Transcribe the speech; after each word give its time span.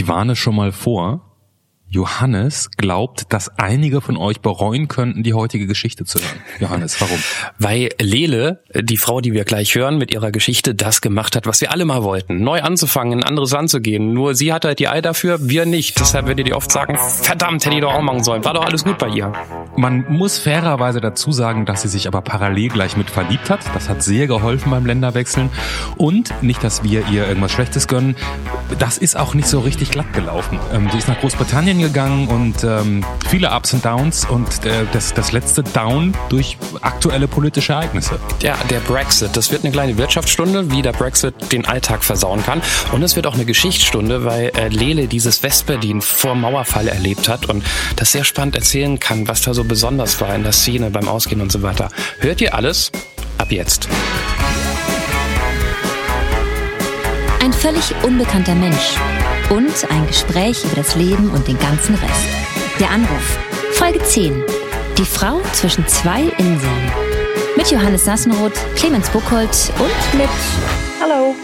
Ich 0.00 0.08
warne 0.08 0.34
schon 0.34 0.56
mal 0.56 0.72
vor. 0.72 1.20
Johannes 1.92 2.70
glaubt, 2.76 3.32
dass 3.32 3.58
einige 3.58 4.00
von 4.00 4.16
euch 4.16 4.40
bereuen 4.40 4.86
könnten, 4.86 5.24
die 5.24 5.34
heutige 5.34 5.66
Geschichte 5.66 6.04
zu 6.04 6.20
hören. 6.20 6.40
Johannes, 6.60 7.00
warum? 7.00 7.18
Weil 7.58 7.88
Lele, 8.00 8.62
die 8.80 8.96
Frau, 8.96 9.20
die 9.20 9.32
wir 9.32 9.44
gleich 9.44 9.74
hören, 9.74 9.98
mit 9.98 10.14
ihrer 10.14 10.30
Geschichte 10.30 10.76
das 10.76 11.00
gemacht 11.00 11.34
hat, 11.34 11.48
was 11.48 11.60
wir 11.60 11.72
alle 11.72 11.84
mal 11.84 12.04
wollten. 12.04 12.44
Neu 12.44 12.62
anzufangen, 12.62 13.14
in 13.14 13.24
ein 13.24 13.28
anderes 13.28 13.50
Land 13.50 13.70
zu 13.70 13.80
gehen. 13.80 14.12
Nur 14.12 14.36
sie 14.36 14.52
hat 14.52 14.64
halt 14.64 14.78
die 14.78 14.86
Ei 14.86 15.00
dafür, 15.00 15.48
wir 15.48 15.66
nicht. 15.66 15.98
Deshalb 15.98 16.28
werdet 16.28 16.46
ihr 16.46 16.56
oft 16.56 16.70
sagen, 16.70 16.96
verdammt, 16.96 17.66
hätte 17.66 17.74
ich 17.74 17.80
doch 17.80 17.92
auch 17.92 18.02
machen 18.02 18.22
sollen. 18.22 18.44
War 18.44 18.54
doch 18.54 18.64
alles 18.64 18.84
gut 18.84 18.98
bei 18.98 19.08
ihr. 19.08 19.32
Man 19.76 20.04
muss 20.08 20.38
fairerweise 20.38 21.00
dazu 21.00 21.32
sagen, 21.32 21.66
dass 21.66 21.82
sie 21.82 21.88
sich 21.88 22.06
aber 22.06 22.22
parallel 22.22 22.68
gleich 22.68 22.96
mit 22.96 23.10
verliebt 23.10 23.50
hat. 23.50 23.60
Das 23.74 23.88
hat 23.88 24.04
sehr 24.04 24.28
geholfen 24.28 24.70
beim 24.70 24.86
Länderwechseln. 24.86 25.50
Und 25.96 26.32
nicht, 26.40 26.62
dass 26.62 26.84
wir 26.84 27.08
ihr 27.08 27.26
irgendwas 27.26 27.50
Schlechtes 27.50 27.88
gönnen. 27.88 28.14
Das 28.78 28.96
ist 28.96 29.16
auch 29.16 29.34
nicht 29.34 29.48
so 29.48 29.58
richtig 29.58 29.90
glatt 29.90 30.12
gelaufen. 30.12 30.60
Ähm, 30.72 30.88
sie 30.92 30.98
ist 30.98 31.08
nach 31.08 31.18
Großbritannien 31.18 31.79
gegangen 31.80 32.28
und 32.28 32.64
ähm, 32.64 33.04
viele 33.28 33.50
Ups 33.50 33.72
und 33.72 33.84
Downs 33.84 34.24
und 34.24 34.64
äh, 34.64 34.84
das, 34.92 35.14
das 35.14 35.32
letzte 35.32 35.62
Down 35.62 36.14
durch 36.28 36.56
aktuelle 36.80 37.28
politische 37.28 37.72
Ereignisse. 37.72 38.18
Ja, 38.42 38.56
der 38.68 38.80
Brexit. 38.80 39.36
Das 39.36 39.50
wird 39.50 39.64
eine 39.64 39.72
kleine 39.72 39.96
Wirtschaftsstunde, 39.98 40.70
wie 40.70 40.82
der 40.82 40.92
Brexit 40.92 41.34
den 41.52 41.64
Alltag 41.66 42.04
versauen 42.04 42.44
kann. 42.44 42.62
Und 42.92 43.02
es 43.02 43.16
wird 43.16 43.26
auch 43.26 43.34
eine 43.34 43.44
Geschichtsstunde, 43.44 44.24
weil 44.24 44.52
äh, 44.56 44.68
Lele 44.68 45.06
dieses 45.06 45.42
Westberlin 45.42 46.00
vor 46.02 46.34
Mauerfall 46.34 46.88
erlebt 46.88 47.28
hat 47.28 47.46
und 47.46 47.64
das 47.96 48.12
sehr 48.12 48.24
spannend 48.24 48.56
erzählen 48.56 48.98
kann, 48.98 49.28
was 49.28 49.42
da 49.42 49.54
so 49.54 49.64
besonders 49.64 50.20
war 50.20 50.34
in 50.34 50.42
der 50.42 50.52
Szene 50.52 50.90
beim 50.90 51.08
Ausgehen 51.08 51.40
und 51.40 51.52
so 51.52 51.62
weiter. 51.62 51.88
Hört 52.18 52.40
ihr 52.40 52.54
alles? 52.54 52.92
Ab 53.38 53.50
jetzt. 53.52 53.88
Ein 57.42 57.52
völlig 57.52 57.94
unbekannter 58.02 58.54
Mensch 58.54 58.96
und 59.50 59.90
ein 59.90 60.06
Gespräch 60.06 60.64
über 60.64 60.76
das 60.76 60.94
Leben 60.94 61.30
und 61.32 61.46
den 61.46 61.58
ganzen 61.58 61.94
Rest. 61.96 62.28
Der 62.78 62.90
Anruf. 62.90 63.38
Folge 63.72 64.02
10. 64.02 64.42
Die 64.96 65.04
Frau 65.04 65.40
zwischen 65.52 65.86
zwei 65.86 66.22
Inseln. 66.38 66.92
Mit 67.56 67.70
Johannes 67.70 68.06
Nassenroth, 68.06 68.54
Clemens 68.76 69.10
Buchholz 69.10 69.72
und 69.78 70.18
mit 70.18 70.28
Hallo, 71.00 71.34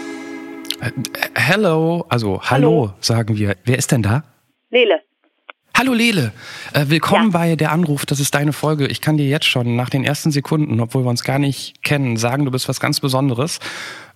Äh, 0.81 0.91
hello, 1.35 2.05
also 2.07 2.39
hallo, 2.41 2.91
sagen 2.99 3.35
wir. 3.37 3.55
Wer 3.65 3.77
ist 3.77 3.91
denn 3.91 4.03
da? 4.03 4.23
Lele. 4.69 5.01
Hallo 5.77 5.93
Lele, 5.93 6.31
äh, 6.73 6.85
willkommen 6.87 7.31
bei 7.31 7.55
der 7.55 7.71
Anruf, 7.71 8.05
das 8.07 8.19
ist 8.19 8.33
deine 8.33 8.51
Folge. 8.51 8.87
Ich 8.87 8.99
kann 8.99 9.17
dir 9.17 9.27
jetzt 9.27 9.45
schon 9.45 9.75
nach 9.75 9.89
den 9.91 10.03
ersten 10.03 10.31
Sekunden, 10.31 10.79
obwohl 10.79 11.03
wir 11.05 11.09
uns 11.09 11.23
gar 11.23 11.37
nicht 11.37 11.83
kennen, 11.83 12.17
sagen, 12.17 12.45
du 12.45 12.51
bist 12.51 12.67
was 12.67 12.79
ganz 12.79 12.99
Besonderes. 12.99 13.59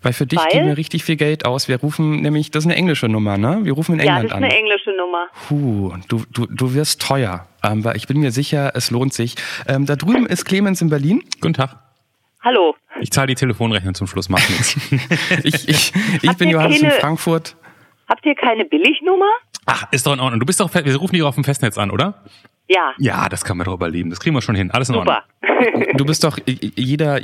Weil 0.02 0.14
für 0.14 0.26
dich 0.26 0.40
Weil? 0.40 0.48
geben 0.52 0.66
wir 0.68 0.78
richtig 0.78 1.04
viel 1.04 1.18
Geld 1.18 1.46
aus. 1.46 1.68
Wir 1.68 1.78
rufen 1.80 2.22
nämlich, 2.22 2.50
das 2.50 2.64
ist 2.64 2.68
eine 2.68 2.76
englische 2.76 3.08
Nummer, 3.08 3.38
ne? 3.38 3.60
Wir 3.62 3.74
rufen 3.74 4.00
in 4.00 4.06
Ja, 4.06 4.20
England 4.20 4.24
das 4.24 4.32
ist 4.32 4.38
an. 4.38 4.44
eine 4.44 4.56
englische 4.58 4.90
Nummer. 4.98 5.28
Puh, 5.48 5.94
du, 6.08 6.24
du, 6.32 6.48
du 6.48 6.74
wirst 6.74 7.00
teuer. 7.00 7.46
Ähm, 7.64 7.84
weil 7.84 7.96
ich 7.96 8.08
bin 8.08 8.20
mir 8.20 8.32
sicher, 8.32 8.72
es 8.74 8.90
lohnt 8.90 9.14
sich. 9.14 9.36
Ähm, 9.68 9.86
da 9.86 9.96
drüben 9.96 10.26
ist 10.26 10.46
Clemens 10.46 10.82
in 10.82 10.90
Berlin. 10.90 11.22
Guten 11.42 11.54
Tag. 11.54 11.78
Hallo. 12.44 12.74
Ich 13.00 13.12
zahle 13.12 13.28
die 13.28 13.36
Telefonrechnung 13.36 13.94
zum 13.94 14.08
Schluss, 14.08 14.28
nichts. 14.30 14.76
Ich, 15.44 15.70
ich, 15.70 15.94
ich 16.24 16.34
bin 16.38 16.50
Johannes 16.50 16.78
in 16.82 16.88
keine- 16.90 17.00
Frankfurt. 17.00 17.56
Habt 18.12 18.26
ihr 18.26 18.36
keine 18.36 18.66
Billignummer? 18.66 19.32
Ach, 19.66 19.86
ist 19.92 20.06
doch 20.06 20.12
in 20.12 20.20
Ordnung. 20.20 20.42
Du 20.42 20.46
bist 20.46 20.60
doch, 20.60 20.74
wir 20.74 20.96
rufen 20.98 21.14
dich 21.14 21.24
auf 21.24 21.36
dem 21.36 21.46
Festnetz 21.46 21.78
an, 21.78 21.92
oder? 21.92 22.26
Ja. 22.68 22.92
Ja, 22.98 23.30
das 23.30 23.46
kann 23.46 23.56
man 23.56 23.64
doch 23.64 23.74
überleben. 23.74 24.10
Das 24.10 24.20
kriegen 24.20 24.36
wir 24.36 24.42
schon 24.42 24.56
hin. 24.56 24.70
Alles 24.70 24.90
in 24.90 24.96
Ordnung. 24.96 25.16
Super. 25.16 25.94
Du 25.96 26.04
bist 26.06 26.26
doch 26.26 26.38
jeder, 26.46 27.22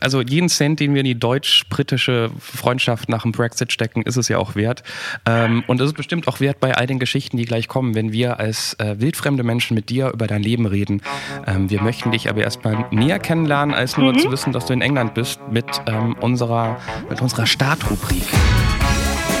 also 0.00 0.22
jeden 0.22 0.48
Cent, 0.48 0.80
den 0.80 0.94
wir 0.94 1.02
in 1.02 1.06
die 1.06 1.18
deutsch-britische 1.18 2.30
Freundschaft 2.40 3.08
nach 3.08 3.22
dem 3.22 3.30
Brexit 3.30 3.72
stecken, 3.72 4.02
ist 4.02 4.16
es 4.16 4.26
ja 4.26 4.38
auch 4.38 4.56
wert. 4.56 4.82
Ähm, 5.24 5.62
und 5.68 5.80
es 5.80 5.88
ist 5.88 5.96
bestimmt 5.96 6.26
auch 6.26 6.40
wert 6.40 6.58
bei 6.58 6.74
all 6.74 6.88
den 6.88 6.98
Geschichten, 6.98 7.36
die 7.36 7.44
gleich 7.44 7.68
kommen, 7.68 7.94
wenn 7.94 8.10
wir 8.10 8.40
als 8.40 8.74
äh, 8.80 8.96
wildfremde 8.98 9.44
Menschen 9.44 9.76
mit 9.76 9.88
dir 9.88 10.10
über 10.12 10.26
dein 10.26 10.42
Leben 10.42 10.66
reden. 10.66 11.02
Ähm, 11.46 11.70
wir 11.70 11.80
möchten 11.80 12.10
dich 12.10 12.28
aber 12.28 12.40
erstmal 12.40 12.86
näher 12.90 13.20
kennenlernen, 13.20 13.72
als 13.72 13.96
nur 13.96 14.16
zu 14.18 14.32
wissen, 14.32 14.52
dass 14.52 14.66
du 14.66 14.72
in 14.72 14.80
England 14.80 15.14
bist, 15.14 15.40
mit 15.48 15.66
ähm, 15.86 16.16
unserer, 16.20 16.80
mit 17.08 17.20
unserer 17.20 17.46
Startrubrik. 17.46 18.24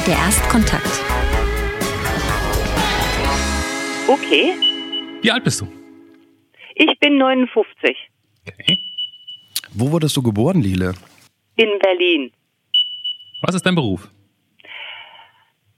Der 0.06 0.16
Erstkontakt. 0.16 1.00
Okay. 4.06 4.54
Wie 5.22 5.30
alt 5.30 5.44
bist 5.44 5.60
du? 5.62 5.68
Ich 6.74 6.98
bin 6.98 7.16
59. 7.16 7.96
Okay. 8.46 8.78
Wo 9.72 9.90
wurdest 9.90 10.16
du 10.16 10.22
geboren, 10.22 10.60
Lile? 10.60 10.94
In 11.56 11.70
Berlin. 11.78 12.32
Was 13.40 13.54
ist 13.54 13.64
dein 13.64 13.74
Beruf? 13.74 14.08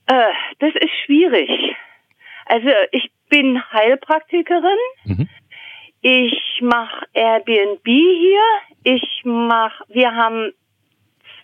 Äh, 0.06 0.32
das 0.58 0.72
ist 0.74 0.90
schwierig. 1.04 1.50
Also 2.46 2.68
ich 2.92 3.10
bin 3.28 3.62
Heilpraktikerin. 3.72 4.78
Mhm. 5.04 5.28
Ich 6.00 6.60
mache 6.62 7.06
Airbnb 7.12 7.84
hier. 7.84 8.42
Ich 8.82 9.22
mach, 9.24 9.80
wir 9.88 10.14
haben 10.14 10.52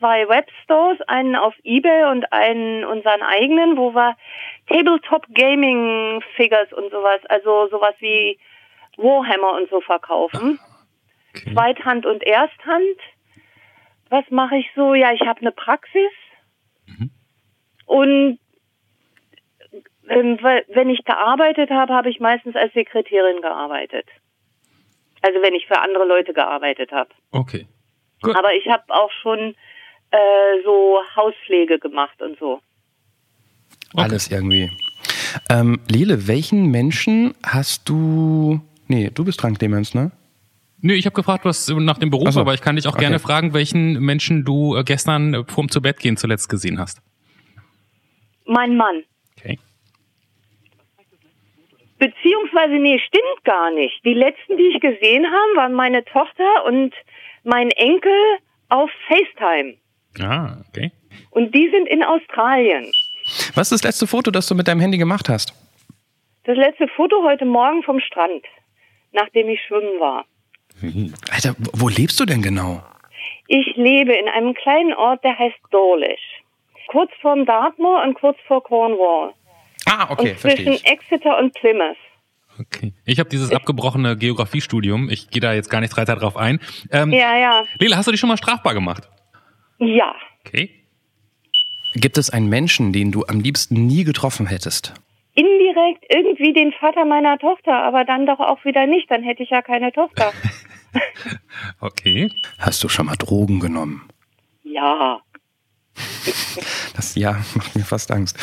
zwei 0.03 0.29
Webstores, 0.29 1.01
einen 1.07 1.37
auf 1.37 1.55
eBay 1.63 2.11
und 2.11 2.33
einen 2.33 2.85
unseren 2.85 3.23
eigenen, 3.23 3.77
wo 3.77 3.95
wir 3.95 4.17
Tabletop 4.67 5.27
Gaming 5.33 6.21
Figures 6.35 6.73
und 6.73 6.91
sowas, 6.91 7.21
also 7.29 7.69
sowas 7.69 7.95
wie 8.01 8.37
Warhammer 8.97 9.53
und 9.53 9.71
so 9.71 9.81
verkaufen. 9.81 10.59
Okay. 11.35 11.55
Zweithand 11.55 12.05
und 12.05 12.25
Ersthand. 12.25 12.99
Was 14.11 14.25
mache 14.31 14.57
ich 14.57 14.67
so? 14.75 14.95
Ja, 14.95 15.13
ich 15.13 15.23
habe 15.23 15.41
eine 15.41 15.53
Praxis. 15.53 16.11
Und 17.87 18.39
ähm, 20.09 20.39
wenn 20.41 20.91
ich 20.91 21.05
gearbeitet 21.05 21.71
habe, 21.71 21.95
habe 21.95 22.11
ich 22.11 22.19
meistens 22.19 22.57
als 22.57 22.73
Sekretärin 22.75 23.41
gearbeitet. 23.41 24.07
Also 25.23 25.41
wenn 25.43 25.55
ich 25.55 25.67
für 25.69 25.81
andere 25.81 26.05
Leute 26.05 26.33
gearbeitet 26.33 26.91
habe. 26.91 27.11
Okay. 27.31 27.69
Gut. 28.21 28.37
Aber 28.37 28.53
ich 28.55 28.67
habe 28.69 28.83
auch 28.89 29.11
schon 29.23 29.55
äh, 30.13 30.63
so 30.65 31.01
Hauspflege 31.17 31.79
gemacht 31.79 32.21
und 32.23 32.39
so. 32.39 32.61
Okay. 33.95 34.05
Alles 34.05 34.31
irgendwie. 34.31 34.71
Ähm, 35.51 35.81
Lele, 35.91 36.29
welchen 36.29 36.71
Menschen 36.71 37.35
hast 37.43 37.89
du. 37.89 38.61
Nee, 38.89 39.11
du 39.13 39.25
bist 39.25 39.43
dran, 39.43 39.57
Clemens, 39.59 39.95
ne? 39.95 40.13
Nö, 40.81 40.95
ich 40.95 41.07
habe 41.07 41.15
gefragt, 41.15 41.45
was 41.45 41.69
nach 41.69 41.99
dem 41.99 42.11
Beruf, 42.11 42.33
so. 42.33 42.41
aber 42.41 42.55
ich 42.55 42.61
kann 42.61 42.77
dich 42.77 42.87
auch 42.87 42.93
Okay. 42.95 43.03
gerne 43.03 43.19
fragen, 43.19 43.55
welchen 43.55 44.01
Menschen 44.01 44.45
du 44.45 44.77
äh, 44.77 44.85
gestern 44.85 45.33
äh, 45.35 45.45
vorm 45.47 45.69
zu 45.69 45.81
Bett 45.81 45.99
gehen 45.99 46.17
zuletzt 46.17 46.49
gesehen 46.49 46.79
hast. 46.79 47.01
Mein 48.47 48.77
Mann. 48.77 49.05
Okay. 49.39 49.59
Beziehungsweise, 51.99 52.75
nee, 52.75 52.99
stimmt 53.07 53.45
gar 53.45 53.71
nicht. 53.71 54.05
Die 54.05 54.15
letzten, 54.15 54.57
die 54.57 54.73
ich 54.75 54.81
gesehen 54.81 55.25
habe, 55.25 55.57
waren 55.57 55.73
meine 55.73 56.05
Tochter 56.05 56.65
und 56.67 56.93
mein 57.45 57.71
Enkel 57.71 58.13
auf 58.69 58.91
FaceTime. 59.07 59.77
Ah, 60.21 60.57
okay. 60.69 60.93
Und 61.31 61.55
die 61.55 61.69
sind 61.71 61.89
in 61.89 62.03
Australien. 62.03 62.91
Was 63.55 63.71
ist 63.71 63.73
das 63.73 63.85
letzte 63.85 64.07
Foto, 64.07 64.31
das 64.31 64.47
du 64.47 64.55
mit 64.55 64.69
deinem 64.69 64.81
Handy 64.81 64.99
gemacht 64.99 65.29
hast? 65.29 65.55
Das 66.45 66.57
letzte 66.57 66.89
Foto 66.89 67.23
heute 67.25 67.45
Morgen 67.45 67.83
vom 67.83 68.01
Strand, 68.01 68.45
nachdem 69.13 69.49
ich 69.49 69.61
schwimmen 69.67 70.01
war. 70.01 70.25
Alter, 71.31 71.55
wo 71.59 71.85
wo 71.85 71.89
lebst 71.89 72.19
du 72.19 72.25
denn 72.25 72.43
genau? 72.43 72.83
Ich 73.47 73.77
lebe 73.77 74.13
in 74.13 74.29
einem 74.29 74.55
kleinen 74.55 74.93
Ort, 74.95 75.23
der 75.23 75.39
heißt 75.39 75.57
Dawlish. 75.71 76.43
Kurz 76.89 77.11
vorm 77.21 77.47
Dartmoor 77.47 78.03
und 78.03 78.15
kurz 78.15 78.37
vor 78.49 78.63
Cornwall. 78.63 79.33
Ah, 79.87 80.09
okay, 80.11 80.31
und 80.33 80.39
verstehe 80.41 80.65
zwischen 80.65 80.85
ich. 80.85 80.87
Exeter 80.87 81.39
und 81.39 81.55
Plymouth. 81.55 81.97
Okay. 82.61 82.93
Ich 83.07 83.19
habe 83.19 83.31
dieses 83.31 83.51
abgebrochene 83.53 84.17
Geografiestudium. 84.17 85.09
Ich 85.09 85.31
gehe 85.31 85.41
da 85.41 85.55
jetzt 85.55 85.71
gar 85.71 85.81
nicht 85.81 85.97
weiter 85.97 86.17
drauf 86.17 86.37
ein. 86.37 86.61
Ähm, 86.91 87.11
Ja, 87.13 87.37
ja. 87.39 87.65
Lila, 87.79 87.97
hast 87.97 88.07
du 88.07 88.11
dich 88.11 88.21
schon 88.21 88.29
mal 88.29 88.37
strafbar 88.37 88.75
gemacht? 88.75 89.09
Ja. 89.85 90.15
Okay. 90.47 90.71
Gibt 91.95 92.17
es 92.19 92.31
einen 92.31 92.49
Menschen, 92.49 92.93
den 92.93 93.13
du 93.13 93.25
am 93.27 93.41
liebsten 93.41 93.87
nie 93.87 94.05
getroffen 94.05 94.47
hättest? 94.47 94.95
Indirekt 95.35 96.05
irgendwie 96.09 96.53
den 96.53 96.73
Vater 96.73 97.05
meiner 97.05 97.39
Tochter, 97.39 97.83
aber 97.83 98.05
dann 98.05 98.27
doch 98.27 98.39
auch 98.39 98.65
wieder 98.65 98.87
nicht. 98.87 99.11
Dann 99.11 99.23
hätte 99.23 99.43
ich 99.43 99.51
ja 99.51 99.63
keine 99.63 99.93
Tochter. 99.93 100.33
Okay. 101.81 102.29
Hast 102.59 102.85
du 102.85 102.89
schon 102.91 103.07
mal 103.07 103.17
Drogen 103.17 103.61
genommen? 103.61 104.09
ja. 104.63 105.21
Das 106.95 107.15
ja 107.15 107.33
macht 107.55 107.75
mir 107.75 107.85
fast 107.85 108.11
Angst. 108.11 108.37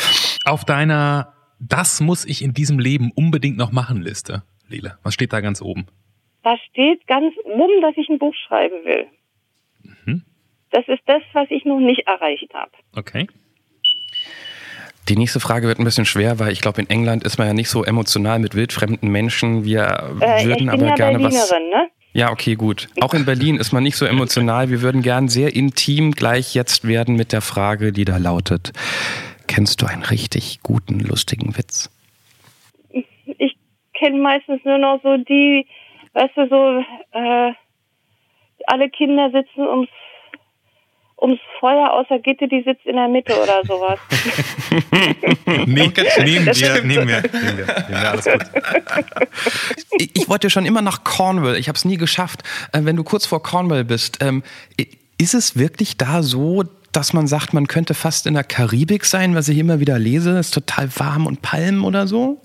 Auf 0.44 0.64
deiner 0.64 1.32
Das 1.60 2.00
muss 2.00 2.24
ich 2.24 2.42
in 2.42 2.52
diesem 2.54 2.78
Leben 2.80 3.12
unbedingt 3.14 3.56
noch 3.56 3.70
machen 3.70 4.02
Liste, 4.02 4.42
Lila. 4.68 4.98
Was 5.04 5.14
steht 5.14 5.32
da 5.32 5.40
ganz 5.40 5.62
oben? 5.62 5.86
Da 6.42 6.56
steht 6.70 7.06
ganz 7.06 7.34
mumm, 7.44 7.70
dass 7.82 7.96
ich 7.96 8.08
ein 8.08 8.18
Buch 8.18 8.34
schreiben 8.48 8.84
will. 8.84 9.06
Das 10.72 10.86
ist 10.88 11.02
das, 11.06 11.22
was 11.32 11.50
ich 11.50 11.64
noch 11.64 11.80
nicht 11.80 12.06
erreicht 12.06 12.52
habe. 12.54 12.70
Okay. 12.96 13.26
Die 15.08 15.16
nächste 15.16 15.40
Frage 15.40 15.66
wird 15.66 15.78
ein 15.80 15.84
bisschen 15.84 16.04
schwer, 16.04 16.38
weil 16.38 16.52
ich 16.52 16.60
glaube, 16.60 16.80
in 16.80 16.88
England 16.88 17.24
ist 17.24 17.38
man 17.38 17.48
ja 17.48 17.54
nicht 17.54 17.68
so 17.68 17.82
emotional 17.84 18.38
mit 18.38 18.54
wildfremden 18.54 19.10
Menschen. 19.10 19.64
Wir 19.64 20.16
Äh, 20.20 20.40
ich 20.40 20.46
würden 20.46 20.66
bin 20.66 20.68
aber 20.68 20.86
ja 20.86 20.94
gerne 20.94 21.22
was. 21.22 21.48
Berlinerin, 21.50 21.70
ne? 21.70 21.90
Ja, 22.12 22.30
okay, 22.30 22.54
gut. 22.56 22.88
Auch 23.00 23.14
in 23.14 23.24
Berlin 23.24 23.56
ist 23.56 23.72
man 23.72 23.82
nicht 23.82 23.96
so 23.96 24.04
emotional. 24.04 24.68
Wir 24.68 24.82
würden 24.82 25.02
gern 25.02 25.28
sehr 25.28 25.54
intim 25.54 26.12
gleich 26.12 26.54
jetzt 26.54 26.86
werden 26.86 27.14
mit 27.16 27.32
der 27.32 27.40
Frage, 27.40 27.92
die 27.92 28.04
da 28.04 28.16
lautet. 28.16 28.72
kennst 29.50 29.82
du 29.82 29.86
einen 29.86 30.04
richtig 30.04 30.60
guten, 30.62 31.00
lustigen 31.00 31.56
Witz? 31.58 31.90
Ich 32.90 33.56
kenne 33.94 34.18
meistens 34.18 34.64
nur 34.64 34.78
noch 34.78 35.00
so 35.02 35.16
die, 35.16 35.66
weißt 36.12 36.36
du, 36.36 36.48
so, 36.48 36.84
äh, 37.18 37.52
alle 38.66 38.90
Kinder 38.90 39.30
sitzen 39.32 39.66
ums 39.66 39.88
ums 41.20 41.40
Feuer 41.58 41.92
außer 41.92 42.18
Gitte, 42.18 42.48
die 42.48 42.62
sitzt 42.62 42.86
in 42.86 42.96
der 42.96 43.08
Mitte 43.08 43.34
oder 43.40 43.62
sowas. 43.64 43.98
nee, 45.46 45.64
nehmen 45.66 45.96
wir, 45.96 46.24
nehmen 46.24 46.46
wir, 46.46 46.82
nehmen 46.82 47.08
wir, 47.08 47.22
nehmen 47.22 47.58
wir, 47.88 48.10
alles 48.10 48.24
gut. 48.24 48.42
Ich, 49.98 50.16
ich 50.16 50.28
wollte 50.28 50.50
schon 50.50 50.66
immer 50.66 50.82
nach 50.82 51.04
Cornwall, 51.04 51.56
ich 51.56 51.68
habe 51.68 51.76
es 51.76 51.84
nie 51.84 51.96
geschafft. 51.96 52.42
Äh, 52.72 52.80
wenn 52.84 52.96
du 52.96 53.04
kurz 53.04 53.26
vor 53.26 53.42
Cornwall 53.42 53.84
bist, 53.84 54.22
ähm, 54.22 54.42
ist 55.18 55.34
es 55.34 55.58
wirklich 55.58 55.98
da 55.98 56.22
so, 56.22 56.64
dass 56.92 57.12
man 57.12 57.26
sagt, 57.26 57.52
man 57.52 57.66
könnte 57.66 57.94
fast 57.94 58.26
in 58.26 58.34
der 58.34 58.44
Karibik 58.44 59.04
sein, 59.04 59.34
was 59.34 59.48
ich 59.48 59.58
immer 59.58 59.80
wieder 59.80 59.98
lese, 59.98 60.38
ist 60.38 60.52
total 60.52 60.88
warm 60.96 61.26
und 61.26 61.42
Palmen 61.42 61.84
oder 61.84 62.06
so? 62.06 62.40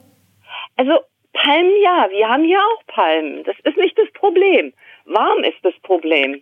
Also 0.75 0.91
Palmen 1.33 1.71
ja, 1.83 2.07
wir 2.11 2.27
haben 2.27 2.43
hier 2.43 2.59
auch 2.59 2.85
Palmen. 2.87 3.43
Das 3.43 3.55
ist 3.63 3.77
nicht 3.77 3.97
das 3.97 4.11
Problem. 4.13 4.73
Warm 5.05 5.43
ist 5.43 5.57
das 5.63 5.73
Problem. 5.83 6.41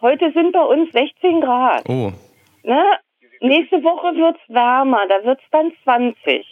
Heute 0.00 0.32
sind 0.32 0.52
bei 0.52 0.62
uns 0.62 0.92
16 0.92 1.40
Grad. 1.40 1.88
Oh. 1.88 2.12
Ne? 2.62 2.82
Nächste 3.40 3.82
Woche 3.82 4.16
wird's 4.16 4.40
wärmer, 4.48 5.06
da 5.08 5.24
wird's 5.24 5.42
dann 5.50 5.72
20. 5.84 6.44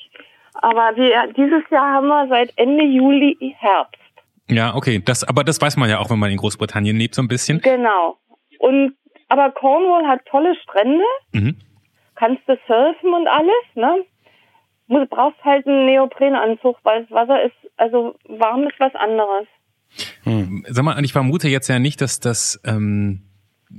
Aber 0.54 0.96
wir, 0.96 1.32
dieses 1.36 1.68
Jahr 1.70 1.94
haben 1.94 2.08
wir 2.08 2.28
seit 2.28 2.52
Ende 2.56 2.84
Juli 2.84 3.36
Herbst. 3.58 4.00
Ja, 4.48 4.74
okay. 4.74 5.02
Das, 5.04 5.24
aber 5.24 5.44
das 5.44 5.60
weiß 5.60 5.76
man 5.76 5.90
ja 5.90 5.98
auch, 5.98 6.10
wenn 6.10 6.18
man 6.18 6.30
in 6.30 6.38
Großbritannien 6.38 6.96
lebt, 6.96 7.14
so 7.14 7.22
ein 7.22 7.28
bisschen. 7.28 7.60
Genau. 7.60 8.16
Und 8.58 8.94
aber 9.28 9.50
Cornwall 9.50 10.06
hat 10.06 10.24
tolle 10.26 10.54
Strände. 10.62 11.04
Mhm. 11.32 11.56
Kannst 12.14 12.42
du 12.48 12.56
surfen 12.66 13.12
und 13.12 13.26
alles, 13.26 13.64
ne? 13.74 14.04
Du 14.88 15.04
brauchst 15.06 15.42
halt 15.44 15.66
einen 15.66 15.86
Neoprenanzug, 15.86 16.78
weil 16.84 17.02
das 17.02 17.10
Wasser 17.10 17.42
ist, 17.42 17.56
also 17.76 18.14
warm 18.28 18.68
ist 18.68 18.78
was 18.78 18.94
anderes. 18.94 19.46
Hm. 20.22 20.64
Sag 20.68 20.84
mal, 20.84 21.04
ich 21.04 21.12
vermute 21.12 21.48
jetzt 21.48 21.68
ja 21.68 21.78
nicht, 21.78 22.00
dass 22.00 22.20
das 22.20 22.60
ähm, 22.64 23.25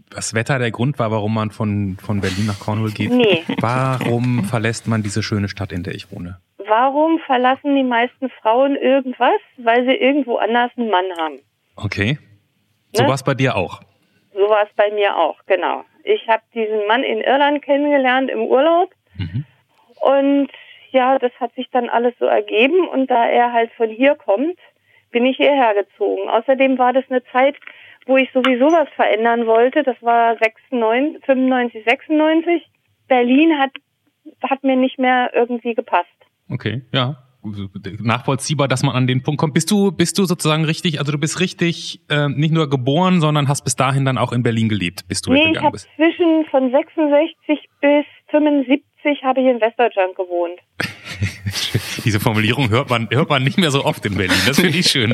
das 0.10 0.34
Wetter 0.34 0.60
der 0.60 0.72
Grund 0.72 1.00
war, 1.00 1.12
warum 1.12 1.34
man 1.34 1.52
von, 1.52 1.98
von 2.02 2.22
Berlin 2.22 2.46
nach 2.48 2.60
Cornwall 2.60 2.92
geht. 2.92 3.12
Nee. 3.12 3.44
Warum 3.60 4.44
verlässt 4.46 4.88
man 4.88 5.04
diese 5.04 5.24
schöne 5.24 5.50
Stadt, 5.50 5.72
in 5.72 5.84
der 5.84 5.94
ich 5.96 6.12
wohne? 6.12 6.40
Warum 6.68 7.20
verlassen 7.20 7.76
die 7.76 7.84
meisten 7.84 8.30
Frauen 8.42 8.76
irgendwas? 8.76 9.40
Weil 9.58 9.86
sie 9.86 9.96
irgendwo 9.96 10.36
anders 10.38 10.72
einen 10.78 10.90
Mann 10.90 11.06
haben. 11.20 11.40
Okay. 11.76 12.18
So 12.94 13.04
Ne? 13.04 13.08
war 13.10 13.16
es 13.16 13.24
bei 13.24 13.34
dir 13.36 13.56
auch. 13.56 13.82
So 14.34 14.42
war 14.50 14.64
es 14.64 14.74
bei 14.76 14.92
mir 14.92 15.16
auch, 15.18 15.38
genau. 15.46 15.84
Ich 16.04 16.28
habe 16.28 16.44
diesen 16.54 16.86
Mann 16.88 17.04
in 17.04 17.22
Irland 17.22 17.62
kennengelernt 17.64 18.30
im 18.30 18.42
Urlaub 18.42 18.92
Mhm. 19.18 19.46
und 20.02 20.50
ja, 20.92 21.18
das 21.20 21.32
hat 21.40 21.54
sich 21.56 21.68
dann 21.72 21.90
alles 21.90 22.14
so 22.20 22.26
ergeben 22.26 22.88
und 22.88 23.08
da 23.10 23.26
er 23.26 23.52
halt 23.52 23.72
von 23.74 23.90
hier 23.90 24.16
kommt, 24.16 24.58
bin 25.12 25.26
ich 25.26 25.38
hierher 25.38 25.74
gezogen. 25.74 26.30
Außerdem 26.30 26.78
war 26.78 26.94
das 26.94 27.04
eine 27.10 27.24
Zeit, 27.32 27.56
wo 28.08 28.18
ich 28.18 28.30
sowieso 28.34 28.66
was 28.66 28.90
verändern 28.96 29.46
wollte. 29.46 29.84
Das 29.84 29.96
war 30.02 30.38
96, 30.38 31.24
95, 31.26 31.84
96. 31.86 32.64
Berlin 33.08 33.58
hat, 33.60 33.72
hat 34.50 34.64
mir 34.64 34.76
nicht 34.76 35.00
mehr 35.00 35.32
irgendwie 35.36 35.74
gepasst. 35.74 36.08
Okay, 36.50 36.82
ja. 36.92 37.18
Nachvollziehbar, 38.00 38.68
dass 38.68 38.84
man 38.84 38.96
an 38.96 39.08
den 39.08 39.24
Punkt 39.24 39.40
kommt. 39.40 39.54
Bist 39.54 39.72
du, 39.72 39.92
bist 39.92 40.18
du 40.18 40.26
sozusagen 40.26 40.66
richtig, 40.66 41.00
also 41.00 41.12
du 41.14 41.18
bist 41.18 41.40
richtig 41.40 42.02
äh, 42.10 42.28
nicht 42.28 42.54
nur 42.54 42.70
geboren, 42.70 43.22
sondern 43.22 43.48
hast 43.48 43.64
bis 43.64 43.76
dahin 43.76 44.04
dann 44.04 44.18
auch 44.18 44.34
in 44.34 44.44
Berlin 44.44 44.68
gelebt, 44.68 45.08
bis 45.08 45.22
du 45.22 45.32
Nee, 45.32 45.40
ich 45.40 45.44
weggegangen 45.46 45.66
habe 45.66 45.74
bist. 45.74 45.88
zwischen 45.96 46.46
von 46.52 46.72
66 46.72 47.70
bis 47.80 48.06
75 48.32 49.24
habe 49.24 49.40
ich 49.42 49.48
in 49.48 49.62
Westdeutschland 49.62 50.16
gewohnt. 50.16 50.60
Diese 52.08 52.22
Formulierung 52.22 52.70
hört 52.70 52.90
man, 52.90 53.10
hört 53.12 53.30
man 53.30 53.44
nicht 53.44 53.58
mehr 53.58 53.70
so 53.70 53.84
oft 53.84 54.06
in 54.06 54.16
Berlin. 54.16 54.38
Das 54.46 54.56
finde 54.56 54.78
ich 54.78 54.90
schön. 54.90 55.14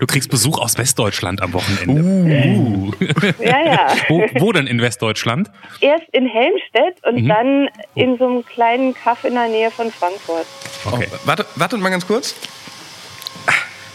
Du 0.00 0.06
kriegst 0.08 0.28
Besuch 0.28 0.58
aus 0.58 0.76
Westdeutschland 0.76 1.40
am 1.40 1.52
Wochenende. 1.52 2.02
Uh. 2.02 2.90
Ja, 3.38 3.64
ja. 3.64 3.86
Wo, 4.08 4.26
wo 4.40 4.50
denn 4.50 4.66
in 4.66 4.80
Westdeutschland? 4.82 5.52
Erst 5.80 6.08
in 6.10 6.26
Helmstedt 6.26 6.96
und 7.06 7.22
Mhm. 7.22 7.28
dann 7.28 7.68
in 7.94 8.18
so 8.18 8.26
einem 8.26 8.44
kleinen 8.44 8.92
Kaff 8.92 9.22
in 9.22 9.34
der 9.34 9.46
Nähe 9.46 9.70
von 9.70 9.92
Frankfurt. 9.92 10.46
Okay. 10.84 11.06
Oh, 11.12 11.16
warte, 11.26 11.46
wartet 11.54 11.80
mal 11.80 11.90
ganz 11.90 12.04
kurz. 12.08 12.34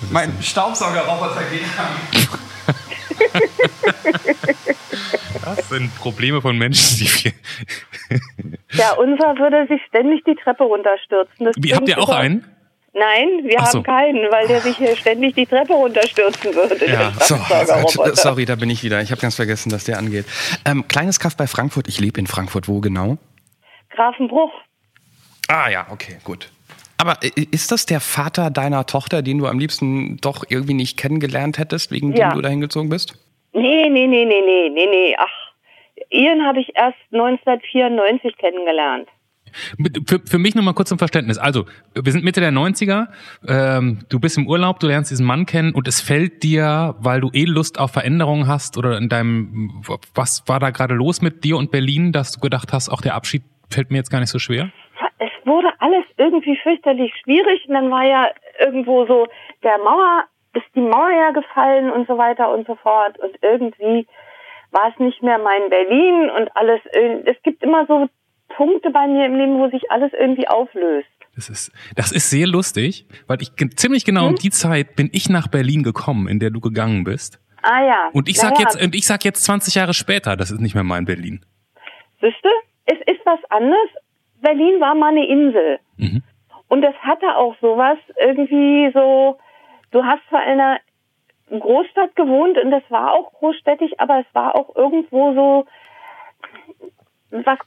Mein 0.09 0.31
Staubsaugerroboter 0.41 1.41
geht 1.51 1.63
an. 1.77 2.39
Das 5.45 5.69
sind 5.69 5.95
Probleme 5.95 6.41
von 6.41 6.57
Menschen, 6.57 6.97
die 6.97 7.07
wir. 7.23 7.31
Ja, 8.73 8.93
unser 8.93 9.37
würde 9.37 9.67
sich 9.67 9.81
ständig 9.87 10.23
die 10.25 10.35
Treppe 10.35 10.63
runterstürzen. 10.63 11.45
Das 11.45 11.55
Wie, 11.57 11.73
habt 11.73 11.87
ihr 11.87 11.99
auch 11.99 12.09
einen? 12.09 12.45
Nein, 12.93 13.43
wir 13.43 13.59
so. 13.59 13.77
haben 13.77 13.83
keinen, 13.83 14.31
weil 14.31 14.47
der 14.47 14.61
sich 14.61 14.77
hier 14.77 14.95
ständig 14.95 15.35
die 15.35 15.45
Treppe 15.45 15.73
runterstürzen 15.73 16.55
würde. 16.55 16.89
Ja, 16.89 17.11
So, 17.19 17.37
sorry, 18.13 18.45
da 18.45 18.55
bin 18.55 18.69
ich 18.69 18.83
wieder. 18.83 19.01
Ich 19.01 19.11
habe 19.11 19.21
ganz 19.21 19.35
vergessen, 19.35 19.69
dass 19.69 19.83
der 19.83 19.99
angeht. 19.99 20.25
Ähm, 20.65 20.87
kleines 20.87 21.19
Kaff 21.19 21.37
bei 21.37 21.47
Frankfurt. 21.47 21.87
Ich 21.87 21.99
lebe 21.99 22.19
in 22.19 22.27
Frankfurt. 22.27 22.67
Wo 22.67 22.79
genau? 22.79 23.17
Grafenbruch. 23.91 24.51
Ah 25.47 25.69
ja, 25.69 25.87
okay, 25.89 26.17
gut. 26.23 26.49
Aber 26.99 27.17
äh, 27.23 27.29
ist 27.51 27.71
das 27.71 27.85
der 27.85 27.99
Vater 28.01 28.51
deiner 28.51 28.85
Tochter, 28.85 29.21
den 29.21 29.37
du 29.39 29.47
am 29.47 29.57
liebsten 29.57 30.17
doch 30.17 30.43
irgendwie 30.47 30.73
nicht 30.73 30.97
kennengelernt 30.97 31.57
hättest, 31.57 31.91
wegen 31.91 32.13
Ja. 32.15 32.29
dem 32.29 32.35
du 32.35 32.41
dahin 32.41 32.61
gezogen 32.61 32.89
bist? 32.89 33.13
Nee, 33.53 33.89
nee, 33.89 34.05
nee, 34.05 34.25
nee, 34.25 34.41
nee, 34.45 34.69
nee, 34.69 34.85
nee. 34.91 35.15
Ach, 35.17 35.27
Ian 36.11 36.45
habe 36.45 36.59
ich 36.59 36.75
erst 36.75 36.97
1994 37.11 38.37
kennengelernt. 38.37 39.07
Für, 40.05 40.19
für 40.23 40.37
mich 40.37 40.53
nochmal 40.53 40.75
kurz 40.75 40.89
zum 40.89 40.99
Verständnis. 40.99 41.39
Also, 41.39 41.65
wir 41.95 42.11
sind 42.11 42.23
Mitte 42.23 42.39
der 42.39 42.51
90er, 42.51 43.07
ähm, 43.47 43.99
du 44.09 44.19
bist 44.19 44.37
im 44.37 44.45
Urlaub, 44.47 44.79
du 44.79 44.85
lernst 44.85 45.09
diesen 45.09 45.25
Mann 45.25 45.47
kennen 45.47 45.73
und 45.73 45.87
es 45.87 46.01
fällt 46.01 46.43
dir, 46.43 46.95
weil 46.99 47.19
du 47.21 47.31
eh 47.33 47.45
Lust 47.45 47.79
auf 47.79 47.91
Veränderungen 47.91 48.47
hast 48.47 48.77
oder 48.77 48.95
in 48.99 49.09
deinem, 49.09 49.81
was 50.13 50.43
war 50.47 50.59
da 50.59 50.69
gerade 50.69 50.93
los 50.93 51.23
mit 51.23 51.43
dir 51.43 51.57
und 51.57 51.71
Berlin, 51.71 52.11
dass 52.11 52.33
du 52.33 52.39
gedacht 52.41 52.73
hast, 52.73 52.89
auch 52.89 53.01
der 53.01 53.15
Abschied 53.15 53.41
fällt 53.71 53.89
mir 53.89 53.97
jetzt 53.97 54.11
gar 54.11 54.19
nicht 54.19 54.29
so 54.29 54.37
schwer? 54.37 54.71
Wurde 55.49 55.69
alles 55.79 56.05
irgendwie 56.17 56.57
fürchterlich 56.57 57.11
schwierig 57.23 57.67
und 57.67 57.73
dann 57.73 57.89
war 57.89 58.05
ja 58.05 58.29
irgendwo 58.59 59.05
so 59.05 59.27
der 59.63 59.77
Mauer, 59.79 60.25
ist 60.53 60.65
die 60.75 60.81
Mauer 60.81 61.11
ja 61.11 61.31
gefallen 61.31 61.91
und 61.91 62.07
so 62.07 62.17
weiter 62.17 62.51
und 62.53 62.67
so 62.67 62.75
fort 62.75 63.17
und 63.19 63.35
irgendwie 63.41 64.07
war 64.71 64.91
es 64.93 64.99
nicht 64.99 65.23
mehr 65.23 65.39
mein 65.39 65.69
Berlin 65.69 66.29
und 66.29 66.55
alles, 66.55 66.79
es 67.25 67.41
gibt 67.43 67.63
immer 67.63 67.85
so 67.87 68.07
Punkte 68.49 68.89
bei 68.91 69.07
mir 69.07 69.25
im 69.25 69.35
Leben, 69.35 69.57
wo 69.57 69.69
sich 69.69 69.89
alles 69.89 70.11
irgendwie 70.13 70.47
auflöst. 70.47 71.07
Das 71.35 71.49
ist, 71.49 71.71
das 71.95 72.11
ist 72.11 72.29
sehr 72.29 72.47
lustig, 72.47 73.05
weil 73.27 73.41
ich 73.41 73.51
ziemlich 73.75 74.03
genau 74.05 74.27
um 74.27 74.35
die 74.35 74.49
Zeit 74.49 74.95
bin 74.95 75.09
ich 75.13 75.29
nach 75.29 75.47
Berlin 75.47 75.83
gekommen, 75.83 76.27
in 76.27 76.39
der 76.39 76.49
du 76.49 76.59
gegangen 76.59 77.03
bist. 77.03 77.39
Ah 77.61 77.83
ja. 77.83 78.09
Und 78.13 78.29
ich 78.29 78.37
sag 78.37 78.53
Naja, 78.53 78.61
jetzt, 78.61 78.81
und 78.81 78.95
ich 78.95 79.05
sag 79.05 79.23
jetzt 79.25 79.43
20 79.45 79.75
Jahre 79.75 79.93
später, 79.93 80.35
das 80.35 80.51
ist 80.51 80.59
nicht 80.59 80.75
mehr 80.75 80.83
mein 80.83 81.05
Berlin. 81.05 81.45
Siehste, 82.21 82.49
es 82.85 82.97
ist 83.05 83.25
was 83.25 83.39
anderes. 83.49 83.89
Berlin 84.41 84.79
war 84.79 84.95
mal 84.95 85.09
eine 85.09 85.27
Insel. 85.27 85.79
Mhm. 85.97 86.23
Und 86.67 86.83
es 86.83 86.95
hatte 87.01 87.35
auch 87.35 87.55
sowas 87.61 87.97
irgendwie 88.19 88.91
so, 88.93 89.37
du 89.91 90.03
hast 90.03 90.21
zwar 90.29 90.43
in 90.45 90.59
einer 90.59 90.79
Großstadt 91.49 92.15
gewohnt 92.15 92.57
und 92.59 92.69
das 92.69 92.83
war 92.89 93.13
auch 93.13 93.33
großstädtisch, 93.33 93.91
aber 93.97 94.19
es 94.19 94.27
war 94.33 94.55
auch 94.55 94.75
irgendwo 94.75 95.33
so 95.33 95.65
was, 97.31 97.57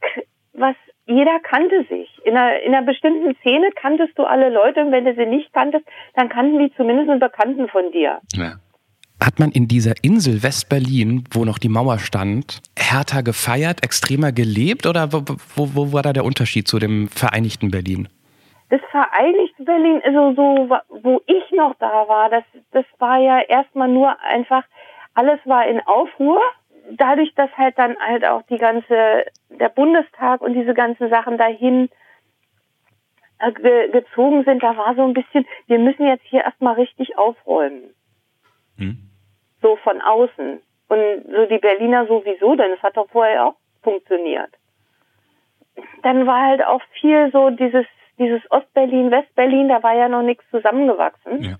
was 0.52 0.76
jeder 1.06 1.40
kannte 1.40 1.84
sich. 1.88 2.08
In 2.24 2.36
einer, 2.36 2.60
in 2.60 2.74
einer 2.74 2.86
bestimmten 2.86 3.34
Szene 3.36 3.70
kanntest 3.74 4.16
du 4.16 4.24
alle 4.24 4.50
Leute 4.50 4.84
und 4.84 4.92
wenn 4.92 5.04
du 5.04 5.14
sie 5.14 5.26
nicht 5.26 5.52
kanntest, 5.52 5.84
dann 6.14 6.28
kannten 6.28 6.58
die 6.60 6.72
zumindest 6.76 7.10
einen 7.10 7.20
Bekannten 7.20 7.68
von 7.68 7.90
dir. 7.90 8.20
Ja. 8.34 8.54
Hat 9.24 9.38
man 9.38 9.52
in 9.52 9.68
dieser 9.68 9.94
Insel 10.02 10.42
West-Berlin, 10.42 11.24
wo 11.30 11.44
noch 11.44 11.58
die 11.58 11.68
Mauer 11.68 11.98
stand, 11.98 12.60
härter 12.76 13.22
gefeiert, 13.22 13.84
extremer 13.84 14.32
gelebt 14.32 14.86
oder 14.86 15.12
wo, 15.12 15.22
wo, 15.54 15.68
wo 15.74 15.92
war 15.92 16.02
da 16.02 16.12
der 16.12 16.24
Unterschied 16.24 16.66
zu 16.66 16.78
dem 16.78 17.08
vereinigten 17.08 17.70
Berlin? 17.70 18.08
das 18.72 18.80
Vereinigte 18.90 19.64
Berlin, 19.64 20.00
also 20.02 20.32
so, 20.34 20.70
wo 21.02 21.20
ich 21.26 21.50
noch 21.52 21.74
da 21.74 22.08
war, 22.08 22.30
das, 22.30 22.44
das 22.70 22.86
war 22.98 23.18
ja 23.18 23.40
erstmal 23.40 23.88
nur 23.88 24.18
einfach, 24.22 24.64
alles 25.12 25.38
war 25.44 25.66
in 25.66 25.80
Aufruhr. 25.80 26.40
Dadurch, 26.92 27.34
dass 27.34 27.50
halt 27.58 27.78
dann 27.78 27.94
halt 27.98 28.24
auch 28.24 28.40
die 28.44 28.56
ganze, 28.56 29.26
der 29.50 29.68
Bundestag 29.68 30.40
und 30.40 30.54
diese 30.54 30.72
ganzen 30.72 31.10
Sachen 31.10 31.36
dahin 31.36 31.90
äh, 33.40 33.52
ge 33.52 33.90
gezogen 33.90 34.42
sind, 34.44 34.62
da 34.62 34.74
war 34.74 34.94
so 34.96 35.04
ein 35.04 35.12
bisschen, 35.12 35.46
wir 35.66 35.78
müssen 35.78 36.06
jetzt 36.06 36.24
hier 36.24 36.40
erstmal 36.40 36.74
richtig 36.74 37.18
aufräumen. 37.18 37.90
Hm. 38.78 39.11
So 39.62 39.76
von 39.76 40.00
außen. 40.00 40.60
Und 40.88 41.24
so 41.24 41.46
die 41.46 41.58
Berliner 41.58 42.06
sowieso, 42.06 42.54
denn 42.54 42.72
es 42.72 42.82
hat 42.82 42.96
doch 42.96 43.08
vorher 43.08 43.46
auch 43.46 43.54
funktioniert 43.82 44.50
dann 46.02 46.26
war 46.26 46.48
halt 46.48 46.64
auch 46.64 46.80
viel 47.00 47.30
so 47.32 47.50
dieses, 47.50 47.86
dieses 48.18 48.40
Ostberlin, 48.50 49.10
Westberlin, 49.10 49.68
da 49.68 49.82
war 49.82 49.94
ja 49.94 50.08
noch 50.08 50.22
nichts 50.22 50.44
zusammengewachsen. 50.50 51.42
Ja. 51.42 51.56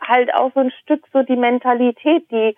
Halt 0.00 0.34
auch 0.34 0.52
so 0.54 0.60
ein 0.60 0.72
Stück 0.82 1.04
so 1.12 1.22
die 1.22 1.36
Mentalität, 1.36 2.28
die 2.30 2.56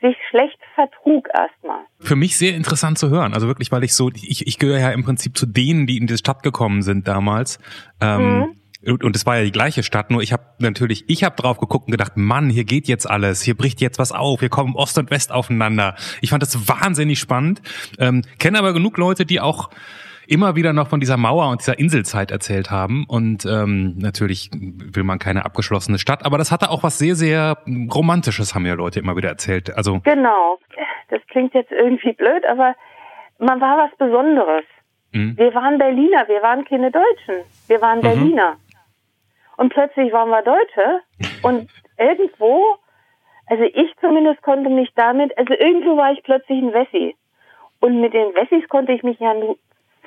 sich 0.00 0.16
schlecht 0.30 0.58
vertrug 0.74 1.28
erstmal. 1.34 1.80
Für 2.00 2.16
mich 2.16 2.38
sehr 2.38 2.54
interessant 2.54 2.98
zu 2.98 3.10
hören. 3.10 3.34
Also 3.34 3.46
wirklich, 3.46 3.72
weil 3.72 3.84
ich 3.84 3.94
so, 3.94 4.10
ich, 4.10 4.46
ich 4.46 4.58
gehöre 4.58 4.78
ja 4.78 4.90
im 4.90 5.04
Prinzip 5.04 5.36
zu 5.36 5.46
denen, 5.46 5.86
die 5.86 5.96
in 5.96 6.06
die 6.06 6.16
Stadt 6.16 6.42
gekommen 6.42 6.82
sind 6.82 7.08
damals. 7.08 7.58
Ähm, 8.00 8.38
mhm 8.38 8.56
und 8.84 9.16
es 9.16 9.26
war 9.26 9.38
ja 9.38 9.44
die 9.44 9.52
gleiche 9.52 9.82
Stadt, 9.82 10.10
nur 10.10 10.22
ich 10.22 10.32
habe 10.32 10.44
natürlich, 10.58 11.04
ich 11.08 11.24
habe 11.24 11.36
drauf 11.36 11.58
geguckt 11.58 11.86
und 11.86 11.92
gedacht, 11.92 12.16
Mann, 12.16 12.50
hier 12.50 12.64
geht 12.64 12.88
jetzt 12.88 13.08
alles, 13.08 13.42
hier 13.42 13.56
bricht 13.56 13.80
jetzt 13.80 13.98
was 13.98 14.12
auf, 14.12 14.40
hier 14.40 14.48
kommen 14.48 14.74
Ost 14.74 14.98
und 14.98 15.10
West 15.10 15.32
aufeinander. 15.32 15.94
Ich 16.20 16.30
fand 16.30 16.42
das 16.42 16.68
wahnsinnig 16.68 17.18
spannend, 17.18 17.62
ähm, 17.98 18.22
kenne 18.38 18.58
aber 18.58 18.72
genug 18.72 18.98
Leute, 18.98 19.24
die 19.24 19.40
auch 19.40 19.70
immer 20.28 20.56
wieder 20.56 20.72
noch 20.72 20.88
von 20.88 21.00
dieser 21.00 21.16
Mauer 21.16 21.48
und 21.48 21.60
dieser 21.60 21.78
Inselzeit 21.78 22.30
erzählt 22.30 22.70
haben. 22.70 23.04
Und 23.08 23.46
ähm, 23.46 23.96
natürlich 23.98 24.50
will 24.52 25.04
man 25.04 25.18
keine 25.18 25.44
abgeschlossene 25.44 25.98
Stadt, 25.98 26.24
aber 26.24 26.38
das 26.38 26.52
hatte 26.52 26.70
auch 26.70 26.82
was 26.82 26.98
sehr, 26.98 27.14
sehr 27.14 27.58
Romantisches, 27.66 28.54
haben 28.54 28.66
ja 28.66 28.74
Leute 28.74 29.00
immer 29.00 29.16
wieder 29.16 29.28
erzählt. 29.28 29.74
Also 29.76 30.00
genau, 30.00 30.58
das 31.08 31.20
klingt 31.28 31.54
jetzt 31.54 31.72
irgendwie 31.72 32.12
blöd, 32.12 32.44
aber 32.50 32.74
man 33.38 33.60
war 33.60 33.88
was 33.88 33.96
Besonderes. 33.98 34.64
Mhm. 35.12 35.36
Wir 35.36 35.54
waren 35.54 35.78
Berliner, 35.78 36.26
wir 36.28 36.42
waren 36.42 36.64
keine 36.64 36.90
Deutschen, 36.90 37.44
wir 37.68 37.80
waren 37.80 37.98
mhm. 37.98 38.02
Berliner. 38.02 38.56
Und 39.56 39.72
plötzlich 39.72 40.12
waren 40.12 40.30
wir 40.30 40.42
Deutsche 40.42 41.00
und 41.42 41.70
irgendwo, 41.98 42.62
also 43.46 43.64
ich 43.64 43.92
zumindest 44.00 44.42
konnte 44.42 44.70
mich 44.70 44.90
damit, 44.94 45.36
also 45.38 45.54
irgendwo 45.54 45.96
war 45.96 46.12
ich 46.12 46.22
plötzlich 46.22 46.62
ein 46.62 46.72
Wessi. 46.72 47.16
Und 47.80 48.00
mit 48.00 48.14
den 48.14 48.34
Wessis 48.34 48.68
konnte 48.68 48.92
ich 48.92 49.02
mich 49.02 49.18
ja 49.20 49.34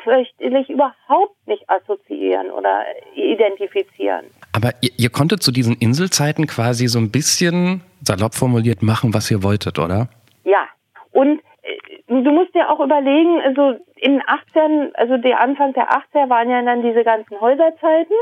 fürchterlich 0.03 0.69
überhaupt 0.69 1.35
nicht 1.47 1.69
assoziieren 1.69 2.51
oder 2.51 2.83
identifizieren. 3.15 4.25
Aber 4.53 4.71
ihr, 4.81 4.91
ihr 4.97 5.09
konntet 5.09 5.43
zu 5.43 5.51
diesen 5.51 5.75
Inselzeiten 5.75 6.47
quasi 6.47 6.87
so 6.87 6.99
ein 6.99 7.11
bisschen, 7.11 7.81
salopp 8.01 8.33
formuliert, 8.33 8.81
machen, 8.81 9.13
was 9.13 9.29
ihr 9.29 9.43
wolltet, 9.43 9.77
oder? 9.79 10.07
Ja. 10.43 10.67
Und 11.11 11.41
äh, 11.63 11.77
du 12.07 12.31
musst 12.31 12.55
dir 12.55 12.69
auch 12.69 12.79
überlegen, 12.79 13.41
also 13.41 13.77
in 13.97 14.13
den 14.13 14.23
18, 14.25 14.91
also 14.95 15.17
der 15.17 15.39
Anfang 15.41 15.73
der 15.73 15.89
80er 15.91 16.29
waren 16.29 16.49
ja 16.49 16.61
dann 16.61 16.81
diese 16.81 17.03
ganzen 17.03 17.39
Häuserzeiten, 17.39 18.15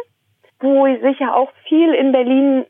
wo 0.60 0.86
sich 0.86 1.20
ja 1.20 1.34
auch 1.34 1.52
viel 1.68 1.94
in 1.94 2.12
Berlin 2.12 2.66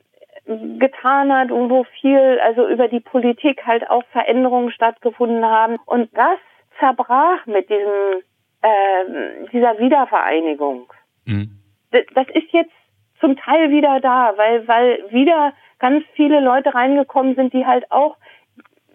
getan 0.79 1.34
hat 1.34 1.51
und 1.51 1.70
wo 1.70 1.84
viel, 2.00 2.39
also 2.44 2.67
über 2.67 2.88
die 2.88 3.01
Politik 3.01 3.65
halt 3.65 3.89
auch 3.89 4.03
Veränderungen 4.12 4.72
stattgefunden 4.72 5.46
haben. 5.46 5.77
Und 5.86 6.10
das 6.15 6.39
zerbrach 6.79 7.46
mit 7.46 7.70
diesem 7.70 8.22
äh, 8.62 9.48
dieser 9.51 9.77
Wiedervereinigung. 9.79 10.91
Mhm. 11.25 11.60
Das 11.91 12.27
ist 12.34 12.51
jetzt 12.51 12.72
zum 13.20 13.38
Teil 13.38 13.72
wieder 13.72 14.00
da, 14.00 14.34
weil, 14.38 14.67
weil 14.67 15.03
wieder 15.10 15.53
ganz 15.79 16.03
viele 16.15 16.39
Leute 16.39 16.74
reingekommen 16.74 17.36
sind, 17.36 17.53
die 17.53 17.65
halt 17.65 17.91
auch 17.91 18.17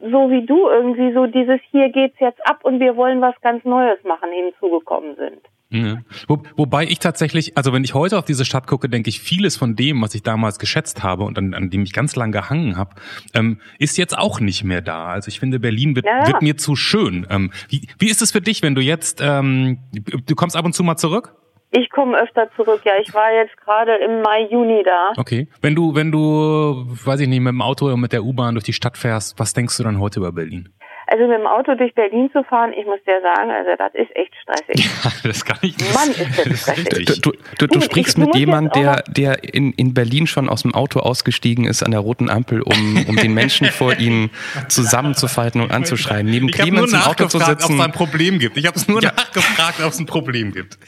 so 0.00 0.30
wie 0.30 0.44
du 0.44 0.68
irgendwie 0.68 1.12
so 1.12 1.26
dieses 1.26 1.61
hier 1.70 1.90
geht's 1.90 2.18
jetzt 2.18 2.44
ab 2.49 2.64
und 2.64 2.80
wir 2.80 2.96
wollen 2.96 3.20
was 3.20 3.40
ganz 3.40 3.64
Neues 3.64 4.02
machen 4.02 4.32
hinzugekommen 4.32 5.14
sind. 5.14 5.40
Ja. 5.73 6.02
Wo, 6.29 6.43
wobei 6.57 6.85
ich 6.85 6.99
tatsächlich, 6.99 7.57
also 7.57 7.73
wenn 7.73 7.83
ich 7.83 7.95
heute 7.95 8.19
auf 8.19 8.25
diese 8.25 8.45
Stadt 8.45 8.67
gucke, 8.67 8.88
denke 8.88 9.09
ich, 9.09 9.21
vieles 9.21 9.57
von 9.57 9.75
dem, 9.75 10.02
was 10.02 10.14
ich 10.14 10.23
damals 10.23 10.59
geschätzt 10.59 11.02
habe 11.02 11.25
und 11.25 11.38
an, 11.38 11.55
an 11.55 11.71
dem 11.71 11.83
ich 11.83 11.93
ganz 11.93 12.14
lang 12.14 12.31
gehangen 12.31 12.76
habe, 12.76 12.95
ähm, 13.35 13.59
ist 13.79 13.97
jetzt 13.97 14.17
auch 14.17 14.41
nicht 14.41 14.64
mehr 14.64 14.83
da. 14.83 15.07
Also 15.07 15.29
ich 15.29 15.41
finde, 15.41 15.59
Berlin 15.61 15.97
wird, 15.97 16.07
ja. 16.07 16.26
wird 16.26 16.43
mir 16.43 16.57
zu 16.57 16.76
schön. 16.76 17.26
Ähm, 17.31 17.52
wie, 17.69 17.88
wie 17.99 18.11
ist 18.11 18.21
es 18.21 18.33
für 18.33 18.41
dich, 18.41 18.62
wenn 18.62 18.75
du 18.75 18.83
jetzt, 18.83 19.21
ähm, 19.23 19.79
du 19.93 20.35
kommst 20.35 20.57
ab 20.57 20.64
und 20.64 20.75
zu 20.75 20.85
mal 20.85 20.97
zurück? 20.97 21.35
Ich 21.75 21.88
komme 21.88 22.19
öfter 22.21 22.50
zurück, 22.55 22.83
ja. 22.85 22.93
Ich 23.00 23.14
war 23.14 23.33
jetzt 23.33 23.57
gerade 23.57 23.97
im 23.97 24.21
Mai, 24.21 24.47
Juni 24.50 24.83
da. 24.85 25.12
Okay. 25.17 25.49
Wenn 25.62 25.75
du, 25.75 25.95
wenn 25.95 26.12
du, 26.12 26.85
weiß 27.02 27.21
ich 27.21 27.29
nicht, 27.29 27.41
mit 27.41 27.50
dem 27.50 27.62
Auto 27.62 27.87
oder 27.87 27.97
mit 27.97 28.12
der 28.12 28.25
U-Bahn 28.25 28.55
durch 28.55 28.64
die 28.64 28.75
Stadt 28.75 28.99
fährst, 28.99 29.38
was 29.38 29.55
denkst 29.55 29.79
du 29.79 29.83
dann 29.83 29.99
heute 29.99 30.21
über 30.21 30.33
Berlin? 30.33 30.69
Also 31.12 31.26
mit 31.26 31.38
dem 31.40 31.47
Auto 31.47 31.75
durch 31.75 31.95
Berlin 31.95 32.31
zu 32.33 32.42
fahren, 32.42 32.73
ich 32.73 32.87
muss 32.87 32.99
dir 33.04 33.21
sagen, 33.21 33.50
also 33.50 33.73
das 33.76 33.95
ist 33.95 34.16
echt 34.16 34.33
stressig. 34.42 34.88
Ja, 35.04 35.11
das 35.25 35.45
kann 35.45 35.59
ich 35.61 35.76
nicht. 35.76 35.95
Mann, 35.95 36.09
ist 36.09 36.38
das 36.38 36.81
stressig. 36.81 37.21
Du, 37.21 37.33
du, 37.33 37.38
du, 37.59 37.66
du 37.66 37.81
sprichst 37.83 38.16
mit 38.16 38.35
jemand, 38.35 38.75
der, 38.75 39.04
der 39.09 39.45
in, 39.45 39.75
in 39.75 39.92
Berlin 39.92 40.26
schon 40.26 40.49
aus 40.49 40.62
dem 40.62 40.75
Auto 40.75 41.00
ausgestiegen 41.00 41.66
ist 41.66 41.83
an 41.83 41.90
der 41.90 42.00
roten 42.00 42.31
Ampel, 42.31 42.62
um, 42.62 43.04
um 43.07 43.16
den 43.16 43.35
Menschen 43.35 43.66
vor 43.71 43.99
ihnen 43.99 44.31
zusammenzufalten 44.69 45.61
und 45.61 45.71
anzuschreien. 45.71 46.25
Neben 46.25 46.49
ich 46.49 46.54
Clemens 46.54 46.95
im 46.95 47.00
Auto 47.00 47.26
zu 47.26 47.40
sitzen. 47.40 47.75
ob 47.75 47.78
es 47.78 47.85
ein 47.85 47.92
Problem 47.92 48.38
gibt. 48.38 48.57
Ich 48.57 48.66
habe 48.66 48.78
es 48.78 48.88
nur 48.88 49.02
ja. 49.02 49.12
nachgefragt, 49.12 49.81
ob 49.83 49.92
es 49.92 49.99
ein 49.99 50.07
Problem 50.07 50.52
gibt. 50.52 50.78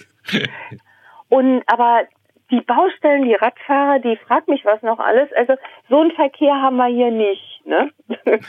Und 1.28 1.62
aber 1.66 2.04
die 2.50 2.60
Baustellen, 2.60 3.24
die 3.24 3.34
Radfahrer, 3.34 3.98
die 4.00 4.16
fragt 4.16 4.48
mich 4.48 4.64
was 4.64 4.82
noch 4.82 4.98
alles. 4.98 5.32
Also 5.32 5.54
so 5.88 6.00
einen 6.00 6.12
Verkehr 6.12 6.60
haben 6.60 6.76
wir 6.76 6.86
hier 6.86 7.10
nicht. 7.10 7.62
Ne? 7.64 7.90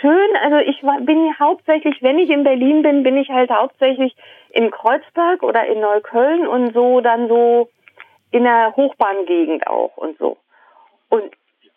Schön, 0.00 0.36
also 0.42 0.56
ich 0.58 0.82
war, 0.82 1.00
bin 1.00 1.22
hier 1.24 1.38
hauptsächlich, 1.38 2.02
wenn 2.02 2.18
ich 2.18 2.30
in 2.30 2.44
Berlin 2.44 2.82
bin, 2.82 3.02
bin 3.02 3.18
ich 3.18 3.28
halt 3.28 3.50
hauptsächlich 3.50 4.16
in 4.50 4.70
Kreuzberg 4.70 5.42
oder 5.42 5.66
in 5.66 5.80
Neukölln 5.80 6.46
und 6.46 6.72
so 6.72 7.00
dann 7.00 7.28
so 7.28 7.68
in 8.30 8.44
der 8.44 8.74
Hochbahngegend 8.74 9.66
auch 9.66 9.96
und 9.96 10.16
so. 10.18 10.38
Und 11.10 11.24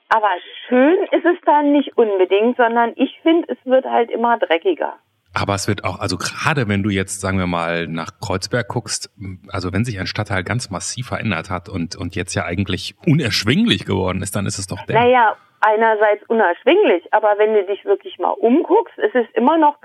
aber 0.10 0.30
schön 0.68 1.08
ist 1.12 1.26
es 1.26 1.38
dann 1.44 1.72
nicht 1.72 1.98
unbedingt, 1.98 2.56
sondern 2.58 2.94
ich 2.96 3.20
finde, 3.22 3.52
es 3.52 3.58
wird 3.66 3.86
halt 3.86 4.12
immer 4.12 4.38
dreckiger. 4.38 4.94
Aber 5.34 5.56
es 5.56 5.68
wird 5.68 5.84
auch, 5.84 6.00
also 6.00 6.18
gerade 6.18 6.68
wenn 6.68 6.84
du 6.84 6.90
jetzt, 6.90 7.20
sagen 7.20 7.40
wir 7.40 7.48
mal, 7.48 7.88
nach 7.88 8.12
Kreuzberg 8.22 8.68
guckst, 8.68 9.10
also 9.50 9.74
wenn 9.74 9.84
sich 9.84 10.00
ein 10.00 10.06
Stadtteil 10.06 10.44
ganz 10.44 10.70
massiv 10.70 11.08
verändert 11.08 11.50
hat 11.50 11.70
und, 11.70 11.96
und 11.96 12.16
jetzt 12.16 12.36
ja 12.36 12.46
eigentlich 12.46 12.96
unerschwinglich 13.06 13.86
geworden 13.86 14.22
ist, 14.22 14.36
dann 14.36 14.46
ist 14.46 14.60
es 14.60 14.68
doch 14.68 14.86
der. 14.86 15.02
Naja, 15.02 15.36
einerseits 15.62 16.24
unerschwinglich, 16.28 17.12
aber 17.12 17.36
wenn 17.38 17.54
du 17.54 17.66
dich 17.66 17.84
wirklich 17.86 18.20
mal 18.20 18.32
umguckst, 18.32 18.98
es 18.98 19.14
ist 19.16 19.34
immer 19.34 19.58
noch 19.58 19.78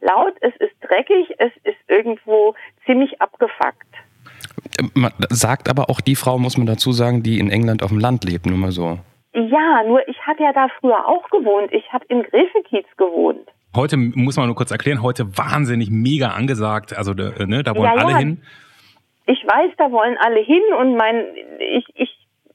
laut, 0.00 0.34
es 0.40 0.54
ist 0.56 0.74
dreckig, 0.82 1.34
es 1.38 1.52
ist 1.64 1.78
irgendwo 1.88 2.54
ziemlich 2.86 3.20
abgefuckt. 3.20 3.88
Man 4.94 5.12
sagt 5.30 5.68
aber 5.68 5.90
auch 5.90 6.00
die 6.00 6.16
Frau, 6.16 6.38
muss 6.38 6.56
man 6.56 6.66
dazu 6.66 6.92
sagen, 6.92 7.22
die 7.22 7.38
in 7.38 7.50
England 7.50 7.82
auf 7.82 7.90
dem 7.90 7.98
Land 7.98 8.24
lebt, 8.24 8.46
nur 8.46 8.58
mal 8.58 8.70
so. 8.70 8.98
Ja, 9.34 9.82
nur 9.86 10.06
ich 10.08 10.26
habe 10.26 10.42
ja 10.42 10.52
da 10.52 10.68
früher 10.78 11.08
auch 11.08 11.28
gewohnt. 11.30 11.72
Ich 11.72 11.90
habe 11.92 12.04
in 12.08 12.22
Gräfekiez 12.22 12.86
gewohnt. 12.96 13.48
Heute 13.74 13.96
muss 13.96 14.36
man 14.36 14.46
nur 14.46 14.56
kurz 14.56 14.70
erklären, 14.70 15.02
heute 15.02 15.38
wahnsinnig 15.38 15.90
mega 15.90 16.28
angesagt. 16.28 16.96
Also 16.96 17.12
ne, 17.14 17.62
da 17.62 17.74
wollen 17.74 17.92
ja, 17.94 17.94
alle 17.94 18.12
ja. 18.12 18.18
hin. 18.18 18.42
Ich 19.26 19.42
weiß, 19.46 19.72
da 19.78 19.90
wollen 19.90 20.18
alle 20.18 20.40
hin 20.40 20.62
und 20.78 20.96
mein 20.96 21.24
ich 21.58 21.86
ich 21.94 22.10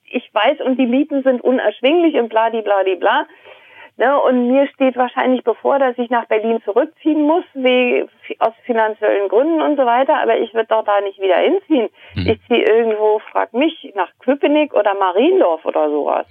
ich 0.10 0.30
weiß 0.34 0.62
und 0.66 0.78
die 0.78 0.86
Mieten 0.86 1.24
sind 1.24 1.42
unerschwinglich 1.42 2.16
und 2.16 2.30
bla 2.30 2.50
die 2.50 2.62
bla 2.62 2.84
die 2.84 2.96
bla. 2.96 3.26
Ne, 3.98 4.20
und 4.22 4.52
mir 4.52 4.68
steht 4.68 4.96
wahrscheinlich 4.96 5.44
bevor, 5.44 5.80
dass 5.80 5.98
ich 5.98 6.12
nach 6.12 6.26
Berlin 6.26 6.60
zurückziehen 6.64 7.24
muss, 7.24 7.46
wie, 7.56 8.06
aus 8.40 8.54
finanziellen 8.66 9.30
Gründen 9.30 9.62
und 9.62 9.78
so 9.78 9.86
weiter. 9.86 10.22
Aber 10.22 10.38
ich 10.38 10.54
würde 10.54 10.68
doch 10.70 10.84
da 10.84 11.00
nicht 11.02 11.20
wieder 11.20 11.38
hinziehen. 11.38 11.90
Mhm. 12.16 12.28
Ich 12.28 12.40
ziehe 12.48 12.66
irgendwo, 12.66 13.20
frag 13.32 13.54
mich, 13.54 13.94
nach 13.96 14.10
Köpenick 14.20 14.74
oder 14.74 14.94
Mariendorf 14.94 15.66
oder 15.66 15.90
sowas. 15.90 16.26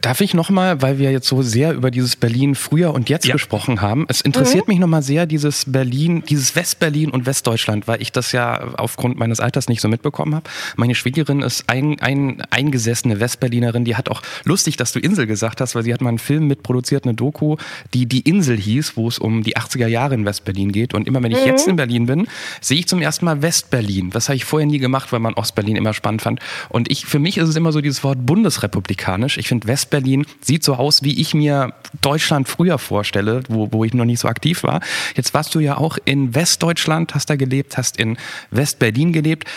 Darf 0.00 0.20
ich 0.20 0.34
nochmal, 0.34 0.82
weil 0.82 0.98
wir 0.98 1.10
jetzt 1.10 1.28
so 1.28 1.42
sehr 1.42 1.72
über 1.72 1.90
dieses 1.90 2.16
Berlin 2.16 2.54
früher 2.54 2.94
und 2.94 3.08
jetzt 3.08 3.26
ja. 3.26 3.32
gesprochen 3.32 3.80
haben, 3.80 4.06
es 4.08 4.20
interessiert 4.20 4.66
mhm. 4.66 4.72
mich 4.72 4.80
nochmal 4.80 5.02
sehr, 5.02 5.26
dieses 5.26 5.70
Berlin, 5.70 6.22
dieses 6.28 6.56
Westberlin 6.56 7.10
und 7.10 7.26
Westdeutschland, 7.26 7.88
weil 7.88 8.00
ich 8.02 8.12
das 8.12 8.32
ja 8.32 8.60
aufgrund 8.76 9.18
meines 9.18 9.40
Alters 9.40 9.68
nicht 9.68 9.80
so 9.80 9.88
mitbekommen 9.88 10.34
habe. 10.34 10.48
Meine 10.76 10.94
Schwiegerin 10.94 11.42
ist 11.42 11.70
ein, 11.70 11.96
ein 12.00 12.42
eingesessene 12.50 13.20
Westberlinerin, 13.20 13.84
die 13.84 13.96
hat 13.96 14.10
auch 14.10 14.22
lustig, 14.44 14.76
dass 14.76 14.92
du 14.92 14.98
Insel 14.98 15.26
gesagt 15.26 15.60
hast, 15.60 15.74
weil 15.74 15.82
sie 15.82 15.92
hat 15.92 16.00
mal 16.00 16.08
einen 16.08 16.18
Film 16.18 16.46
mitproduziert 16.46 16.78
produziert 16.78 17.04
eine 17.04 17.14
Doku, 17.14 17.56
die 17.94 18.06
Die 18.06 18.20
Insel 18.20 18.56
hieß, 18.56 18.96
wo 18.96 19.08
es 19.08 19.18
um 19.18 19.42
die 19.42 19.56
80er 19.56 19.86
Jahre 19.86 20.14
in 20.14 20.24
Westberlin 20.24 20.72
geht. 20.72 20.94
Und 20.94 21.06
immer 21.06 21.22
wenn 21.22 21.27
ich 21.32 21.40
mhm. 21.40 21.46
jetzt 21.46 21.68
in 21.68 21.76
Berlin 21.76 22.06
bin, 22.06 22.26
sehe 22.60 22.78
ich 22.78 22.88
zum 22.88 23.00
ersten 23.00 23.24
Mal 23.24 23.42
Westberlin. 23.42 24.10
Das 24.10 24.28
habe 24.28 24.36
ich 24.36 24.44
vorher 24.44 24.66
nie 24.66 24.78
gemacht, 24.78 25.12
weil 25.12 25.20
man 25.20 25.34
Ostberlin 25.34 25.76
immer 25.76 25.94
spannend 25.94 26.22
fand. 26.22 26.40
Und 26.68 26.90
ich, 26.90 27.06
für 27.06 27.18
mich 27.18 27.38
ist 27.38 27.48
es 27.48 27.56
immer 27.56 27.72
so 27.72 27.80
dieses 27.80 28.04
Wort 28.04 28.24
bundesrepublikanisch. 28.24 29.38
Ich 29.38 29.48
finde, 29.48 29.68
Westberlin 29.68 30.26
sieht 30.40 30.64
so 30.64 30.74
aus, 30.74 31.02
wie 31.02 31.20
ich 31.20 31.34
mir 31.34 31.74
Deutschland 32.00 32.48
früher 32.48 32.78
vorstelle, 32.78 33.42
wo, 33.48 33.72
wo 33.72 33.84
ich 33.84 33.94
noch 33.94 34.04
nicht 34.04 34.20
so 34.20 34.28
aktiv 34.28 34.62
war. 34.62 34.80
Jetzt 35.14 35.34
warst 35.34 35.54
du 35.54 35.60
ja 35.60 35.76
auch 35.76 35.98
in 36.04 36.34
Westdeutschland, 36.34 37.14
hast 37.14 37.30
da 37.30 37.36
gelebt, 37.36 37.76
hast 37.76 37.98
in 37.98 38.16
Westberlin 38.50 39.12
gelebt. 39.12 39.48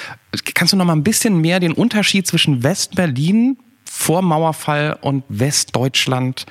Kannst 0.54 0.74
du 0.74 0.78
noch 0.78 0.86
mal 0.86 0.94
ein 0.94 1.04
bisschen 1.04 1.40
mehr 1.40 1.60
den 1.60 1.74
Unterschied 1.74 2.28
zwischen 2.28 2.64
Westberlin 2.64 3.58
vor 3.84 4.22
Mauerfall 4.22 4.98
und 5.02 5.24
Westdeutschland 5.28 6.46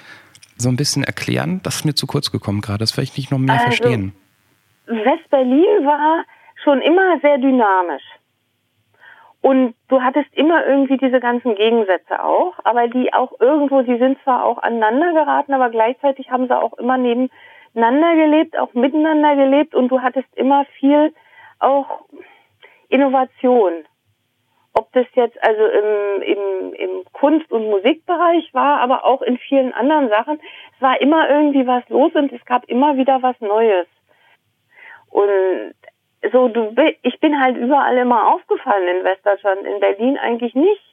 so 0.57 0.69
ein 0.69 0.77
bisschen 0.77 1.05
erklären? 1.05 1.61
Das 1.63 1.77
ist 1.77 1.85
mir 1.85 1.95
zu 1.95 2.07
kurz 2.07 2.31
gekommen 2.31 2.61
gerade. 2.61 2.79
Das 2.79 2.93
vielleicht 2.93 3.17
nicht 3.17 3.31
noch 3.31 3.39
mehr 3.39 3.55
also, 3.55 3.67
verstehen. 3.67 4.13
West-Berlin 4.91 5.87
war 5.87 6.25
schon 6.63 6.83
immer 6.83 7.19
sehr 7.21 7.39
dynamisch. 7.39 8.03
Und 9.43 9.75
du 9.89 10.03
hattest 10.03 10.29
immer 10.35 10.67
irgendwie 10.67 10.99
diese 10.99 11.19
ganzen 11.19 11.55
Gegensätze 11.55 12.23
auch, 12.23 12.55
aber 12.65 12.89
die 12.89 13.15
auch 13.15 13.41
irgendwo, 13.41 13.83
sie 13.83 13.97
sind 13.97 14.19
zwar 14.23 14.45
auch 14.45 14.59
aneinander 14.59 15.15
geraten, 15.15 15.55
aber 15.55 15.71
gleichzeitig 15.71 16.31
haben 16.31 16.47
sie 16.47 16.57
auch 16.57 16.75
immer 16.75 16.99
nebeneinander 16.99 18.17
gelebt, 18.17 18.59
auch 18.59 18.75
miteinander 18.75 19.37
gelebt 19.37 19.75
und 19.75 19.89
du 19.89 20.03
hattest 20.03 20.29
immer 20.37 20.67
viel 20.79 21.15
auch 21.59 22.03
Innovation. 22.91 23.85
Ob 24.75 24.81
ob 24.91 24.93
das 24.93 25.07
jetzt 25.15 25.41
also 25.43 25.63
im, 25.67 26.23
im, 26.23 26.73
im 26.75 27.05
Kunst- 27.13 27.53
und 27.53 27.71
Musikbereich 27.71 28.53
war, 28.53 28.81
aber 28.81 29.05
auch 29.05 29.23
in 29.23 29.39
vielen 29.39 29.73
anderen 29.73 30.09
Sachen. 30.09 30.41
Es 30.75 30.83
war 30.83 31.01
immer 31.01 31.29
irgendwie 31.31 31.67
was 31.67 31.89
los 31.89 32.13
und 32.15 32.33
es 32.33 32.45
gab 32.45 32.65
immer 32.65 32.97
wieder 32.97 33.23
was 33.23 33.41
Neues. 33.41 33.87
Und 35.11 35.75
so, 36.33 36.49
du, 36.49 36.75
ich 37.03 37.19
bin 37.21 37.41
halt 37.41 37.57
überall 37.57 37.97
immer 37.97 38.29
aufgefallen 38.35 38.97
in 38.97 39.05
Westdeutschland, 39.05 39.63
in 39.65 39.81
Berlin 39.81 40.19
eigentlich 40.19 40.55
nicht. 40.55 40.91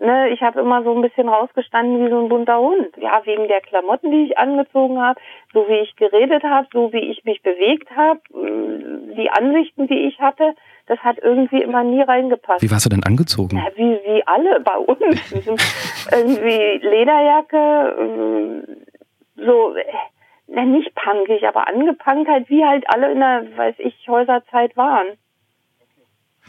Ne, 0.00 0.28
ich 0.28 0.42
habe 0.42 0.60
immer 0.60 0.84
so 0.84 0.94
ein 0.94 1.02
bisschen 1.02 1.28
rausgestanden 1.28 2.06
wie 2.06 2.10
so 2.10 2.20
ein 2.20 2.28
bunter 2.28 2.60
Hund. 2.60 2.96
Ja, 2.98 3.20
wegen 3.24 3.48
der 3.48 3.60
Klamotten, 3.60 4.12
die 4.12 4.26
ich 4.26 4.38
angezogen 4.38 5.00
habe, 5.00 5.20
so 5.52 5.68
wie 5.68 5.80
ich 5.80 5.96
geredet 5.96 6.44
habe, 6.44 6.68
so 6.72 6.92
wie 6.92 7.10
ich 7.10 7.24
mich 7.24 7.42
bewegt 7.42 7.90
habe, 7.96 8.20
mm, 8.30 9.16
die 9.16 9.28
Ansichten, 9.28 9.88
die 9.88 10.06
ich 10.06 10.20
hatte, 10.20 10.54
das 10.86 11.00
hat 11.00 11.18
irgendwie 11.18 11.60
immer 11.60 11.82
nie 11.82 12.00
reingepasst. 12.00 12.62
Wie 12.62 12.70
warst 12.70 12.86
du 12.86 12.90
denn 12.90 13.02
angezogen? 13.02 13.56
Ja, 13.56 13.72
wie, 13.74 13.98
wie 14.04 14.24
alle 14.24 14.60
bei 14.60 14.78
uns. 14.78 15.32
irgendwie 16.12 16.86
Lederjacke, 16.86 17.96
mm, 17.98 19.42
so, 19.44 19.74
na, 20.48 20.64
nicht 20.64 20.94
punkig, 20.94 21.46
aber 21.46 21.68
angepunkt 21.68 22.28
halt, 22.28 22.48
wie 22.48 22.64
halt 22.64 22.84
alle 22.88 23.12
in 23.12 23.20
der, 23.20 23.56
weiß 23.56 23.76
ich, 23.78 24.08
Häuserzeit 24.08 24.76
waren. 24.76 25.06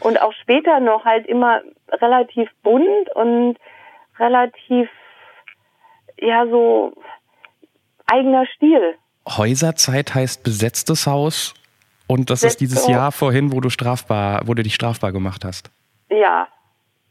Und 0.00 0.20
auch 0.20 0.32
später 0.32 0.80
noch 0.80 1.04
halt 1.04 1.26
immer 1.26 1.60
relativ 1.92 2.48
bunt 2.62 3.14
und 3.14 3.58
relativ, 4.18 4.88
ja, 6.18 6.46
so 6.46 6.94
eigener 8.06 8.46
Stil. 8.46 8.96
Häuserzeit 9.28 10.14
heißt 10.14 10.42
besetztes 10.42 11.06
Haus 11.06 11.54
und 12.08 12.30
das 12.30 12.42
ist 12.42 12.60
dieses 12.60 12.88
Jahr 12.88 13.12
vorhin, 13.12 13.52
wo 13.52 13.60
du 13.60 13.68
strafbar, 13.68 14.40
wo 14.46 14.54
du 14.54 14.62
dich 14.62 14.74
strafbar 14.74 15.12
gemacht 15.12 15.44
hast. 15.44 15.70
Ja. 16.08 16.48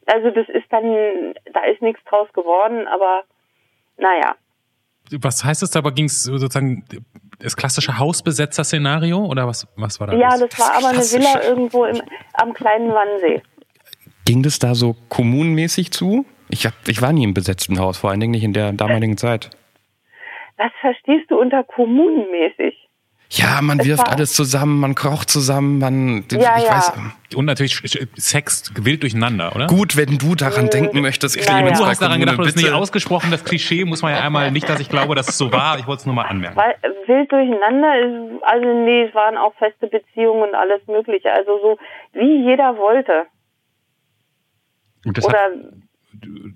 Also 0.07 0.31
das 0.31 0.49
ist 0.49 0.65
dann, 0.71 1.35
da 1.53 1.63
ist 1.65 1.81
nichts 1.83 2.03
draus 2.05 2.27
geworden, 2.33 2.87
aber 2.87 3.23
naja. 3.97 4.35
Was 5.21 5.43
heißt 5.43 5.61
das? 5.61 5.75
Aber 5.75 5.91
ging 5.91 6.05
es 6.05 6.23
sozusagen 6.23 6.85
das 7.39 7.55
klassische 7.55 7.97
Hausbesetzer-Szenario 7.97 9.25
oder 9.25 9.47
was, 9.47 9.67
was 9.75 9.99
war 9.99 10.07
da? 10.07 10.13
Ja, 10.13 10.29
das, 10.29 10.49
das 10.49 10.59
war 10.59 10.75
aber 10.77 10.89
eine 10.89 10.99
Villa 10.99 11.43
irgendwo 11.43 11.85
im, 11.85 12.01
am 12.33 12.53
kleinen 12.53 12.89
Wannsee. 12.89 13.41
Ging 14.25 14.43
das 14.43 14.59
da 14.59 14.75
so 14.75 14.95
kommunenmäßig 15.09 15.91
zu? 15.91 16.25
Ich, 16.49 16.65
hab, 16.65 16.73
ich 16.87 17.01
war 17.01 17.13
nie 17.13 17.23
im 17.23 17.33
besetzten 17.33 17.79
Haus, 17.79 17.97
vor 17.97 18.09
allen 18.09 18.19
Dingen 18.19 18.31
nicht 18.31 18.43
in 18.43 18.53
der 18.53 18.73
damaligen 18.73 19.17
Zeit. 19.17 19.49
Was 20.57 20.71
verstehst 20.81 21.31
du 21.31 21.39
unter 21.39 21.63
kommunenmäßig? 21.63 22.88
Ja, 23.31 23.61
man 23.61 23.83
wirft 23.85 24.07
alles 24.09 24.33
zusammen, 24.33 24.79
man 24.79 24.95
kocht 24.95 25.29
zusammen, 25.29 25.77
man. 25.77 26.25
Ja, 26.31 26.57
ich 26.57 26.63
ja. 26.63 26.77
weiß. 26.77 26.93
Und 27.35 27.45
natürlich 27.45 27.79
Sex 28.17 28.71
wild 28.75 29.03
durcheinander, 29.03 29.55
oder? 29.55 29.67
Gut, 29.67 29.95
wenn 29.97 30.17
du 30.17 30.33
daran 30.33 30.65
Mhm. 30.65 30.69
denken 30.71 31.01
möchtest, 31.01 31.35
Ja, 31.35 31.43
Clemens, 31.43 31.77
Du 31.77 31.83
ja. 31.83 31.85
bei 31.85 31.91
hast 31.91 32.01
daran 32.01 32.19
gedacht, 32.19 32.39
du 32.39 32.45
hast 32.45 32.55
nicht 32.55 32.71
ausgesprochen. 32.71 33.29
Das 33.29 33.43
Klischee 33.43 33.85
muss 33.85 34.01
man 34.01 34.13
ja 34.13 34.21
einmal 34.21 34.51
nicht, 34.51 34.67
dass 34.67 34.79
ich 34.79 34.89
glaube, 34.89 35.13
dass 35.13 35.27
es 35.29 35.37
so 35.37 35.51
war. 35.51 35.77
Ich 35.77 35.85
wollte 35.85 35.99
es 36.01 36.05
nur 36.07 36.15
mal 36.15 36.23
anmerken. 36.23 36.57
Weil 36.57 36.71
äh, 36.81 36.89
wild 37.07 37.31
durcheinander 37.31 37.99
ist, 37.99 38.43
also 38.43 38.83
nee, 38.83 39.03
es 39.03 39.13
waren 39.13 39.37
auch 39.37 39.53
feste 39.59 39.85
Beziehungen 39.87 40.49
und 40.49 40.55
alles 40.55 40.81
Mögliche. 40.87 41.31
Also 41.31 41.51
so 41.61 41.77
wie 42.13 42.43
jeder 42.45 42.77
wollte. 42.77 43.25
Und 45.05 45.17
das 45.19 45.25
Oder 45.25 45.37
hat, 45.37 45.51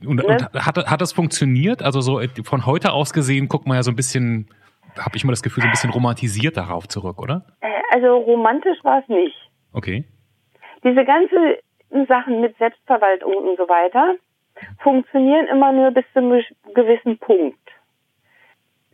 und, 0.08 0.16
ne? 0.16 0.24
und 0.24 0.54
hat, 0.66 0.78
hat 0.90 1.02
das 1.02 1.14
funktioniert? 1.14 1.84
Also 1.84 2.02
so 2.02 2.20
äh, 2.20 2.30
von 2.44 2.66
heute 2.66 2.94
aus 2.94 3.14
gesehen 3.14 3.48
guckt 3.48 3.68
man 3.68 3.78
ja 3.78 3.84
so 3.84 3.92
ein 3.92 3.96
bisschen, 3.96 4.50
habe 4.98 5.16
ich 5.16 5.24
immer 5.24 5.34
das 5.34 5.44
Gefühl, 5.44 5.62
so 5.64 5.68
ein 5.68 5.72
bisschen 5.72 5.90
romantisiert 5.92 6.58
darauf 6.58 6.88
zurück, 6.88 7.22
oder? 7.22 7.46
äh, 7.62 7.82
also 7.92 8.18
romantisch 8.18 8.78
war 8.84 9.00
es 9.02 9.08
nicht. 9.08 9.36
Okay. 9.72 10.06
Diese 10.84 11.06
ganzen 11.06 11.56
Sachen 12.08 12.42
mit 12.42 12.58
Selbstverwaltung 12.58 13.36
und 13.36 13.58
so 13.58 13.70
weiter 13.70 14.16
funktionieren 14.80 15.48
immer 15.48 15.72
nur 15.72 15.92
bis 15.92 16.06
zu 16.14 16.20
einem 16.20 16.44
gewissen 16.74 17.18
Punkt. 17.18 17.60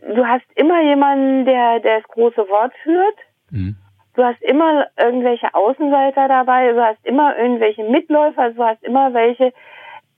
Du 0.01 0.25
hast 0.25 0.45
immer 0.55 0.81
jemanden, 0.81 1.45
der, 1.45 1.79
der 1.79 1.99
das 1.99 2.07
große 2.09 2.47
Wort 2.49 2.73
führt. 2.83 3.15
Mhm. 3.51 3.75
Du 4.15 4.23
hast 4.23 4.41
immer 4.41 4.87
irgendwelche 4.97 5.53
Außenseiter 5.53 6.27
dabei, 6.27 6.71
du 6.71 6.83
hast 6.83 7.05
immer 7.05 7.37
irgendwelche 7.37 7.83
Mitläufer, 7.83 8.51
du 8.51 8.63
hast 8.63 8.83
immer 8.83 9.13
welche, 9.13 9.53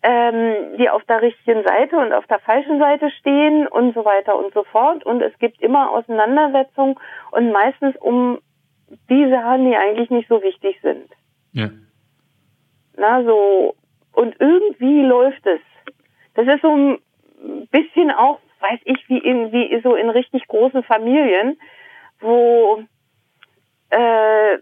ähm, 0.03 0.77
die 0.77 0.89
auf 0.89 1.03
der 1.05 1.21
richtigen 1.21 1.63
Seite 1.63 1.97
und 1.97 2.11
auf 2.13 2.25
der 2.27 2.39
falschen 2.39 2.79
Seite 2.79 3.11
stehen 3.11 3.67
und 3.67 3.93
so 3.93 4.03
weiter 4.03 4.37
und 4.37 4.53
so 4.53 4.63
fort. 4.63 5.05
Und 5.05 5.21
es 5.21 5.37
gibt 5.39 5.61
immer 5.61 5.91
Auseinandersetzungen 5.91 6.95
und 7.31 7.51
meistens 7.51 7.95
um 7.97 8.39
die 9.09 9.29
Sachen, 9.29 9.69
die 9.69 9.75
eigentlich 9.75 10.09
nicht 10.09 10.27
so 10.27 10.41
wichtig 10.41 10.79
sind. 10.81 11.09
Ja. 11.53 11.69
Na, 12.97 13.23
so, 13.23 13.75
und 14.13 14.35
irgendwie 14.39 15.01
läuft 15.03 15.45
es. 15.45 15.61
Das 16.33 16.47
ist 16.47 16.61
so 16.61 16.73
ein 16.73 16.97
bisschen 17.71 18.11
auch, 18.11 18.39
weiß 18.59 18.79
ich, 18.85 19.07
wie 19.07 19.17
in, 19.17 19.51
wie 19.51 19.79
so 19.81 19.95
in 19.95 20.09
richtig 20.09 20.47
großen 20.47 20.83
Familien, 20.83 21.59
wo 22.19 22.83
äh, 23.89 24.57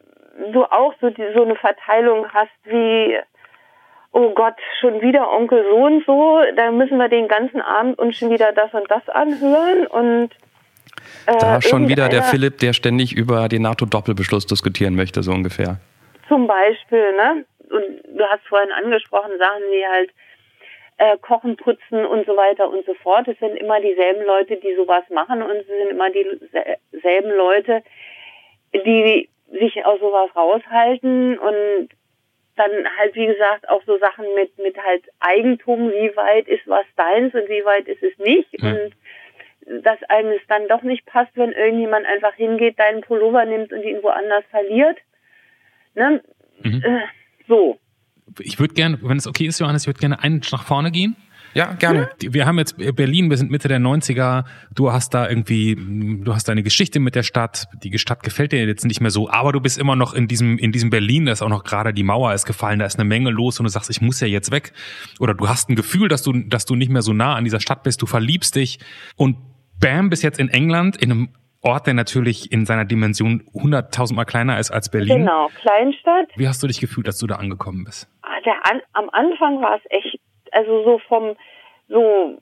du 0.52 0.64
auch 0.66 0.94
so, 1.02 1.10
die, 1.10 1.26
so 1.34 1.44
eine 1.44 1.56
Verteilung 1.56 2.28
hast 2.30 2.52
wie, 2.64 3.18
oh 4.12 4.34
Gott, 4.34 4.56
schon 4.80 5.02
wieder 5.02 5.32
Onkel 5.32 5.64
so 5.70 5.78
und 5.78 6.06
so, 6.06 6.42
da 6.56 6.72
müssen 6.72 6.98
wir 6.98 7.10
den 7.10 7.28
ganzen 7.28 7.62
Abend 7.62 7.98
uns 8.00 8.18
schon 8.18 8.30
wieder 8.30 8.52
das 8.54 8.74
und 8.74 8.90
das 8.90 9.08
anhören 9.10 9.88
und 9.88 10.30
äh, 11.26 11.38
Da 11.40 11.62
schon 11.62 11.88
wieder 11.88 12.10
der 12.10 12.24
Philipp, 12.24 12.58
der 12.58 12.74
ständig 12.74 13.16
über 13.16 13.48
den 13.48 13.62
NATO-Doppelbeschluss 13.64 14.46
diskutieren 14.46 14.96
möchte, 14.96 15.24
so 15.24 15.32
ungefähr. 15.32 15.78
Zum 16.28 16.48
Beispiel, 16.48 17.16
ne? 17.16 17.46
Und 17.70 18.18
du 18.18 18.24
hast 18.26 18.46
vorhin 18.48 18.72
angesprochen, 18.72 19.32
Sachen 19.38 19.62
wie 19.70 19.86
halt 19.86 20.10
äh, 20.98 21.18
Kochen, 21.20 21.56
Putzen 21.56 22.06
und 22.06 22.26
so 22.26 22.36
weiter 22.36 22.70
und 22.70 22.86
so 22.86 22.94
fort. 22.96 23.28
Es 23.28 23.38
sind 23.40 23.56
immer 23.58 23.80
dieselben 23.80 24.26
Leute, 24.26 24.58
die 24.58 24.76
sowas 24.76 25.04
machen 25.10 25.42
und 25.42 25.52
es 25.52 25.68
sind 25.68 25.92
immer 25.92 26.10
dieselben 26.10 27.32
Leute, 27.32 27.84
die 28.74 29.30
sich 29.52 29.86
aus 29.86 30.00
sowas 30.00 30.30
raushalten 30.36 31.38
und 31.40 31.90
dann 32.60 32.72
halt, 32.98 33.16
wie 33.16 33.26
gesagt, 33.26 33.70
auch 33.70 33.82
so 33.86 33.98
Sachen 33.98 34.26
mit, 34.36 34.58
mit 34.58 34.78
halt 34.78 35.04
Eigentum, 35.20 35.92
wie 35.92 36.16
weit 36.16 36.48
ist 36.48 36.68
was 36.68 36.86
deins 36.96 37.34
und 37.34 37.48
wie 37.50 37.64
weit 37.66 37.88
ist 37.88 38.04
es 38.04 38.18
nicht. 38.20 38.52
Hm. 38.60 38.74
Und 38.74 39.84
dass 39.84 40.02
einem 40.10 40.32
es 40.32 40.42
dann 40.48 40.68
doch 40.68 40.82
nicht 40.82 41.06
passt, 41.06 41.32
wenn 41.36 41.52
irgendjemand 41.52 42.06
einfach 42.06 42.34
hingeht, 42.34 42.80
deinen 42.80 43.02
Pullover 43.02 43.46
nimmt 43.46 43.72
und 43.72 43.84
ihn 43.84 44.02
woanders 44.02 44.44
verliert. 44.50 44.98
Ne? 45.96 46.22
Mhm. 46.64 46.84
Äh, 46.84 47.02
so. 47.48 47.80
Ich 48.40 48.60
würde 48.60 48.74
gerne, 48.74 49.00
wenn 49.02 49.18
es 49.18 49.28
okay 49.28 49.46
ist, 49.46 49.60
Johannes, 49.60 49.84
ich 49.84 49.88
würde 49.88 50.00
gerne 50.00 50.22
einen 50.24 50.42
nach 50.52 50.64
vorne 50.64 50.92
gehen. 50.92 51.16
Ja, 51.54 51.74
gerne. 51.74 52.10
Wir 52.20 52.46
haben 52.46 52.58
jetzt 52.60 52.78
Berlin, 52.96 53.30
wir 53.30 53.38
sind 53.38 53.52
Mitte 53.52 53.68
der 53.68 53.80
90er. 53.80 54.46
Du 54.74 54.92
hast 54.92 55.14
da 55.14 55.28
irgendwie, 55.28 55.76
du 56.24 56.34
hast 56.34 56.48
deine 56.48 56.64
Geschichte 56.64 57.00
mit 57.00 57.16
der 57.16 57.24
Stadt. 57.24 57.68
Die 57.84 57.98
Stadt 57.98 58.24
gefällt 58.24 58.52
dir 58.52 58.66
jetzt 58.66 58.86
nicht 58.86 59.02
mehr 59.02 59.12
so, 59.12 59.30
aber 59.30 59.52
du 59.52 59.60
bist 59.60 59.78
immer 59.78 59.96
noch 59.96 60.14
in 60.14 60.28
diesem, 60.28 60.58
in 60.58 60.72
diesem 60.72 60.90
Berlin. 60.90 61.26
Da 61.26 61.32
ist 61.32 61.42
auch 61.42 61.50
noch 61.50 61.64
gerade 61.64 61.94
die 61.94 62.04
Mauer 62.04 62.34
ist 62.34 62.46
gefallen. 62.46 62.80
Da 62.80 62.86
ist 62.86 63.00
eine 63.00 63.08
Menge 63.08 63.30
los 63.32 63.60
und 63.60 63.64
du 63.64 63.70
sagst, 63.70 63.90
ich 63.90 64.02
muss 64.02 64.20
ja 64.20 64.28
jetzt 64.28 64.52
weg. 64.52 64.74
Oder 65.20 65.34
du 65.34 65.48
hast 65.50 65.70
ein 65.70 65.76
Gefühl, 65.76 66.08
dass 66.08 66.24
du, 66.24 66.34
dass 66.34 66.66
du 66.66 66.76
nicht 66.76 66.92
mehr 66.92 67.02
so 67.02 67.14
nah 67.14 67.36
an 67.36 67.44
dieser 67.44 67.60
Stadt 67.60 67.84
bist. 67.84 68.02
Du 68.02 68.06
verliebst 68.06 68.56
dich 68.56 68.80
und 69.16 69.38
bam, 69.80 70.10
bist 70.10 70.24
jetzt 70.24 70.40
in 70.40 70.50
England, 70.50 70.98
in 70.98 71.12
einem 71.12 71.30
Ort, 71.62 71.88
der 71.88 71.94
natürlich 71.94 72.52
in 72.54 72.66
seiner 72.66 72.86
Dimension 72.86 73.44
hunderttausendmal 73.54 74.26
kleiner 74.26 74.60
ist 74.60 74.72
als 74.72 74.90
Berlin. 74.90 75.20
Genau, 75.20 75.50
Kleinstadt. 75.62 76.28
Wie 76.38 76.48
hast 76.48 76.64
du 76.64 76.68
dich 76.68 76.80
gefühlt, 76.80 77.06
als 77.08 77.18
du 77.18 77.28
da 77.28 77.36
angekommen 77.36 77.84
bist? 77.84 78.08
Ah, 78.22 78.40
Der 78.46 78.54
an, 78.72 78.80
am 78.94 79.10
Anfang 79.12 79.62
war 79.62 79.76
es 79.76 79.82
echt, 79.90 80.20
also 80.54 80.84
so 80.84 81.00
vom, 81.00 81.36
so, 81.88 82.38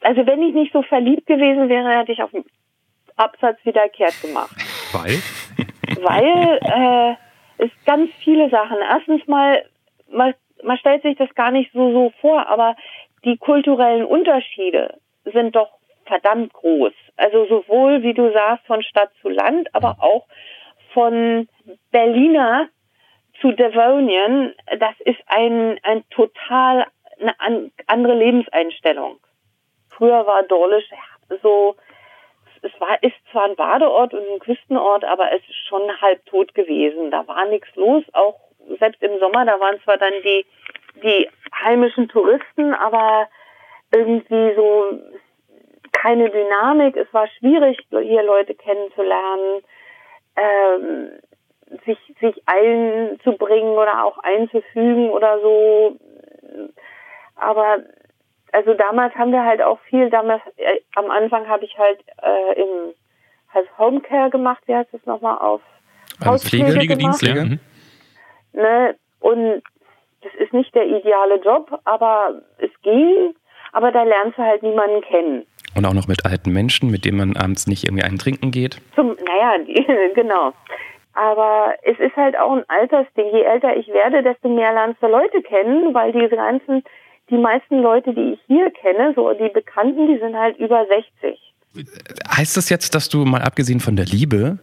also 0.00 0.26
wenn 0.26 0.42
ich 0.42 0.54
nicht 0.54 0.72
so 0.72 0.82
verliebt 0.82 1.26
gewesen 1.26 1.68
wäre, 1.68 1.98
hätte 1.98 2.12
ich 2.12 2.22
auf 2.22 2.30
dem 2.30 2.44
Absatz 3.16 3.58
wieder 3.64 3.88
kehrt 3.88 4.20
gemacht. 4.22 4.54
Weil? 4.92 5.22
Weil 6.02 6.58
äh, 6.62 7.64
es 7.64 7.70
ganz 7.84 8.10
viele 8.22 8.50
Sachen. 8.50 8.78
Erstens 8.78 9.26
mal, 9.26 9.64
man, 10.10 10.34
man 10.62 10.78
stellt 10.78 11.02
sich 11.02 11.16
das 11.16 11.32
gar 11.34 11.50
nicht 11.50 11.72
so, 11.72 11.92
so 11.92 12.12
vor, 12.20 12.48
aber 12.48 12.76
die 13.24 13.36
kulturellen 13.36 14.04
Unterschiede 14.04 14.98
sind 15.24 15.56
doch 15.56 15.70
verdammt 16.06 16.52
groß. 16.52 16.92
Also 17.16 17.46
sowohl, 17.46 18.02
wie 18.02 18.14
du 18.14 18.32
sagst, 18.32 18.66
von 18.66 18.82
Stadt 18.82 19.10
zu 19.22 19.28
Land, 19.28 19.74
aber 19.74 19.96
auch 20.00 20.26
von 20.92 21.48
Berliner 21.90 22.68
zu 23.40 23.52
Devonian. 23.52 24.52
Das 24.78 24.94
ist 25.00 25.20
ein, 25.26 25.78
ein 25.82 26.04
total 26.10 26.86
eine 27.20 27.38
an, 27.40 27.72
andere 27.86 28.14
Lebenseinstellung. 28.14 29.18
Früher 29.90 30.26
war 30.26 30.42
Dorlisch 30.44 30.88
so, 31.42 31.76
es 32.62 32.72
war, 32.80 33.02
ist 33.02 33.14
zwar 33.30 33.44
ein 33.44 33.56
Badeort 33.56 34.14
und 34.14 34.26
ein 34.26 34.38
Küstenort, 34.38 35.04
aber 35.04 35.32
es 35.32 35.42
ist 35.48 35.66
schon 35.68 35.82
halb 36.00 36.24
tot 36.26 36.54
gewesen. 36.54 37.10
Da 37.10 37.26
war 37.26 37.44
nichts 37.46 37.68
los, 37.76 38.04
auch 38.12 38.40
selbst 38.78 39.02
im 39.02 39.18
Sommer, 39.18 39.44
da 39.44 39.60
waren 39.60 39.80
zwar 39.82 39.98
dann 39.98 40.12
die, 40.24 40.46
die 41.02 41.28
heimischen 41.62 42.08
Touristen, 42.08 42.74
aber 42.74 43.28
irgendwie 43.94 44.54
so 44.54 45.00
keine 45.92 46.30
Dynamik. 46.30 46.96
Es 46.96 47.12
war 47.12 47.28
schwierig, 47.38 47.78
hier 47.90 48.22
Leute 48.22 48.54
kennenzulernen. 48.54 49.62
Ähm, 50.36 51.10
sich, 51.84 51.98
sich 52.20 52.42
einzubringen 52.46 53.72
oder 53.76 54.04
auch 54.04 54.18
einzufügen 54.18 55.10
oder 55.10 55.40
so. 55.40 55.96
Aber 57.36 57.78
also 58.52 58.74
damals 58.74 59.14
haben 59.14 59.32
wir 59.32 59.44
halt 59.44 59.62
auch 59.62 59.80
viel, 59.90 60.10
damals 60.10 60.42
äh, 60.56 60.80
am 60.94 61.10
Anfang 61.10 61.48
habe 61.48 61.64
ich 61.64 61.76
halt 61.76 61.98
äh, 62.22 62.60
im 62.60 62.94
halt 63.52 63.68
Homecare 63.78 64.30
gemacht, 64.30 64.62
wie 64.66 64.74
heißt 64.74 64.92
das 64.92 65.04
nochmal 65.06 65.38
auf 65.38 65.60
also 66.20 66.48
Pflegedienst, 66.48 67.22
ja. 67.22 67.44
Mhm. 67.44 67.60
Ne? 68.52 68.94
Und 69.20 69.62
das 70.22 70.32
ist 70.38 70.52
nicht 70.52 70.74
der 70.74 70.86
ideale 70.86 71.40
Job, 71.42 71.80
aber 71.84 72.42
es 72.58 72.70
ging, 72.82 73.34
aber 73.72 73.90
da 73.90 74.02
lernst 74.02 74.38
du 74.38 74.42
halt 74.42 74.62
niemanden 74.62 75.02
kennen. 75.02 75.46
Und 75.76 75.86
auch 75.86 75.92
noch 75.92 76.06
mit 76.06 76.24
alten 76.24 76.52
Menschen, 76.52 76.90
mit 76.90 77.04
denen 77.04 77.18
man 77.18 77.36
abends 77.36 77.66
nicht 77.66 77.84
irgendwie 77.84 78.04
einen 78.04 78.18
trinken 78.18 78.50
geht. 78.50 78.80
Zum, 78.94 79.16
naja, 79.26 79.58
die, 79.66 79.84
genau. 80.14 80.52
Aber 81.14 81.74
es 81.82 81.98
ist 81.98 82.16
halt 82.16 82.38
auch 82.38 82.52
ein 82.52 82.64
Altersding. 82.68 83.26
Je 83.32 83.42
älter 83.42 83.76
ich 83.76 83.88
werde, 83.88 84.22
desto 84.22 84.48
mehr 84.48 84.72
lernst 84.72 85.02
du 85.02 85.06
Leute 85.06 85.42
kennen, 85.42 85.94
weil 85.94 86.12
diese 86.12 86.36
ganzen, 86.36 86.82
die 87.30 87.38
meisten 87.38 87.80
Leute, 87.80 88.12
die 88.12 88.34
ich 88.34 88.40
hier 88.46 88.70
kenne, 88.70 89.12
so 89.14 89.32
die 89.32 89.48
Bekannten, 89.48 90.06
die 90.08 90.18
sind 90.18 90.36
halt 90.36 90.56
über 90.58 90.86
60. 90.86 91.40
Heißt 92.36 92.56
das 92.56 92.68
jetzt, 92.68 92.94
dass 92.94 93.08
du 93.08 93.24
mal 93.24 93.42
abgesehen 93.42 93.80
von 93.80 93.96
der 93.96 94.04
Liebe, 94.04 94.58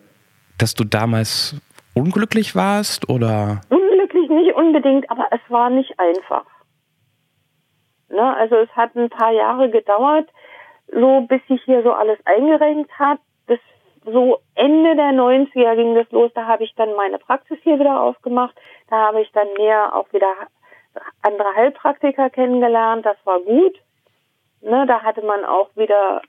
dass 0.57 0.73
du 0.73 0.83
damals 0.83 1.55
unglücklich 1.93 2.55
warst 2.55 3.09
oder? 3.09 3.61
Unglücklich 3.69 4.29
nicht 4.29 4.53
unbedingt, 4.53 5.09
aber 5.09 5.25
es 5.31 5.41
war 5.49 5.69
nicht 5.69 5.99
einfach. 5.99 6.45
Ne? 8.09 8.35
Also 8.35 8.55
es 8.57 8.69
hat 8.75 8.95
ein 8.95 9.09
paar 9.09 9.31
Jahre 9.31 9.69
gedauert, 9.69 10.29
so 10.93 11.21
bis 11.21 11.41
sich 11.47 11.61
hier 11.63 11.83
so 11.83 11.91
alles 11.91 12.19
eingerenkt 12.25 12.91
hat. 12.99 13.19
Bis 13.47 13.59
so 14.05 14.39
Ende 14.55 14.95
der 14.95 15.11
90er 15.11 15.75
ging 15.75 15.95
das 15.95 16.09
los, 16.11 16.31
da 16.33 16.45
habe 16.45 16.63
ich 16.63 16.73
dann 16.75 16.95
meine 16.95 17.17
Praxis 17.17 17.57
hier 17.63 17.79
wieder 17.79 18.01
aufgemacht. 18.01 18.55
Da 18.89 19.07
habe 19.07 19.21
ich 19.21 19.31
dann 19.31 19.47
mehr 19.57 19.95
auch 19.95 20.11
wieder 20.13 20.31
andere 21.21 21.53
Heilpraktiker 21.55 22.29
kennengelernt. 22.29 23.05
Das 23.05 23.17
war 23.25 23.39
gut. 23.39 23.77
Ne, 24.61 24.85
da 24.87 25.01
hatte 25.01 25.23
man 25.23 25.43
auch 25.43 25.75
wieder 25.75 26.21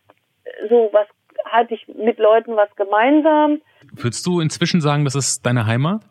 so 0.68 0.88
was, 0.92 1.06
hatte 1.44 1.74
ich 1.74 1.86
mit 1.88 2.18
Leuten 2.18 2.56
was 2.56 2.74
gemeinsam. 2.76 3.60
Würdest 3.92 4.24
du 4.26 4.40
inzwischen 4.40 4.80
sagen, 4.80 5.04
das 5.04 5.14
ist 5.14 5.44
deine 5.44 5.66
Heimat? 5.66 6.02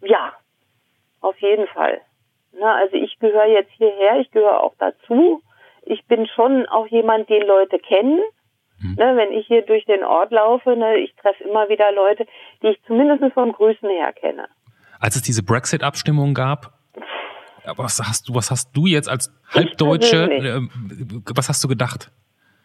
Ja, 0.00 0.32
auf 1.20 1.36
jeden 1.38 1.66
Fall. 1.68 2.00
Na, 2.52 2.76
also 2.76 2.96
ich 2.96 3.18
gehöre 3.18 3.46
jetzt 3.46 3.72
hierher, 3.72 4.20
ich 4.20 4.30
gehöre 4.30 4.62
auch 4.62 4.74
dazu. 4.78 5.42
Ich 5.84 6.04
bin 6.06 6.26
schon 6.26 6.66
auch 6.66 6.86
jemand, 6.86 7.28
den 7.28 7.46
Leute 7.46 7.78
kennen. 7.78 8.20
Hm. 8.80 8.94
Ne, 8.94 9.16
wenn 9.16 9.32
ich 9.32 9.46
hier 9.46 9.62
durch 9.62 9.84
den 9.86 10.04
Ort 10.04 10.30
laufe, 10.30 10.76
ne, 10.76 10.98
ich 10.98 11.14
treffe 11.16 11.44
immer 11.44 11.68
wieder 11.68 11.90
Leute, 11.92 12.26
die 12.62 12.68
ich 12.68 12.82
zumindest 12.86 13.32
vom 13.34 13.52
Grüßen 13.52 13.88
her 13.88 14.12
kenne. 14.12 14.46
Als 15.00 15.16
es 15.16 15.22
diese 15.22 15.42
Brexit-Abstimmung 15.42 16.34
gab, 16.34 16.72
was 17.64 18.00
hast 18.00 18.28
du, 18.28 18.34
was 18.34 18.50
hast 18.50 18.72
du 18.76 18.86
jetzt 18.86 19.08
als 19.08 19.32
Halbdeutsche, 19.52 20.30
äh, 20.30 20.60
was 21.34 21.48
hast 21.48 21.62
du 21.62 21.68
gedacht? 21.68 22.10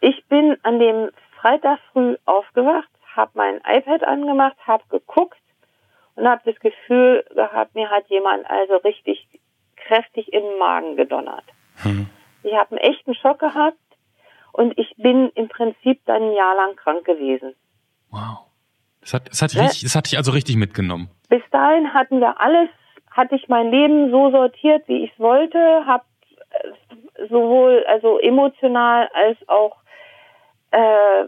Ich 0.00 0.26
bin 0.28 0.56
an 0.62 0.78
dem 0.78 1.10
Freitag 1.40 1.78
früh 1.92 2.16
aufgewacht, 2.24 2.88
habe 3.14 3.32
mein 3.34 3.60
iPad 3.64 4.04
angemacht, 4.04 4.56
habe 4.66 4.84
geguckt 4.90 5.38
und 6.14 6.26
habe 6.26 6.42
das 6.44 6.58
Gefühl 6.60 7.24
gehabt, 7.34 7.74
mir 7.74 7.90
hat 7.90 8.08
jemand 8.08 8.48
also 8.48 8.76
richtig 8.76 9.26
kräftig 9.76 10.32
in 10.32 10.42
den 10.42 10.58
Magen 10.58 10.96
gedonnert. 10.96 11.44
Hm. 11.82 12.08
Ich 12.42 12.54
habe 12.54 12.76
einen 12.76 12.92
echten 12.92 13.14
Schock 13.14 13.38
gehabt 13.38 13.78
und 14.52 14.76
ich 14.78 14.94
bin 14.96 15.30
im 15.34 15.48
Prinzip 15.48 16.04
dann 16.06 16.22
ein 16.22 16.32
Jahr 16.32 16.56
lang 16.56 16.76
krank 16.76 17.04
gewesen. 17.04 17.54
Wow. 18.10 18.48
Das 19.00 19.14
hat, 19.14 19.28
das 19.28 19.42
hat, 19.42 19.54
ne? 19.54 19.62
richtig, 19.62 19.82
das 19.82 19.94
hat 19.94 20.06
dich 20.06 20.16
also 20.16 20.32
richtig 20.32 20.56
mitgenommen. 20.56 21.08
Bis 21.28 21.42
dahin 21.50 21.94
hatten 21.94 22.20
wir 22.20 22.40
alles, 22.40 22.68
hatte 23.18 23.34
ich 23.34 23.48
mein 23.48 23.72
Leben 23.72 24.12
so 24.12 24.30
sortiert, 24.30 24.86
wie 24.86 25.02
ich 25.02 25.12
es 25.12 25.18
wollte, 25.18 25.58
habe 25.86 26.04
äh, 26.50 27.26
sowohl 27.28 27.84
also 27.88 28.20
emotional 28.20 29.08
als 29.12 29.36
auch 29.48 29.76
äh, 30.70 31.24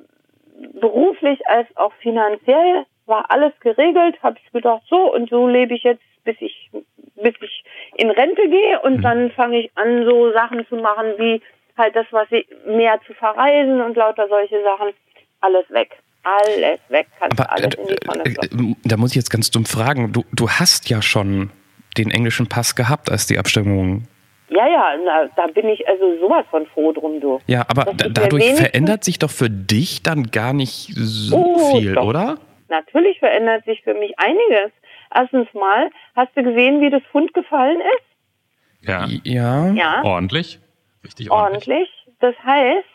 beruflich 0.81 1.41
als 1.49 1.67
auch 1.77 1.93
finanziell 1.95 2.87
war 3.07 3.29
alles 3.33 3.53
geregelt, 3.59 4.23
habe 4.23 4.39
ich 4.43 4.53
gedacht, 4.53 4.83
so 4.89 5.13
und 5.13 5.29
so 5.31 5.49
lebe 5.49 5.75
ich 5.75 5.83
jetzt, 5.83 6.05
bis 6.23 6.37
ich 6.41 6.71
bis 7.17 7.35
ich 7.41 7.65
in 7.97 8.09
Rente 8.11 8.49
gehe. 8.49 8.81
Und 8.83 8.99
mhm. 8.99 9.03
dann 9.03 9.31
fange 9.33 9.59
ich 9.59 9.71
an, 9.75 10.05
so 10.05 10.33
Sachen 10.33 10.65
zu 10.69 10.77
machen 10.77 11.07
wie 11.19 11.43
halt 11.77 11.97
das, 11.97 12.07
was 12.13 12.31
ich 12.31 12.47
mehr 12.67 13.01
zu 13.05 13.15
verreisen 13.15 13.81
und 13.81 13.97
lauter 13.97 14.29
solche 14.29 14.63
Sachen, 14.63 14.93
alles 15.41 15.69
weg. 15.71 15.97
Alles 16.23 16.79
weg, 16.89 17.09
kannst 17.19 17.41
Aber, 17.41 17.51
alles 17.51 17.75
in 17.75 17.87
die 17.87 17.97
Tonne 17.97 18.23
äh, 18.27 18.75
Da 18.85 18.97
muss 18.97 19.11
ich 19.11 19.17
jetzt 19.17 19.31
ganz 19.31 19.51
dumm 19.51 19.65
fragen, 19.65 20.13
du, 20.13 20.25
du 20.33 20.49
hast 20.51 20.89
ja 20.89 21.03
schon 21.03 21.51
den 21.97 22.11
englischen 22.11 22.49
Pass 22.49 22.75
gehabt, 22.77 23.11
als 23.11 23.27
die 23.27 23.39
Abstimmung 23.39 24.07
ja, 24.51 24.67
ja, 24.67 24.97
na, 25.05 25.29
da 25.37 25.47
bin 25.47 25.69
ich 25.69 25.87
also 25.87 26.19
sowas 26.19 26.45
von 26.51 26.67
froh 26.67 26.91
drum, 26.93 27.21
du. 27.21 27.39
Ja, 27.47 27.65
aber 27.69 27.93
dadurch 27.95 28.55
verändert 28.55 29.05
sich 29.05 29.21
doch 29.21 29.31
für 29.31 29.49
dich 29.49 30.03
dann 30.03 30.25
gar 30.33 30.53
nicht 30.53 30.91
so 30.93 31.37
oh, 31.37 31.79
viel, 31.79 31.95
doch. 31.95 32.05
oder? 32.05 32.39
Natürlich 32.69 33.21
verändert 33.21 33.65
sich 33.65 33.81
für 33.83 33.95
mich 33.95 34.19
einiges. 34.19 34.73
Erstens 35.15 35.47
mal, 35.55 35.91
hast 36.17 36.37
du 36.37 36.43
gesehen, 36.43 36.81
wie 36.81 36.91
das 36.91 37.03
Pfund 37.13 37.33
gefallen 37.33 37.81
ist? 37.81 38.89
Ja. 38.89 39.07
Ja. 39.23 39.71
ja. 39.73 40.03
Ordentlich. 40.03 40.59
Richtig 41.05 41.31
ordentlich. 41.31 41.69
Ordentlich. 41.69 41.89
Das 42.19 42.35
heißt, 42.45 42.87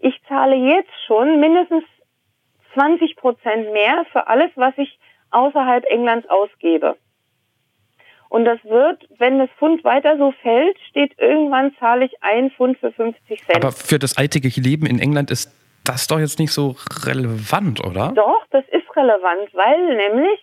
ich 0.00 0.14
zahle 0.28 0.56
jetzt 0.56 0.92
schon 1.06 1.40
mindestens 1.40 1.84
20 2.72 3.16
Prozent 3.16 3.72
mehr 3.72 4.06
für 4.12 4.28
alles, 4.28 4.50
was 4.54 4.72
ich 4.78 4.98
außerhalb 5.30 5.84
Englands 5.86 6.28
ausgebe. 6.28 6.96
Und 8.36 8.44
das 8.44 8.62
wird, 8.64 9.08
wenn 9.16 9.38
das 9.38 9.48
Pfund 9.58 9.82
weiter 9.82 10.18
so 10.18 10.30
fällt, 10.42 10.78
steht 10.90 11.18
irgendwann 11.18 11.74
zahle 11.80 12.04
ich 12.04 12.22
ein 12.22 12.50
Pfund 12.50 12.76
für 12.76 12.92
50 12.92 13.42
Cent. 13.42 13.64
Aber 13.64 13.72
für 13.72 13.98
das 13.98 14.18
alltägliche 14.18 14.60
Leben 14.60 14.84
in 14.84 14.98
England 14.98 15.30
ist 15.30 15.50
das 15.84 16.06
doch 16.06 16.18
jetzt 16.18 16.38
nicht 16.38 16.52
so 16.52 16.76
relevant, 17.06 17.82
oder? 17.82 18.12
Doch, 18.14 18.44
das 18.50 18.62
ist 18.68 18.94
relevant, 18.94 19.48
weil 19.54 19.96
nämlich, 19.96 20.38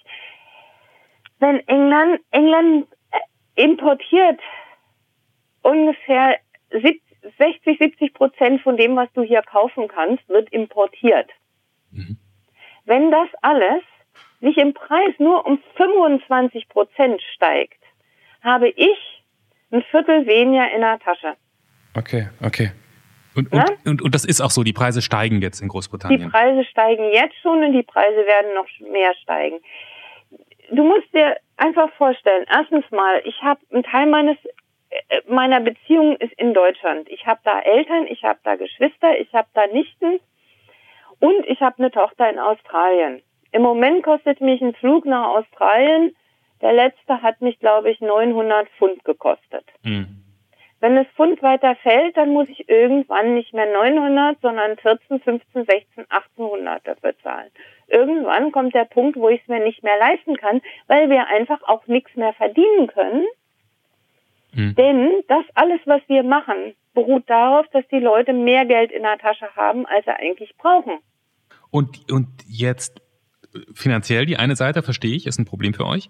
wenn 1.38 1.60
England, 1.68 2.20
England 2.32 2.88
äh, 3.12 3.64
importiert 3.64 4.40
ungefähr 5.62 6.38
60, 6.72 7.78
70 7.78 8.16
Prozent 8.16 8.62
von 8.64 8.76
dem, 8.76 8.96
was 8.96 9.10
du 9.14 9.22
hier 9.22 9.44
kaufen 9.44 9.88
kannst, 9.88 10.28
wird 10.30 10.52
importiert. 10.52 11.30
Mhm. 11.92 12.18
Wenn 12.86 13.12
das 13.12 13.30
alles 13.44 13.84
sich 14.42 14.58
im 14.58 14.74
Preis 14.74 15.14
nur 15.20 15.46
um 15.46 15.60
25 15.78 16.70
Prozent 16.70 17.22
steigt, 17.36 17.83
habe 18.44 18.70
ich 18.70 19.24
ein 19.72 19.82
Viertel 19.90 20.26
weniger 20.26 20.72
in 20.74 20.82
der 20.82 21.00
Tasche. 21.00 21.36
Okay, 21.96 22.30
okay. 22.44 22.72
Und, 23.36 23.52
und, 23.52 23.64
und, 23.86 24.02
und, 24.04 24.14
das 24.14 24.26
ist 24.26 24.42
auch 24.42 24.52
so, 24.52 24.64
die 24.64 24.74
Preise 24.74 25.02
steigen 25.02 25.42
jetzt 25.42 25.60
in 25.62 25.68
Großbritannien. 25.68 26.22
Die 26.22 26.30
Preise 26.30 26.64
steigen 26.66 27.12
jetzt 27.12 27.36
schon 27.42 27.64
und 27.64 27.74
die 27.74 27.82
Preise 27.82 28.28
werden 28.28 28.54
noch 28.54 28.68
mehr 28.92 29.14
steigen. 29.24 29.58
Du 30.72 30.84
musst 30.84 31.12
dir 31.14 31.38
einfach 31.58 31.92
vorstellen, 31.94 32.46
erstens 32.48 32.86
mal, 32.92 33.22
ich 33.26 33.42
habe 33.42 33.60
einen 33.72 33.84
Teil 33.84 34.06
meines 34.06 34.38
äh, 35.10 35.22
meiner 35.28 35.60
Beziehung 35.60 36.16
ist 36.18 36.34
in 36.34 36.54
Deutschland. 36.54 37.10
Ich 37.10 37.26
habe 37.26 37.40
da 37.44 37.60
Eltern, 37.60 38.06
ich 38.08 38.24
habe 38.24 38.40
da 38.44 38.56
Geschwister, 38.56 39.20
ich 39.20 39.34
habe 39.34 39.48
da 39.54 39.66
Nichten 39.68 40.20
und 41.20 41.46
ich 41.48 41.60
habe 41.62 41.80
eine 41.80 41.92
Tochter 41.92 42.30
in 42.30 42.38
Australien. 42.38 43.22
Im 43.52 43.62
Moment 43.64 44.04
kostet 44.04 44.42
mich 44.42 44.62
ein 44.62 44.74
Flug 44.76 45.06
nach 45.06 45.28
Australien, 45.38 46.16
der 46.64 46.74
letzte 46.74 47.22
hat 47.22 47.42
mich, 47.42 47.60
glaube 47.60 47.92
ich, 47.92 48.00
900 48.00 48.70
Pfund 48.78 49.04
gekostet. 49.04 49.66
Mhm. 49.84 50.24
Wenn 50.80 50.96
das 50.96 51.08
Pfund 51.16 51.42
weiter 51.42 51.76
fällt, 51.76 52.18
dann 52.18 52.32
muss 52.32 52.50
ich 52.50 52.68
irgendwann 52.68 53.36
nicht 53.36 53.54
mehr 53.54 53.72
900, 53.72 54.42
sondern 54.42 54.78
14, 54.78 55.20
15, 55.20 55.66
16, 55.66 56.06
1800 56.10 56.86
dafür 56.88 57.18
zahlen. 57.20 57.50
Irgendwann 57.88 58.52
kommt 58.52 58.74
der 58.74 58.86
Punkt, 58.86 59.18
wo 59.18 59.30
ich 59.30 59.42
es 59.42 59.48
mir 59.48 59.64
nicht 59.64 59.84
mehr 59.84 59.98
leisten 59.98 60.36
kann, 60.38 60.62
weil 60.88 61.10
wir 61.10 61.28
einfach 61.28 61.62
auch 61.64 61.86
nichts 61.88 62.16
mehr 62.16 62.34
verdienen 62.34 62.88
können. 62.88 63.26
Mhm. 64.54 64.76
Denn 64.76 65.24
das 65.28 65.46
alles, 65.56 65.80
was 65.86 66.02
wir 66.08 66.24
machen, 66.24 66.76
beruht 66.94 67.30
darauf, 67.30 67.68
dass 67.70 67.88
die 67.90 68.00
Leute 68.00 68.34
mehr 68.34 68.66
Geld 68.66 68.92
in 68.92 69.04
der 69.04 69.18
Tasche 69.18 69.56
haben, 69.56 69.86
als 69.86 70.06
sie 70.06 70.12
eigentlich 70.12 70.56
brauchen. 70.58 71.00
Und, 71.72 72.12
und 72.12 72.28
jetzt 72.48 73.02
finanziell 73.74 74.26
die 74.26 74.38
eine 74.38 74.56
Seite, 74.56 74.84
verstehe 74.84 75.16
ich, 75.16 75.28
ist 75.28 75.40
ein 75.40 75.46
Problem 75.46 75.74
für 75.74 75.86
euch. 75.86 76.10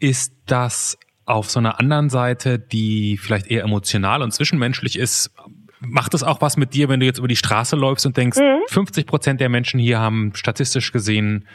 Ist 0.00 0.34
das 0.46 0.98
auf 1.26 1.48
so 1.48 1.60
einer 1.60 1.78
anderen 1.78 2.10
Seite, 2.10 2.58
die 2.58 3.16
vielleicht 3.16 3.46
eher 3.46 3.62
emotional 3.62 4.22
und 4.22 4.32
zwischenmenschlich 4.32 4.98
ist, 4.98 5.30
macht 5.78 6.12
das 6.12 6.22
auch 6.22 6.40
was 6.40 6.56
mit 6.56 6.74
dir, 6.74 6.88
wenn 6.88 7.00
du 7.00 7.06
jetzt 7.06 7.18
über 7.18 7.28
die 7.28 7.36
Straße 7.36 7.76
läufst 7.76 8.04
und 8.04 8.16
denkst, 8.16 8.38
mhm. 8.38 8.62
50 8.68 9.06
Prozent 9.06 9.40
der 9.40 9.48
Menschen 9.48 9.78
hier 9.78 9.98
haben 9.98 10.32
statistisch 10.34 10.92
gesehen 10.92 11.46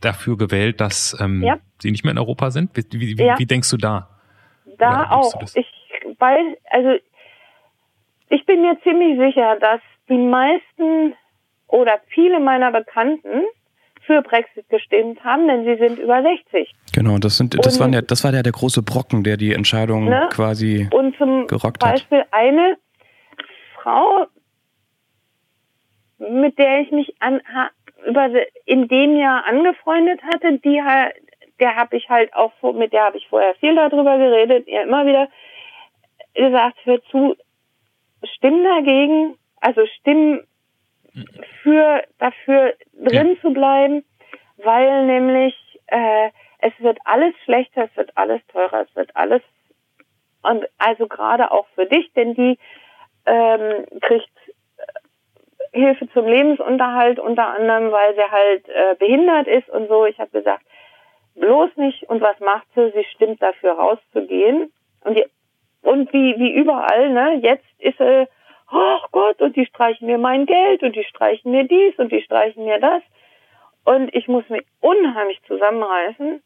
dafür 0.00 0.36
gewählt, 0.36 0.80
dass 0.80 1.16
ähm, 1.20 1.42
ja. 1.42 1.58
sie 1.78 1.90
nicht 1.90 2.04
mehr 2.04 2.12
in 2.12 2.18
Europa 2.18 2.50
sind? 2.50 2.70
Wie, 2.74 3.18
wie, 3.18 3.24
ja. 3.24 3.38
wie 3.38 3.46
denkst 3.46 3.70
du 3.70 3.76
da? 3.76 4.10
Da 4.78 5.10
auch. 5.10 5.40
Ich 5.54 5.66
weil, 6.18 6.56
also 6.70 6.90
ich 8.28 8.44
bin 8.46 8.62
mir 8.62 8.78
ziemlich 8.82 9.18
sicher, 9.18 9.56
dass 9.60 9.80
die 10.08 10.18
meisten 10.18 11.14
oder 11.68 12.00
viele 12.08 12.40
meiner 12.40 12.72
Bekannten 12.72 13.42
für 14.06 14.22
Brexit 14.22 14.68
gestimmt 14.68 15.22
haben, 15.24 15.48
denn 15.48 15.64
sie 15.64 15.76
sind 15.76 15.98
über 15.98 16.22
60. 16.22 16.72
Genau, 16.92 17.18
das 17.18 17.36
sind, 17.36 17.56
das, 17.64 17.80
waren 17.80 17.92
ja, 17.92 18.02
das 18.02 18.24
war 18.24 18.32
ja 18.32 18.42
der 18.42 18.52
große 18.52 18.82
Brocken, 18.82 19.24
der 19.24 19.36
die 19.36 19.52
Entscheidung 19.52 20.06
ne? 20.06 20.28
quasi 20.30 20.88
Und 20.92 21.16
zum 21.16 21.46
gerockt 21.46 21.80
Beispiel 21.80 22.20
hat. 22.20 22.32
eine 22.32 22.76
Frau, 23.76 24.26
mit 26.18 26.58
der 26.58 26.80
ich 26.80 26.90
mich 26.90 27.14
an, 27.20 27.40
über 28.06 28.28
in 28.66 28.88
dem 28.88 29.16
Jahr 29.16 29.44
angefreundet 29.46 30.20
hatte, 30.22 30.58
die 30.58 30.82
halt, 30.82 31.14
der 31.60 31.76
habe 31.76 31.96
ich 31.96 32.08
halt 32.08 32.34
auch 32.34 32.52
mit 32.74 32.92
der 32.92 33.04
habe 33.04 33.18
ich 33.18 33.26
vorher 33.28 33.54
viel 33.56 33.74
darüber 33.74 34.18
geredet, 34.18 34.66
ihr 34.66 34.82
immer 34.82 35.06
wieder 35.06 35.28
gesagt, 36.34 36.76
hör 36.84 37.02
zu, 37.10 37.36
stimm 38.36 38.62
dagegen, 38.64 39.36
also 39.60 39.86
stimm 40.00 40.40
für 41.62 42.02
dafür 42.18 42.74
drin 42.98 43.34
ja. 43.34 43.40
zu 43.40 43.52
bleiben, 43.52 44.04
weil 44.58 45.06
nämlich 45.06 45.54
äh, 45.86 46.30
es 46.58 46.72
wird 46.78 46.98
alles 47.04 47.34
schlechter, 47.44 47.84
es 47.84 47.96
wird 47.96 48.16
alles 48.16 48.40
teurer, 48.48 48.82
es 48.88 48.96
wird 48.96 49.14
alles 49.14 49.42
und 50.42 50.66
also 50.78 51.06
gerade 51.06 51.50
auch 51.50 51.66
für 51.74 51.86
dich, 51.86 52.12
denn 52.12 52.34
die 52.34 52.58
ähm, 53.26 53.86
kriegt 54.00 54.30
äh, 54.76 55.78
Hilfe 55.78 56.08
zum 56.12 56.26
Lebensunterhalt 56.26 57.18
unter 57.18 57.46
anderem, 57.46 57.90
weil 57.90 58.14
sie 58.14 58.30
halt 58.30 58.68
äh, 58.68 58.94
behindert 58.98 59.46
ist 59.46 59.68
und 59.70 59.88
so. 59.88 60.04
Ich 60.04 60.18
habe 60.18 60.30
gesagt, 60.30 60.64
bloß 61.34 61.70
nicht. 61.76 62.08
Und 62.08 62.20
was 62.20 62.38
macht 62.40 62.66
sie? 62.74 62.92
Sie 62.94 63.04
stimmt 63.14 63.42
dafür 63.42 63.72
rauszugehen. 63.72 64.72
Und, 65.02 65.16
die, 65.16 65.24
und 65.82 66.12
wie, 66.12 66.38
wie 66.38 66.52
überall, 66.52 67.10
ne? 67.10 67.38
Jetzt 67.42 67.64
ist 67.78 67.98
sie, 67.98 68.28
oh 68.70 68.98
Gott, 69.12 69.40
und 69.40 69.56
die 69.56 69.66
streichen 69.66 70.06
mir 70.06 70.18
mein 70.18 70.46
Geld 70.46 70.82
und 70.82 70.94
die 70.96 71.04
streichen 71.04 71.52
mir 71.52 71.64
dies 71.64 71.98
und 71.98 72.12
die 72.12 72.22
streichen 72.22 72.64
mir 72.64 72.80
das. 72.80 73.02
Und 73.84 74.14
ich 74.14 74.28
muss 74.28 74.48
mich 74.48 74.64
unheimlich 74.80 75.40
zusammenreißen, 75.46 76.42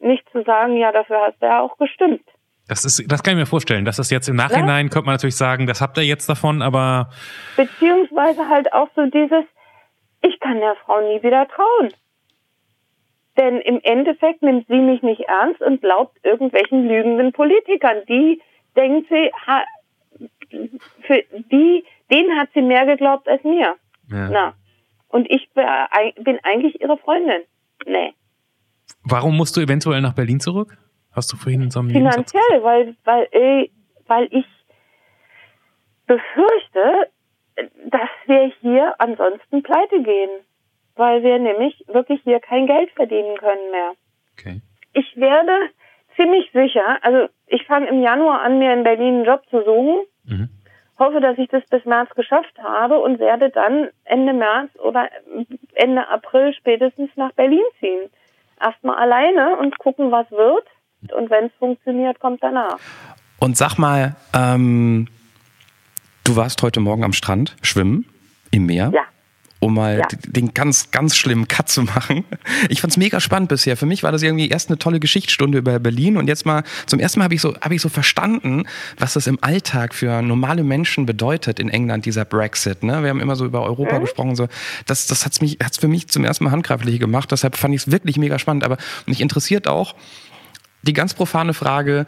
nicht 0.00 0.28
zu 0.30 0.42
sagen, 0.44 0.76
ja, 0.76 0.92
dafür 0.92 1.20
hast 1.26 1.40
du 1.40 1.46
ja 1.46 1.60
auch 1.60 1.76
gestimmt. 1.76 2.22
Das 2.68 2.84
ist, 2.84 3.10
das 3.10 3.22
kann 3.22 3.34
ich 3.34 3.40
mir 3.40 3.46
vorstellen. 3.46 3.84
Das 3.84 3.98
ist 3.98 4.10
jetzt 4.10 4.28
im 4.28 4.36
Nachhinein, 4.36 4.86
ja? 4.86 4.90
könnte 4.92 5.06
man 5.06 5.14
natürlich 5.14 5.36
sagen, 5.36 5.66
das 5.66 5.80
habt 5.80 5.98
ihr 5.98 6.04
jetzt 6.04 6.28
davon, 6.28 6.62
aber. 6.62 7.10
Beziehungsweise 7.56 8.48
halt 8.48 8.72
auch 8.72 8.88
so 8.94 9.06
dieses, 9.06 9.44
ich 10.22 10.38
kann 10.40 10.60
der 10.60 10.76
Frau 10.84 11.00
nie 11.00 11.22
wieder 11.22 11.48
trauen. 11.48 11.92
Denn 13.36 13.60
im 13.60 13.80
Endeffekt 13.82 14.42
nimmt 14.42 14.66
sie 14.68 14.78
mich 14.78 15.02
nicht 15.02 15.22
ernst 15.22 15.60
und 15.62 15.80
glaubt 15.80 16.16
irgendwelchen 16.22 16.86
lügenden 16.88 17.32
Politikern. 17.32 18.02
Die 18.08 18.40
denkt 18.76 19.08
sie, 19.08 19.32
ha, 19.46 19.62
für 21.02 21.22
die, 21.50 21.84
denen 22.10 22.38
hat 22.38 22.48
sie 22.54 22.62
mehr 22.62 22.86
geglaubt 22.86 23.28
als 23.28 23.42
mir. 23.44 23.76
Ja. 24.10 24.28
Na. 24.30 24.54
Und 25.08 25.30
ich 25.30 25.48
bin 25.54 26.38
eigentlich 26.42 26.80
ihre 26.80 26.96
Freundin. 26.98 27.42
Nee. 27.86 28.14
Warum 29.04 29.36
musst 29.36 29.56
du 29.56 29.60
eventuell 29.60 30.00
nach 30.00 30.14
Berlin 30.14 30.40
zurück? 30.40 30.76
Hast 31.12 31.32
du 31.32 31.36
vorhin 31.36 31.62
in 31.62 31.70
so 31.70 31.80
einem 31.80 31.90
Finanziell, 31.90 32.62
weil, 32.62 32.96
weil, 33.04 33.28
äh, 33.32 33.70
weil 34.06 34.28
ich 34.30 34.46
befürchte, 36.06 37.10
dass 37.86 38.10
wir 38.26 38.52
hier 38.60 38.94
ansonsten 38.98 39.62
pleite 39.62 40.02
gehen. 40.02 40.30
Weil 40.96 41.22
wir 41.22 41.38
nämlich 41.38 41.84
wirklich 41.86 42.20
hier 42.24 42.40
kein 42.40 42.66
Geld 42.66 42.90
verdienen 42.90 43.36
können 43.38 43.70
mehr. 43.70 43.92
Okay. 44.32 44.60
Ich 44.92 45.16
werde 45.16 45.70
ziemlich 46.20 46.50
sicher, 46.52 46.98
also 47.02 47.28
ich 47.46 47.64
fange 47.66 47.88
im 47.88 48.02
Januar 48.02 48.42
an, 48.42 48.58
mir 48.58 48.72
in 48.72 48.84
Berlin 48.84 49.16
einen 49.16 49.24
Job 49.24 49.42
zu 49.50 49.62
suchen. 49.64 50.04
Mhm. 50.24 50.48
Hoffe, 50.98 51.20
dass 51.20 51.38
ich 51.38 51.48
das 51.48 51.64
bis 51.70 51.84
März 51.86 52.10
geschafft 52.14 52.58
habe 52.62 52.98
und 52.98 53.18
werde 53.18 53.48
dann 53.48 53.88
Ende 54.04 54.34
März 54.34 54.70
oder 54.76 55.08
Ende 55.74 56.06
April 56.08 56.52
spätestens 56.52 57.10
nach 57.16 57.32
Berlin 57.32 57.64
ziehen. 57.80 58.10
Erstmal 58.60 58.96
alleine 58.96 59.56
und 59.56 59.78
gucken, 59.78 60.12
was 60.12 60.30
wird. 60.30 60.66
Und 61.12 61.30
wenn 61.30 61.46
es 61.46 61.52
funktioniert, 61.58 62.20
kommt 62.20 62.42
danach. 62.42 62.78
Und 63.38 63.56
sag 63.56 63.78
mal, 63.78 64.14
ähm, 64.34 65.08
du 66.24 66.36
warst 66.36 66.62
heute 66.62 66.80
Morgen 66.80 67.02
am 67.02 67.14
Strand 67.14 67.56
schwimmen 67.62 68.04
im 68.50 68.66
Meer. 68.66 68.90
Ja. 68.94 69.04
Um 69.62 69.74
mal 69.74 69.98
ja. 69.98 70.06
den 70.26 70.54
ganz, 70.54 70.90
ganz 70.90 71.16
schlimmen 71.16 71.46
Cut 71.46 71.68
zu 71.68 71.82
machen. 71.82 72.24
Ich 72.70 72.80
fand's 72.80 72.96
mega 72.96 73.20
spannend 73.20 73.50
bisher. 73.50 73.76
Für 73.76 73.84
mich 73.84 74.02
war 74.02 74.10
das 74.10 74.22
irgendwie 74.22 74.48
erst 74.48 74.70
eine 74.70 74.78
tolle 74.78 75.00
Geschichtsstunde 75.00 75.58
über 75.58 75.78
Berlin 75.78 76.16
und 76.16 76.28
jetzt 76.28 76.46
mal 76.46 76.62
zum 76.86 76.98
ersten 76.98 77.18
Mal 77.18 77.24
habe 77.24 77.34
ich 77.34 77.42
so 77.42 77.54
habe 77.60 77.74
ich 77.74 77.82
so 77.82 77.90
verstanden, 77.90 78.64
was 78.98 79.12
das 79.12 79.26
im 79.26 79.38
Alltag 79.42 79.94
für 79.94 80.22
normale 80.22 80.64
Menschen 80.64 81.04
bedeutet 81.04 81.60
in 81.60 81.68
England 81.68 82.06
dieser 82.06 82.24
Brexit. 82.24 82.82
Ne? 82.82 83.02
Wir 83.02 83.10
haben 83.10 83.20
immer 83.20 83.36
so 83.36 83.44
über 83.44 83.62
Europa 83.62 83.98
mhm. 83.98 84.02
gesprochen, 84.02 84.36
so 84.36 84.48
das 84.86 85.06
das 85.06 85.26
hat's 85.26 85.40
mich 85.40 85.58
hat's 85.62 85.76
für 85.78 85.88
mich 85.88 86.08
zum 86.08 86.24
ersten 86.24 86.44
Mal 86.44 86.52
handgreiflich 86.52 86.98
gemacht. 86.98 87.30
Deshalb 87.30 87.56
fand 87.56 87.74
ich 87.74 87.82
es 87.82 87.90
wirklich 87.90 88.16
mega 88.16 88.38
spannend. 88.38 88.64
Aber 88.64 88.78
mich 89.06 89.20
interessiert 89.20 89.68
auch, 89.68 89.94
die 90.82 90.92
ganz 90.92 91.14
profane 91.14 91.54
Frage, 91.54 92.06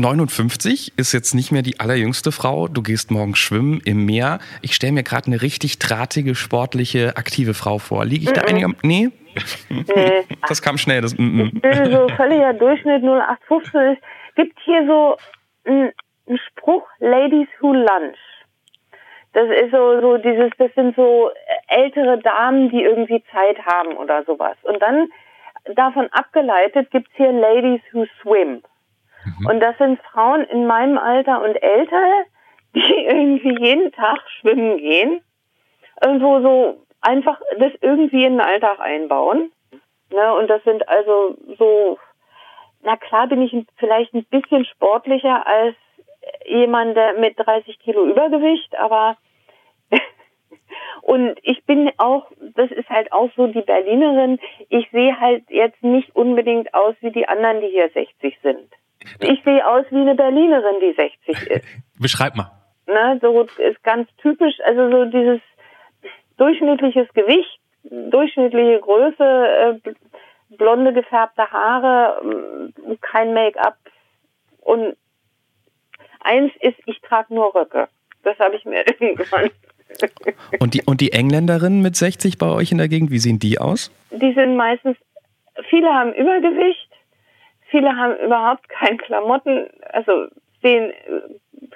59 0.00 0.92
ist 0.96 1.12
jetzt 1.12 1.34
nicht 1.34 1.52
mehr 1.52 1.62
die 1.62 1.80
allerjüngste 1.80 2.32
Frau. 2.32 2.68
Du 2.68 2.82
gehst 2.82 3.10
morgen 3.10 3.34
schwimmen 3.34 3.80
im 3.84 4.04
Meer. 4.04 4.38
Ich 4.62 4.74
stelle 4.74 4.92
mir 4.92 5.02
gerade 5.02 5.26
eine 5.26 5.42
richtig 5.42 5.78
drahtige, 5.78 6.34
sportliche, 6.34 7.16
aktive 7.16 7.54
Frau 7.54 7.78
vor. 7.78 8.04
Liege 8.04 8.24
ich 8.24 8.30
mm 8.30 8.32
-mm. 8.32 8.40
da 8.40 8.42
einiger... 8.42 8.68
Nee? 8.82 9.10
Nee. 9.68 10.24
Das 10.48 10.62
kam 10.62 10.78
schnell. 10.78 11.02
Das, 11.02 11.16
mm 11.16 11.50
ich 11.54 11.60
bin 11.60 11.92
so 11.92 12.08
völliger 12.16 12.54
Durchschnitt 12.54 13.02
0815. 13.02 13.80
Es 13.80 13.98
gibt 14.34 14.58
hier 14.64 14.86
so 14.86 15.16
einen 15.64 15.92
Spruch, 16.46 16.86
Ladies 17.00 17.48
who 17.60 17.72
lunch. 17.72 18.18
Das 19.34 19.48
ist 19.50 19.70
so, 19.70 20.00
so 20.00 20.16
dieses, 20.18 20.50
das 20.58 20.72
sind 20.74 20.96
so 20.96 21.30
ältere 21.68 22.18
Damen, 22.18 22.70
die 22.70 22.82
irgendwie 22.82 23.22
Zeit 23.32 23.58
haben 23.66 23.96
oder 23.96 24.24
sowas. 24.24 24.56
Und 24.62 24.80
dann 24.80 25.08
davon 25.74 26.08
abgeleitet 26.12 26.90
gibt's 26.90 27.10
hier 27.14 27.32
Ladies 27.32 27.80
Who 27.92 28.06
Swim. 28.22 28.62
Mhm. 29.24 29.46
Und 29.46 29.60
das 29.60 29.76
sind 29.78 30.00
Frauen 30.12 30.44
in 30.44 30.66
meinem 30.66 30.98
Alter 30.98 31.42
und 31.42 31.54
älter, 31.54 32.24
die 32.74 32.94
irgendwie 32.94 33.58
jeden 33.64 33.92
Tag 33.92 34.20
schwimmen 34.40 34.78
gehen. 34.78 35.20
Irgendwo 36.02 36.40
so 36.40 36.86
einfach 37.00 37.40
das 37.58 37.72
irgendwie 37.80 38.24
in 38.24 38.34
den 38.34 38.40
Alltag 38.40 38.80
einbauen. 38.80 39.50
Ne? 40.10 40.34
Und 40.34 40.48
das 40.48 40.62
sind 40.64 40.88
also 40.88 41.36
so, 41.58 41.98
na 42.82 42.96
klar 42.96 43.26
bin 43.26 43.42
ich 43.42 43.54
vielleicht 43.76 44.14
ein 44.14 44.24
bisschen 44.24 44.64
sportlicher 44.64 45.46
als 45.46 45.76
jemand 46.46 46.96
mit 47.18 47.38
30 47.38 47.78
Kilo 47.78 48.04
Übergewicht, 48.04 48.76
aber 48.76 49.16
und 51.02 51.38
ich 51.42 51.64
bin 51.64 51.90
auch, 51.98 52.30
das 52.54 52.70
ist 52.70 52.88
halt 52.88 53.12
auch 53.12 53.30
so 53.36 53.46
die 53.46 53.62
Berlinerin, 53.62 54.38
ich 54.68 54.90
sehe 54.90 55.18
halt 55.18 55.44
jetzt 55.48 55.82
nicht 55.82 56.14
unbedingt 56.14 56.74
aus 56.74 56.94
wie 57.00 57.10
die 57.10 57.28
anderen, 57.28 57.60
die 57.60 57.68
hier 57.68 57.88
60 57.90 58.38
sind. 58.42 58.72
Ich 59.20 59.42
sehe 59.44 59.66
aus 59.66 59.84
wie 59.90 60.00
eine 60.00 60.14
Berlinerin, 60.14 60.80
die 60.80 60.92
60 60.92 61.50
ist. 61.50 61.64
Beschreib 62.00 62.36
mal. 62.36 62.50
Na, 62.86 63.18
so 63.20 63.42
ist 63.42 63.82
ganz 63.82 64.08
typisch, 64.22 64.54
also 64.64 64.90
so 64.90 65.04
dieses 65.04 65.40
durchschnittliches 66.36 67.08
Gewicht, 67.12 67.60
durchschnittliche 67.82 68.80
Größe, 68.80 69.80
äh, 69.84 69.92
blonde 70.56 70.92
gefärbte 70.92 71.50
Haare, 71.50 72.24
mm, 72.24 72.94
kein 73.00 73.34
Make-up 73.34 73.76
und 74.60 74.96
eins 76.20 76.52
ist, 76.60 76.78
ich 76.86 77.00
trage 77.02 77.34
nur 77.34 77.54
Röcke. 77.54 77.88
Das 78.22 78.38
habe 78.38 78.56
ich 78.56 78.64
mir 78.64 78.84
irgendwann 79.00 79.50
und 80.60 80.74
die, 80.74 80.82
und 80.84 81.00
die 81.00 81.12
Engländerinnen 81.12 81.80
mit 81.80 81.96
60 81.96 82.38
bei 82.38 82.50
euch 82.50 82.72
in 82.72 82.78
der 82.78 82.88
Gegend, 82.88 83.10
wie 83.10 83.18
sehen 83.18 83.38
die 83.38 83.58
aus? 83.58 83.90
Die 84.10 84.32
sind 84.34 84.56
meistens, 84.56 84.96
viele 85.68 85.88
haben 85.88 86.12
Übergewicht, 86.12 86.87
viele 87.68 87.96
haben 87.96 88.16
überhaupt 88.16 88.68
keine 88.68 88.96
Klamotten, 88.96 89.68
also 89.92 90.26
sehen, 90.62 90.92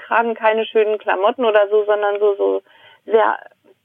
tragen 0.06 0.34
keine 0.34 0.66
schönen 0.66 0.98
Klamotten 0.98 1.44
oder 1.44 1.68
so, 1.68 1.84
sondern 1.84 2.18
so, 2.18 2.34
so 2.34 2.62
sehr, 3.06 3.38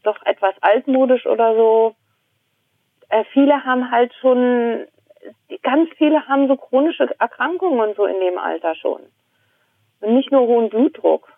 doch 0.03 0.17
etwas 0.25 0.55
altmodisch 0.61 1.25
oder 1.25 1.55
so. 1.55 1.95
Äh, 3.09 3.23
viele 3.33 3.63
haben 3.63 3.91
halt 3.91 4.13
schon, 4.15 4.87
ganz 5.63 5.89
viele 5.97 6.27
haben 6.27 6.47
so 6.47 6.55
chronische 6.55 7.09
Erkrankungen 7.19 7.79
und 7.79 7.95
so 7.95 8.05
in 8.05 8.19
dem 8.19 8.37
Alter 8.37 8.75
schon. 8.75 9.01
Und 10.01 10.13
nicht 10.13 10.31
nur 10.31 10.47
hohen 10.47 10.69
Blutdruck 10.69 11.31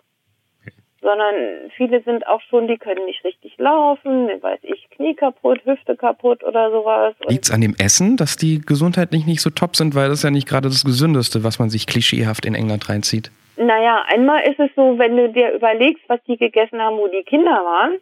sondern 1.01 1.69
viele 1.75 2.01
sind 2.03 2.27
auch 2.27 2.41
schon, 2.49 2.67
die 2.67 2.77
können 2.77 3.05
nicht 3.05 3.23
richtig 3.23 3.57
laufen, 3.57 4.29
weiß 4.41 4.59
ich, 4.63 4.89
Knie 4.91 5.15
kaputt, 5.15 5.61
Hüfte 5.65 5.95
kaputt 5.95 6.43
oder 6.43 6.71
sowas. 6.71 7.15
Liegt 7.27 7.45
es 7.45 7.51
an 7.51 7.61
dem 7.61 7.75
Essen, 7.77 8.17
dass 8.17 8.35
die 8.35 8.61
gesundheitlich 8.61 9.25
nicht 9.25 9.41
so 9.41 9.49
top 9.49 9.75
sind, 9.75 9.95
weil 9.95 10.09
das 10.09 10.19
ist 10.19 10.23
ja 10.23 10.31
nicht 10.31 10.47
gerade 10.47 10.67
das 10.67 10.83
Gesündeste, 10.83 11.43
was 11.43 11.59
man 11.59 11.69
sich 11.69 11.87
klischeehaft 11.87 12.45
in 12.45 12.55
England 12.55 12.89
reinzieht? 12.89 13.31
Naja, 13.57 14.05
einmal 14.07 14.41
ist 14.41 14.59
es 14.59 14.69
so, 14.75 14.97
wenn 14.97 15.17
du 15.17 15.29
dir 15.29 15.51
überlegst, 15.51 16.03
was 16.07 16.19
die 16.27 16.37
gegessen 16.37 16.79
haben, 16.81 16.97
wo 16.97 17.07
die 17.07 17.23
Kinder 17.23 17.51
waren, 17.51 17.97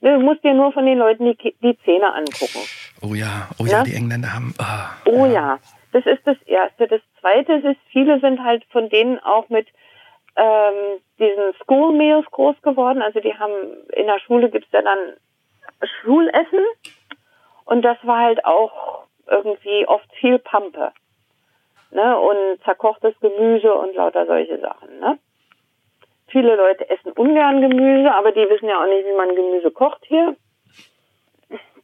du 0.00 0.24
musst 0.24 0.44
dir 0.44 0.54
nur 0.54 0.72
von 0.72 0.86
den 0.86 0.98
Leuten 0.98 1.24
die, 1.26 1.54
die 1.62 1.76
Zähne 1.84 2.14
angucken. 2.14 2.60
Oh 3.02 3.14
ja, 3.14 3.48
oh 3.58 3.64
ja, 3.64 3.78
ja? 3.78 3.82
die 3.82 3.94
Engländer 3.94 4.32
haben. 4.32 4.54
Oh, 5.06 5.10
oh 5.10 5.26
ja. 5.26 5.32
ja, 5.32 5.58
das 5.92 6.06
ist 6.06 6.20
das 6.24 6.36
Erste. 6.46 6.86
Das 6.86 7.00
Zweite 7.20 7.54
ist, 7.54 7.80
viele 7.90 8.20
sind 8.20 8.42
halt 8.42 8.64
von 8.70 8.88
denen 8.88 9.18
auch 9.18 9.48
mit 9.48 9.66
ähm, 10.36 11.00
diesen 11.18 11.52
School 11.62 11.92
Meals 11.92 12.26
groß 12.30 12.60
geworden. 12.62 13.02
Also 13.02 13.20
die 13.20 13.34
haben 13.34 13.52
in 13.92 14.06
der 14.06 14.20
Schule 14.20 14.50
gibt's 14.50 14.72
ja 14.72 14.82
dann 14.82 15.14
Schulessen 15.82 16.64
Und 17.64 17.82
das 17.82 17.98
war 18.02 18.18
halt 18.18 18.44
auch 18.44 19.04
irgendwie 19.26 19.86
oft 19.86 20.10
viel 20.14 20.38
Pampe. 20.38 20.92
Ne? 21.90 22.18
Und 22.18 22.62
zerkochtes 22.64 23.18
Gemüse 23.20 23.72
und 23.74 23.94
lauter 23.94 24.26
solche 24.26 24.58
Sachen. 24.60 24.98
Ne? 25.00 25.18
Viele 26.28 26.56
Leute 26.56 26.88
essen 26.88 27.12
ungern 27.12 27.60
Gemüse, 27.60 28.12
aber 28.12 28.32
die 28.32 28.48
wissen 28.48 28.68
ja 28.68 28.82
auch 28.82 28.86
nicht, 28.86 29.06
wie 29.06 29.16
man 29.16 29.34
Gemüse 29.34 29.70
kocht 29.70 30.04
hier. 30.06 30.36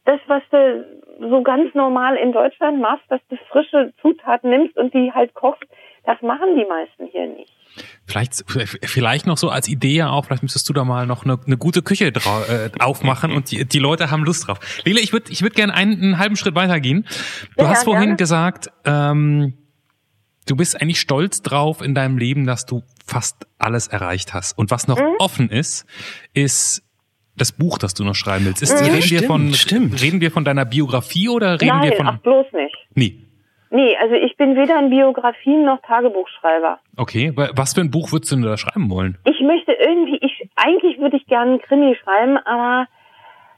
Das, 0.05 0.21
was 0.27 0.41
du 0.51 0.85
so 1.19 1.41
ganz 1.41 1.73
normal 1.73 2.15
in 2.15 2.31
Deutschland 2.31 2.79
machst, 2.79 3.03
dass 3.09 3.19
du 3.27 3.35
frische 3.49 3.93
Zutaten 4.01 4.49
nimmst 4.49 4.77
und 4.77 4.93
die 4.93 5.11
halt 5.11 5.33
kochst, 5.33 5.65
das 6.05 6.21
machen 6.21 6.55
die 6.55 6.63
meisten 6.63 7.07
hier 7.07 7.27
nicht. 7.27 7.56
Vielleicht, 8.05 8.43
vielleicht 8.83 9.27
noch 9.27 9.37
so 9.37 9.49
als 9.49 9.67
Idee 9.67 9.95
ja 9.97 10.09
auch, 10.09 10.25
vielleicht 10.25 10.43
müsstest 10.43 10.67
du 10.69 10.73
da 10.73 10.83
mal 10.83 11.05
noch 11.05 11.23
eine, 11.25 11.39
eine 11.45 11.57
gute 11.57 11.81
Küche 11.81 12.07
äh, 12.07 12.69
aufmachen 12.79 13.31
und 13.31 13.51
die, 13.51 13.65
die 13.65 13.79
Leute 13.79 14.11
haben 14.11 14.23
Lust 14.23 14.47
drauf. 14.47 14.59
Lele, 14.85 14.99
ich 14.99 15.13
würde 15.13 15.31
ich 15.31 15.41
würd 15.41 15.55
gerne 15.55 15.73
einen, 15.73 15.93
einen 16.01 16.17
halben 16.17 16.35
Schritt 16.35 16.55
weitergehen. 16.55 17.05
Du 17.57 17.63
Ja, 17.63 17.69
hast 17.69 17.83
vorhin 17.83 18.03
gerne. 18.03 18.15
gesagt, 18.17 18.69
ähm, 18.85 19.53
du 20.47 20.55
bist 20.55 20.81
eigentlich 20.81 20.99
stolz 20.99 21.41
drauf 21.41 21.81
in 21.81 21.93
deinem 21.95 22.17
Leben, 22.17 22.45
dass 22.45 22.65
du 22.65 22.83
fast 23.05 23.47
alles 23.57 23.87
erreicht 23.87 24.33
hast. 24.33 24.57
Und 24.57 24.71
was 24.71 24.87
noch 24.87 24.97
Mhm. 24.99 25.15
offen 25.19 25.49
ist, 25.49 25.85
ist 26.33 26.83
das 27.35 27.51
Buch, 27.51 27.77
das 27.77 27.93
du 27.93 28.03
noch 28.03 28.15
schreiben 28.15 28.45
willst. 28.45 28.63
Ist, 28.63 28.71
Ja, 28.71 28.77
reden, 28.79 28.95
wir 28.95 29.01
stimmt, 29.03 29.25
von, 29.27 29.53
stimmt. 29.53 30.01
reden 30.01 30.21
wir 30.21 30.31
von 30.31 30.43
deiner 30.43 30.65
Biografie 30.65 31.29
oder 31.29 31.61
reden 31.61 31.67
Nein, 31.67 31.89
wir 31.91 31.97
von... 31.97 32.07
ach 32.07 32.17
bloß 32.19 32.45
nicht. 32.53 32.75
Nee. 32.95 33.26
Nee, 33.69 33.97
also 33.97 34.15
ich 34.15 34.37
bin 34.37 34.55
weder 34.55 34.77
ein 34.77 34.89
Biografien 34.89 35.65
noch 35.65 35.81
Tagebuchschreiber. 35.81 36.79
Okay, 36.95 37.31
wa- 37.35 37.49
was 37.53 37.73
für 37.73 37.81
ein 37.81 37.91
Buch 37.91 38.11
würdest 38.11 38.31
du 38.31 38.35
denn 38.37 38.45
da 38.45 38.55
schreiben 38.57 38.89
wollen? 38.89 39.17
Ich 39.25 39.39
möchte 39.41 39.73
irgendwie, 39.73 40.17
ich 40.21 40.49
eigentlich 40.55 40.99
würde 40.99 41.17
ich 41.17 41.25
gerne 41.27 41.51
einen 41.51 41.61
Krimi 41.61 41.95
schreiben, 42.01 42.37
aber 42.37 42.87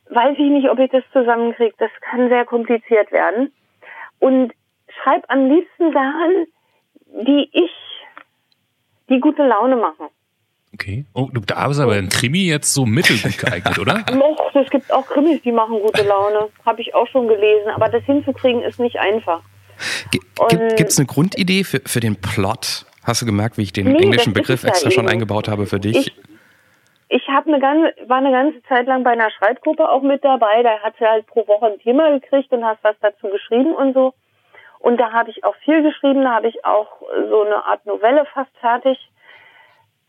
weiß 0.09 0.33
ich 0.39 0.49
nicht, 0.49 0.69
ob 0.69 0.79
ich 0.79 0.89
das 0.89 1.03
zusammenkriege. 1.13 1.75
Das 1.77 1.91
kann 2.01 2.29
sehr 2.29 2.45
kompliziert 2.45 3.11
werden. 3.11 3.51
Und 4.19 4.51
schreib 5.03 5.23
am 5.27 5.47
liebsten 5.49 5.93
Sachen, 5.93 6.47
die 7.27 7.47
ich, 7.51 7.71
die 9.09 9.19
gute 9.19 9.45
Laune 9.45 9.75
machen. 9.75 10.07
Okay. 10.73 11.05
Oh, 11.13 11.29
du, 11.31 11.41
da 11.41 11.67
ist 11.69 11.79
aber 11.79 11.93
ein 11.93 12.09
Krimi 12.09 12.45
jetzt 12.47 12.73
so 12.73 12.85
mittelgut 12.85 13.37
geeignet, 13.37 13.77
oder? 13.79 14.03
Noch, 14.15 14.53
es 14.55 14.69
gibt 14.69 14.91
auch 14.93 15.05
Krimis, 15.07 15.41
die 15.43 15.51
machen 15.51 15.79
gute 15.81 16.03
Laune. 16.03 16.49
Habe 16.65 16.81
ich 16.81 16.93
auch 16.95 17.07
schon 17.07 17.27
gelesen, 17.27 17.69
aber 17.75 17.89
das 17.89 18.03
hinzukriegen 18.03 18.61
ist 18.61 18.79
nicht 18.79 18.97
einfach. 18.99 19.41
Gibt 20.49 20.91
es 20.91 20.97
eine 20.99 21.07
Grundidee 21.07 21.63
für, 21.63 21.81
für 21.85 21.99
den 21.99 22.15
Plot? 22.19 22.85
Hast 23.03 23.21
du 23.21 23.25
gemerkt, 23.25 23.57
wie 23.57 23.63
ich 23.63 23.73
den 23.73 23.91
Nee, 23.91 24.03
englischen 24.03 24.33
Begriff 24.33 24.57
es 24.59 24.63
ja 24.63 24.69
extra 24.69 24.91
schon 24.91 25.05
eben. 25.05 25.13
eingebaut 25.13 25.47
habe 25.47 25.65
für 25.65 25.79
dich? 25.79 25.95
Ich, 25.97 26.15
ich 27.09 27.27
habe 27.27 27.47
eine 27.51 27.59
ganze, 27.59 27.93
war 28.07 28.17
eine 28.17 28.31
ganze 28.31 28.61
Zeit 28.63 28.85
lang 28.87 29.03
bei 29.03 29.11
einer 29.11 29.31
Schreibgruppe 29.31 29.89
auch 29.89 30.01
mit 30.01 30.23
dabei. 30.23 30.61
Da 30.63 30.79
hat 30.79 30.95
sie 30.99 31.05
halt 31.05 31.25
pro 31.27 31.47
Woche 31.47 31.67
ein 31.67 31.79
Thema 31.79 32.11
gekriegt 32.19 32.51
und 32.51 32.63
hast 32.63 32.83
was 32.83 32.95
dazu 33.01 33.27
geschrieben 33.29 33.73
und 33.73 33.93
so. 33.93 34.13
Und 34.79 34.97
da 34.97 35.11
habe 35.11 35.29
ich 35.29 35.43
auch 35.43 35.55
viel 35.65 35.81
geschrieben. 35.81 36.23
Da 36.23 36.35
habe 36.35 36.47
ich 36.47 36.63
auch 36.65 37.01
so 37.29 37.43
eine 37.43 37.65
Art 37.65 37.85
Novelle 37.85 38.25
fast 38.33 38.51
fertig. 38.59 38.97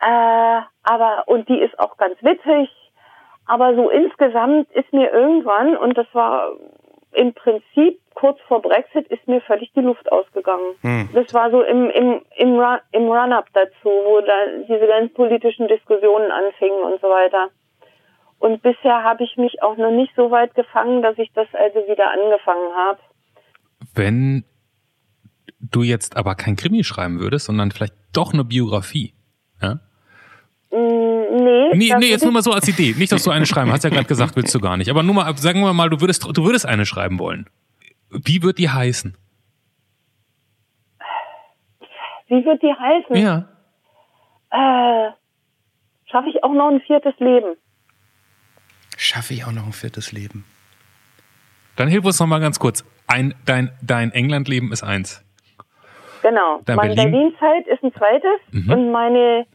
Äh, 0.01 0.61
aber 0.83 1.25
und 1.27 1.49
die 1.49 1.59
ist 1.59 1.79
auch 1.79 1.97
ganz 1.97 2.17
witzig. 2.23 2.71
Aber 3.47 3.75
so 3.75 3.91
insgesamt 3.91 4.71
ist 4.73 4.93
mir 4.93 5.11
irgendwann 5.13 5.77
und 5.77 5.97
das 5.99 6.07
war 6.13 6.53
im 7.13 7.35
Prinzip 7.35 8.01
kurz 8.15 8.39
vor 8.49 8.61
Brexit 8.63 9.09
ist 9.09 9.27
mir 9.27 9.41
völlig 9.41 9.73
die 9.73 9.81
Luft 9.81 10.11
ausgegangen. 10.13 10.75
Hm. 10.83 11.09
Das 11.13 11.33
war 11.33 11.51
so 11.51 11.63
im, 11.63 11.91
im, 11.91 12.23
im, 12.37 12.59
Run, 12.59 12.79
im 12.93 13.09
Run-up 13.09 13.47
dazu, 13.53 13.89
wo 13.89 14.21
da 14.21 14.63
diese 14.69 14.87
ganzen 14.87 15.15
politischen 15.15 15.69
Diskussionen 15.69 16.31
anfingen 16.31 16.83
und 16.83 17.01
so 17.01 17.09
weiter. 17.09 17.49
Und 18.39 18.63
bisher 18.63 19.03
habe 19.03 19.25
ich 19.25 19.37
mich 19.37 19.63
auch 19.63 19.77
noch 19.77 19.91
nicht 19.91 20.13
so 20.17 20.31
weit 20.31 20.55
gefangen, 20.55 21.03
dass 21.03 21.19
ich 21.19 21.31
das 21.35 21.49
also 21.53 21.81
wieder 21.89 22.11
angefangen 22.11 22.75
habe. 22.75 22.99
Wenn 23.95 24.45
du 25.61 25.83
jetzt 25.83 26.17
aber 26.17 26.35
kein 26.35 26.57
Krimi 26.57 26.85
schreiben 26.85 27.21
würdest, 27.21 27.47
sondern 27.47 27.71
vielleicht 27.71 27.95
doch 28.13 28.33
eine 28.33 28.45
Biografie. 28.45 29.15
Ja? 29.61 29.81
Mm, 30.71 31.09
Nee, 31.33 31.71
Nee, 31.75 31.95
nee, 31.99 32.07
jetzt 32.11 32.23
nur 32.23 32.33
mal 32.33 32.43
so 32.43 32.53
als 32.53 32.67
Idee. 32.69 32.95
Nicht, 32.99 33.13
dass 33.13 33.23
du 33.23 33.31
eine 33.31 33.47
schreiben. 33.47 33.71
Hast 33.73 33.85
ja 33.85 33.91
gerade 33.91 34.07
gesagt, 34.07 34.35
willst 34.37 34.55
du 34.55 34.61
gar 34.61 34.77
nicht. 34.77 34.91
Aber 34.91 35.03
nur 35.03 35.15
mal, 35.15 35.37
sagen 35.37 35.61
wir 35.61 35.73
mal, 35.73 35.89
du 35.89 36.01
würdest, 36.01 36.25
du 36.25 36.45
würdest 36.45 36.67
eine 36.67 36.85
schreiben 36.87 37.19
wollen. 37.19 37.49
Wie 38.11 38.43
wird 38.43 38.59
die 38.59 38.69
heißen? 38.71 39.17
wie 42.29 42.45
wird 42.45 42.63
die 42.63 42.73
heißen? 42.73 43.17
Ja. 43.17 43.49
Äh, 44.51 45.11
Schaffe 46.11 46.29
ich 46.29 46.43
auch 46.45 46.53
noch 46.53 46.69
ein 46.71 46.81
viertes 46.81 47.15
Leben? 47.19 47.57
Schaffe 48.97 49.35
ich 49.35 49.45
auch 49.45 49.53
noch 49.53 49.67
ein 49.67 49.73
viertes 49.73 50.13
Leben? 50.13 50.45
Dann 51.77 51.89
hilf 51.89 52.05
uns 52.05 52.19
noch 52.21 52.27
mal 52.27 52.41
ganz 52.41 52.59
kurz. 52.59 52.85
Ein, 53.07 53.35
dein, 53.47 53.73
dein 53.83 54.13
Englandleben 54.13 54.73
ist 54.73 54.83
eins. 54.83 55.25
Genau. 56.23 56.61
Dann 56.67 56.77
meine 56.77 56.95
Berlin? 56.95 57.13
Berlin-Zeit 57.13 57.67
ist 57.69 57.83
ein 57.83 57.93
zweites 57.95 58.41
Mhm. 58.53 58.71
und 58.73 58.93
meine 58.93 59.47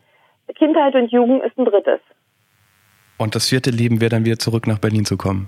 Kindheit 0.54 0.96
und 0.96 1.12
Jugend 1.12 1.44
ist 1.44 1.58
ein 1.58 1.66
drittes. 1.66 2.00
Und 3.18 3.36
das 3.36 3.50
vierte 3.50 3.72
Leben 3.72 4.02
wäre 4.02 4.10
dann 4.10 4.26
wieder 4.26 4.38
zurück 4.38 4.68
nach 4.68 4.80
Berlin 4.80 5.06
zu 5.06 5.18
kommen. 5.18 5.48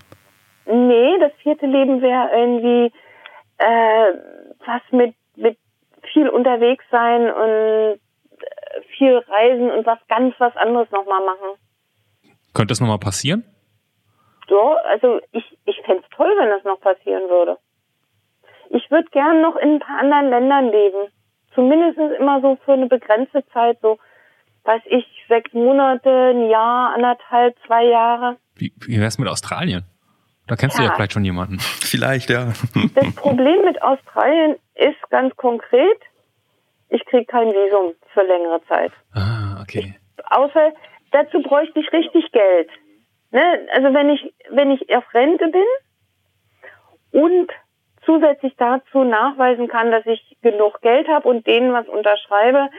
Nee, 0.65 1.17
das 1.19 1.31
vierte 1.43 1.65
Leben 1.65 2.01
wäre 2.01 2.29
irgendwie 2.33 2.91
äh, 3.57 4.13
was 4.65 4.81
mit, 4.91 5.15
mit 5.35 5.57
viel 6.13 6.29
unterwegs 6.29 6.83
sein 6.91 7.31
und 7.31 7.99
äh, 8.39 8.81
viel 8.97 9.17
reisen 9.17 9.71
und 9.71 9.85
was 9.85 9.99
ganz 10.07 10.35
was 10.39 10.55
anderes 10.57 10.89
nochmal 10.91 11.23
machen. 11.25 11.59
Könnte 12.53 12.71
das 12.71 12.81
noch 12.81 12.87
mal 12.87 12.97
passieren? 12.97 13.43
So, 14.47 14.75
also 14.89 15.19
ich, 15.31 15.57
ich 15.65 15.81
fände 15.85 16.03
es 16.03 16.15
toll, 16.15 16.33
wenn 16.39 16.49
das 16.49 16.63
noch 16.63 16.79
passieren 16.79 17.29
würde. 17.29 17.57
Ich 18.69 18.89
würde 18.91 19.09
gern 19.11 19.41
noch 19.41 19.55
in 19.57 19.75
ein 19.75 19.79
paar 19.79 19.99
anderen 19.99 20.29
Ländern 20.29 20.71
leben. 20.71 21.11
Zumindest 21.53 21.97
immer 22.19 22.41
so 22.41 22.57
für 22.63 22.73
eine 22.73 22.87
begrenzte 22.87 23.45
Zeit, 23.47 23.79
so, 23.81 23.97
weiß 24.67 24.81
ich, 24.85 25.05
sechs 25.27 25.51
Monate, 25.53 26.09
ein 26.35 26.49
Jahr, 26.49 26.93
anderthalb, 26.93 27.55
zwei 27.65 27.85
Jahre. 27.85 28.37
Wie, 28.55 28.73
wie 28.85 28.99
wär's 28.99 29.17
mit 29.17 29.27
Australien? 29.29 29.83
Da 30.47 30.55
kennst 30.55 30.77
du 30.77 30.83
ja 30.83 30.89
Ja. 30.89 30.95
vielleicht 30.95 31.13
schon 31.13 31.25
jemanden. 31.25 31.59
Vielleicht, 31.81 32.29
ja. 32.29 32.53
Das 32.95 33.15
Problem 33.15 33.65
mit 33.65 33.81
Australien 33.81 34.55
ist 34.75 35.09
ganz 35.09 35.35
konkret, 35.35 35.99
ich 36.89 37.03
kriege 37.05 37.25
kein 37.25 37.47
Visum 37.49 37.93
für 38.13 38.21
längere 38.23 38.61
Zeit. 38.67 38.91
Ah, 39.13 39.59
okay. 39.61 39.95
Außer 40.29 40.71
dazu 41.11 41.41
bräuchte 41.41 41.79
ich 41.81 41.91
richtig 41.91 42.31
Geld. 42.31 42.69
Ne? 43.31 43.67
Also 43.73 43.93
wenn 43.93 44.09
ich, 44.09 44.33
wenn 44.49 44.71
ich 44.71 44.93
auf 44.95 45.03
Rente 45.13 45.47
bin 45.49 47.21
und 47.21 47.51
zusätzlich 48.05 48.53
dazu 48.57 49.03
nachweisen 49.03 49.67
kann, 49.67 49.91
dass 49.91 50.05
ich 50.05 50.37
genug 50.41 50.79
Geld 50.81 51.07
habe 51.09 51.27
und 51.27 51.45
denen 51.45 51.73
was 51.73 51.87
unterschreibe, 51.89 52.69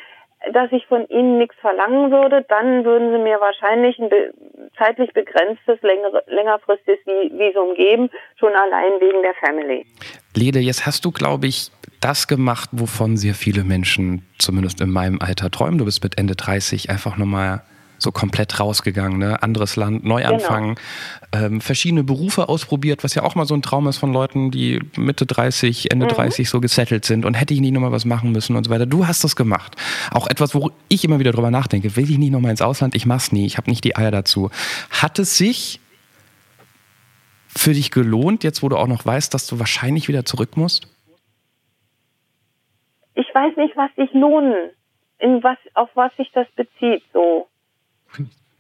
dass 0.53 0.70
ich 0.72 0.87
von 0.87 1.07
ihnen 1.09 1.38
nichts 1.38 1.57
verlangen 1.61 2.11
würde, 2.11 2.44
dann 2.48 2.85
würden 2.85 3.11
sie 3.12 3.18
mir 3.18 3.40
wahrscheinlich 3.40 3.98
ein 3.98 4.09
be 4.09 4.33
zeitlich 4.77 5.12
begrenztes, 5.12 5.81
längere, 5.83 6.22
längerfristiges 6.29 7.01
Vi- 7.05 7.37
Visum 7.37 7.74
geben, 7.74 8.11
schon 8.38 8.53
allein 8.55 9.01
wegen 9.01 9.22
der 9.22 9.35
Family. 9.35 9.85
Lede, 10.37 10.61
jetzt 10.61 10.87
hast 10.87 11.05
du, 11.05 11.11
glaube 11.11 11.46
ich, 11.48 11.70
das 12.01 12.29
gemacht, 12.29 12.68
wovon 12.72 13.16
sehr 13.16 13.35
viele 13.35 13.64
Menschen, 13.64 14.24
zumindest 14.38 14.81
in 14.81 14.90
meinem 14.90 15.20
Alter, 15.20 15.51
träumen. 15.51 15.79
Du 15.79 15.85
bist 15.85 16.03
mit 16.05 16.16
Ende 16.18 16.37
30 16.37 16.90
einfach 16.90 17.16
nochmal 17.16 17.62
so 17.98 18.12
komplett 18.12 18.58
rausgegangen, 18.61 19.18
ne? 19.18 19.42
Anderes 19.42 19.76
Land, 19.76 20.04
neu 20.04 20.24
anfangen, 20.24 20.76
ähm, 21.32 21.61
verschiedene 21.61 22.04
Berufe 22.04 22.48
ausprobiert, 22.48 23.04
was 23.04 23.14
ja 23.14 23.22
auch 23.22 23.34
mal 23.34 23.44
so 23.44 23.54
ein 23.54 23.62
Traum 23.62 23.87
ist 23.88 23.98
von 23.98 24.12
Leuten, 24.12 24.50
die 24.50 24.80
Mitte 24.96 25.26
30, 25.26 25.90
Ende 25.90 26.06
30 26.06 26.48
so 26.48 26.61
gesettelt 26.61 27.04
sind 27.04 27.24
und 27.24 27.34
hätte 27.34 27.52
ich 27.52 27.61
nicht 27.61 27.72
nochmal 27.72 27.92
was 27.92 28.04
machen 28.04 28.32
müssen 28.32 28.56
und 28.56 28.64
so 28.64 28.70
weiter. 28.70 28.87
Du 28.87 29.06
hast 29.06 29.24
das 29.24 29.37
gemacht. 29.37 29.76
Auch 30.12 30.26
etwas, 30.28 30.54
wo 30.54 30.70
ich 30.88 31.04
immer 31.04 31.18
wieder 31.18 31.32
drüber 31.32 31.50
nachdenke. 31.50 31.96
Will 31.96 32.11
ich 32.11 32.18
nicht 32.18 32.30
nochmal 32.30 32.52
ins 32.52 32.62
Ausland? 32.62 32.94
Ich 32.94 33.04
mach's 33.04 33.32
nie. 33.32 33.46
Ich 33.46 33.56
habe 33.56 33.68
nicht 33.68 33.84
die 33.84 33.96
Eier 33.96 34.11
dazu. 34.11 34.50
Hat 34.90 35.18
es 35.18 35.37
sich 35.37 35.80
für 37.48 37.72
dich 37.72 37.90
gelohnt, 37.90 38.44
jetzt 38.44 38.62
wo 38.62 38.68
du 38.68 38.76
auch 38.76 38.87
noch 38.87 39.04
weißt, 39.04 39.34
dass 39.34 39.46
du 39.46 39.58
wahrscheinlich 39.58 40.08
wieder 40.08 40.24
zurück 40.24 40.56
musst? 40.56 40.87
Ich 43.14 43.26
weiß 43.34 43.56
nicht, 43.56 43.76
was 43.76 43.90
sich 43.96 44.12
lohnen, 44.12 44.70
in 45.18 45.42
was, 45.42 45.58
auf 45.74 45.90
was 45.94 46.14
sich 46.16 46.30
das 46.32 46.46
bezieht, 46.52 47.02
so. 47.12 47.48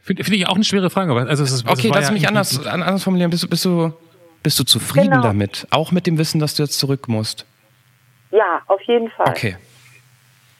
Finde 0.08 0.24
find 0.24 0.36
ich 0.36 0.48
auch 0.48 0.54
eine 0.54 0.64
schwere 0.64 0.88
Frage. 0.88 1.10
aber- 1.12 1.28
Also 1.28 1.44
es 1.44 1.52
ist, 1.52 1.64
Okay, 1.68 1.88
es 1.88 1.90
war 1.90 1.96
lass 2.00 2.08
ja 2.08 2.14
mich 2.14 2.26
anders, 2.26 2.66
an- 2.66 2.82
anders 2.82 3.04
formulieren. 3.04 3.30
Bist 3.30 3.42
du, 3.42 3.48
bist, 3.48 3.64
du, 3.66 3.92
bist 4.42 4.58
du 4.58 4.64
zufrieden 4.64 5.10
Genau. 5.10 5.22
damit? 5.22 5.66
Auch 5.70 5.92
mit 5.92 6.06
dem 6.06 6.16
Wissen, 6.16 6.40
dass 6.40 6.54
du 6.54 6.62
jetzt 6.62 6.78
zurück 6.78 7.08
musst? 7.08 7.44
Ja, 8.30 8.62
auf 8.68 8.80
jeden 8.82 9.10
Fall. 9.10 9.28
Okay. 9.28 9.56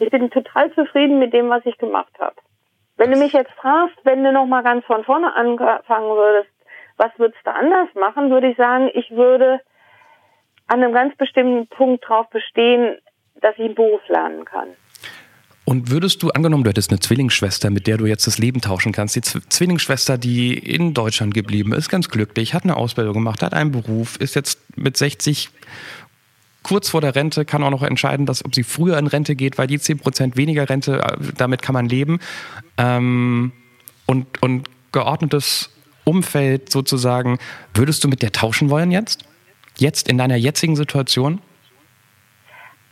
Ich 0.01 0.11
bin 0.11 0.30
total 0.30 0.70
zufrieden 0.74 1.18
mit 1.18 1.32
dem, 1.32 1.49
was 1.49 1.64
ich 1.64 1.78
gemacht 1.78 2.12
habe. 2.20 2.34
Wenn 2.99 3.11
du 3.11 3.16
mich 3.18 3.32
jetzt 3.32 3.51
fragst, 3.61 3.96
wenn 4.05 4.22
du 4.22 4.32
noch 4.32 4.44
mal 4.46 4.62
ganz 4.62 4.84
von 4.84 5.03
vorne 5.05 5.34
anfangen 5.34 6.09
würdest, 6.11 6.51
was 6.99 7.11
würdest 7.16 7.40
du 7.44 7.51
anders 7.55 7.88
machen, 7.94 8.30
würde 8.30 8.51
ich 8.51 8.57
sagen, 8.59 8.90
ich 8.92 9.11
würde 9.12 9.61
an 10.66 10.82
einem 10.82 10.92
ganz 10.92 11.16
bestimmten 11.16 11.66
Punkt 11.68 12.07
drauf 12.07 12.28
bestehen, 12.30 12.99
dass 13.40 13.55
ich 13.55 13.64
einen 13.64 13.74
Beruf 13.74 14.01
lernen 14.09 14.44
kann. 14.44 14.68
Und 15.68 15.90
würdest 15.90 16.22
du, 16.22 16.30
angenommen, 16.30 16.64
du 16.64 16.70
hättest 16.70 16.88
eine 16.88 16.98
Zwillingsschwester, 16.98 17.68
mit 17.68 17.86
der 17.86 17.98
du 17.98 18.06
jetzt 18.06 18.26
das 18.26 18.38
Leben 18.38 18.62
tauschen 18.62 18.90
kannst, 18.90 19.16
die 19.16 19.20
Z 19.20 19.52
Zwillingsschwester, 19.52 20.16
die 20.16 20.56
in 20.56 20.94
Deutschland 20.94 21.34
geblieben 21.34 21.74
ist, 21.74 21.90
ganz 21.90 22.08
glücklich, 22.08 22.54
hat 22.54 22.64
eine 22.64 22.74
Ausbildung 22.74 23.12
gemacht, 23.12 23.42
hat 23.42 23.52
einen 23.52 23.70
Beruf, 23.70 24.16
ist 24.16 24.34
jetzt 24.34 24.60
mit 24.78 24.96
60 24.96 25.50
kurz 26.62 26.88
vor 26.88 27.02
der 27.02 27.14
Rente, 27.14 27.44
kann 27.44 27.62
auch 27.62 27.68
noch 27.68 27.82
entscheiden, 27.82 28.24
dass, 28.24 28.42
ob 28.46 28.54
sie 28.54 28.62
früher 28.62 28.96
in 28.96 29.08
Rente 29.08 29.36
geht, 29.36 29.58
weil 29.58 29.66
die 29.66 29.78
10% 29.78 30.36
weniger 30.36 30.70
Rente, 30.70 31.02
äh, 31.02 31.18
damit 31.36 31.60
kann 31.60 31.74
man 31.74 31.86
leben. 31.86 32.18
Ähm, 32.78 33.52
und, 34.06 34.42
und 34.42 34.70
geordnetes 34.92 35.68
Umfeld 36.04 36.72
sozusagen, 36.72 37.36
würdest 37.74 38.02
du 38.02 38.08
mit 38.08 38.22
der 38.22 38.32
tauschen 38.32 38.70
wollen 38.70 38.90
jetzt? 38.90 39.26
Jetzt 39.76 40.08
in 40.08 40.16
deiner 40.16 40.36
jetzigen 40.36 40.76
Situation? 40.76 41.42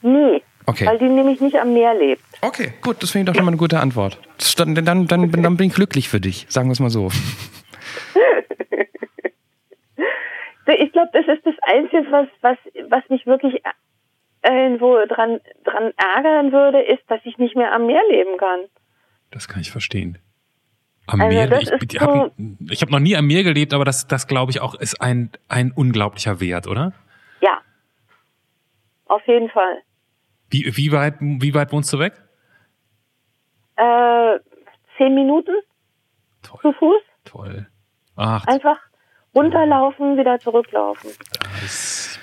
Nee. 0.02 0.42
Okay. 0.66 0.84
Weil 0.86 0.98
die 0.98 1.04
nämlich 1.08 1.40
nicht 1.40 1.56
am 1.56 1.72
Meer 1.74 1.94
lebt. 1.94 2.22
Okay, 2.42 2.72
gut, 2.82 3.00
das 3.02 3.10
finde 3.12 3.30
ich 3.30 3.32
doch 3.32 3.38
schon 3.38 3.44
mal 3.44 3.50
eine 3.52 3.56
gute 3.58 3.78
Antwort. 3.80 4.18
Dann, 4.56 4.74
dann, 4.74 5.06
dann, 5.06 5.30
dann 5.42 5.56
bin 5.56 5.68
ich 5.68 5.74
glücklich 5.74 6.08
für 6.08 6.20
dich, 6.20 6.46
sagen 6.48 6.68
wir 6.68 6.72
es 6.72 6.80
mal 6.80 6.90
so. 6.90 7.08
Ich 10.78 10.92
glaube, 10.92 11.10
das 11.12 11.26
ist 11.28 11.46
das 11.46 11.54
Einzige, 11.62 12.10
was, 12.10 12.26
was, 12.40 12.58
was 12.90 13.08
mich 13.08 13.24
wirklich 13.24 13.62
irgendwo 14.42 14.96
dran, 15.06 15.40
dran 15.64 15.92
ärgern 15.96 16.50
würde, 16.52 16.80
ist, 16.82 17.02
dass 17.08 17.20
ich 17.24 17.38
nicht 17.38 17.54
mehr 17.56 17.72
am 17.72 17.86
Meer 17.86 18.02
leben 18.10 18.36
kann. 18.36 18.60
Das 19.30 19.46
kann 19.46 19.60
ich 19.60 19.70
verstehen. 19.70 20.18
Am 21.06 21.20
Also 21.20 21.36
Meer, 21.36 21.46
das 21.46 21.62
ich, 21.62 21.70
ist 21.70 21.92
ich 21.94 22.00
habe 22.00 22.32
so- 22.36 22.74
hab 22.80 22.90
noch 22.90 22.98
nie 22.98 23.16
am 23.16 23.26
Meer 23.28 23.44
gelebt, 23.44 23.74
aber 23.74 23.84
das, 23.84 24.08
das 24.08 24.26
glaube 24.26 24.50
ich 24.50 24.60
auch 24.60 24.74
ist 24.74 25.00
ein, 25.00 25.30
ein 25.48 25.70
unglaublicher 25.70 26.40
Wert, 26.40 26.66
oder? 26.66 26.92
Ja. 27.40 27.60
Auf 29.06 29.24
jeden 29.28 29.48
Fall. 29.50 29.82
Wie, 30.51 30.76
wie, 30.76 30.92
weit, 30.92 31.14
wie 31.20 31.55
weit 31.55 31.72
wohnst 31.72 31.92
du 31.92 31.99
weg? 31.99 32.14
Äh, 33.76 34.38
zehn 34.97 35.14
Minuten 35.14 35.53
zu 36.42 36.57
Toll, 36.59 36.74
Fuß. 36.74 37.03
toll. 37.24 37.66
Ach, 38.16 38.47
Einfach 38.47 38.78
runterlaufen, 39.34 40.16
wieder 40.16 40.38
zurücklaufen. 40.38 41.11
das, 41.61 42.15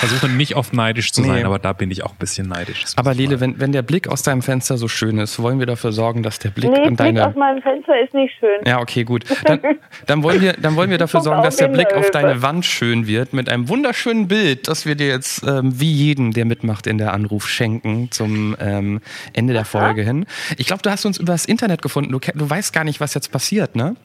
versuche 0.00 0.28
nicht 0.28 0.54
oft 0.56 0.72
neidisch 0.74 1.12
zu 1.12 1.22
Nee. 1.22 1.28
sein, 1.28 1.46
aber 1.46 1.58
da 1.58 1.72
bin 1.72 1.90
ich 1.90 2.04
auch 2.04 2.10
ein 2.12 2.18
bisschen 2.18 2.48
neidisch. 2.48 2.84
Aber 2.96 3.14
Lele, 3.14 3.40
wenn, 3.40 3.58
wenn 3.58 3.72
der 3.72 3.82
Blick 3.82 4.08
aus 4.08 4.22
deinem 4.22 4.42
Fenster 4.42 4.76
so 4.76 4.86
schön 4.88 5.18
ist, 5.18 5.40
wollen 5.40 5.58
wir 5.58 5.66
dafür 5.66 5.92
sorgen, 5.92 6.22
dass 6.22 6.38
der 6.38 6.50
Blick 6.50 6.70
Nee, 6.70 6.76
an 6.86 6.96
Blick 6.96 7.18
aus 7.18 7.24
deine. 7.24 7.38
meinem 7.38 7.62
Fenster 7.62 7.98
ist 8.00 8.12
nicht 8.14 8.34
schön. 8.38 8.60
Ja, 8.66 8.80
okay, 8.80 9.04
gut. 9.04 9.24
Dann, 9.44 9.60
dann, 10.06 10.22
wollen 10.22 10.40
wir, 10.40 10.52
dann 10.54 10.76
wollen 10.76 10.90
wir 10.90 10.98
dafür 10.98 11.20
sorgen, 11.22 11.38
auf 11.40 11.44
dass 11.46 11.56
der 11.56 11.68
Blick 11.68 11.92
auf 11.94 12.10
deine 12.10 12.42
Wand 12.42 12.64
schön 12.66 13.06
wird 13.06 13.32
mit 13.32 13.48
einem 13.48 13.68
wunderschönen 13.68 14.28
Bild, 14.28 14.68
das 14.68 14.84
wir 14.86 14.94
dir 14.94 15.08
jetzt 15.08 15.42
ähm, 15.46 15.80
wie 15.80 15.90
jeden, 15.92 16.32
der 16.32 16.44
mitmacht 16.44 16.86
in 16.86 16.98
der 16.98 17.12
Anruf, 17.14 17.48
schenken 17.48 18.10
zum 18.10 18.56
ähm, 18.60 19.00
Ende 19.32 19.52
der 19.54 19.64
Folge 19.64 20.02
hin. 20.02 20.26
Ich 20.58 20.66
glaube, 20.66 20.82
du 20.82 20.90
hast 20.90 21.04
uns 21.06 21.18
über 21.18 21.32
das 21.32 21.46
Internet 21.46 21.80
gefunden. 21.82 22.12
Du, 22.12 22.18
du 22.18 22.50
weißt 22.50 22.72
gar 22.74 22.84
nicht, 22.84 23.00
was 23.00 23.14
jetzt 23.14 23.32
passiert, 23.32 23.74
ne? 23.76 23.96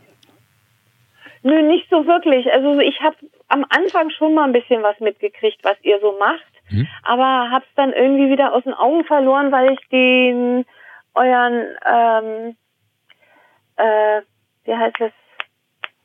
Nö, 1.44 1.60
nicht 1.68 1.88
so 1.90 2.06
wirklich. 2.06 2.46
Also 2.54 2.80
ich 2.80 3.00
habe 3.02 3.16
am 3.52 3.66
Anfang 3.70 4.10
schon 4.12 4.34
mal 4.34 4.46
ein 4.46 4.54
bisschen 4.54 4.82
was 4.84 5.00
mitgekriegt, 5.00 5.60
was 5.64 5.78
ihr 5.84 6.00
so 6.02 6.16
macht, 6.20 6.42
Mhm. 6.70 6.88
aber 7.04 7.50
hab's 7.52 7.68
dann 7.76 7.92
irgendwie 7.94 8.30
wieder 8.32 8.54
aus 8.54 8.64
den 8.64 8.74
Augen 8.74 9.04
verloren, 9.06 9.52
weil 9.52 9.74
ich 9.74 9.80
den 9.90 10.66
euren 11.16 11.66
ähm, 11.86 12.56
äh, 13.78 14.22
wie 14.64 14.76
heißt 14.76 14.96
es, 15.02 15.12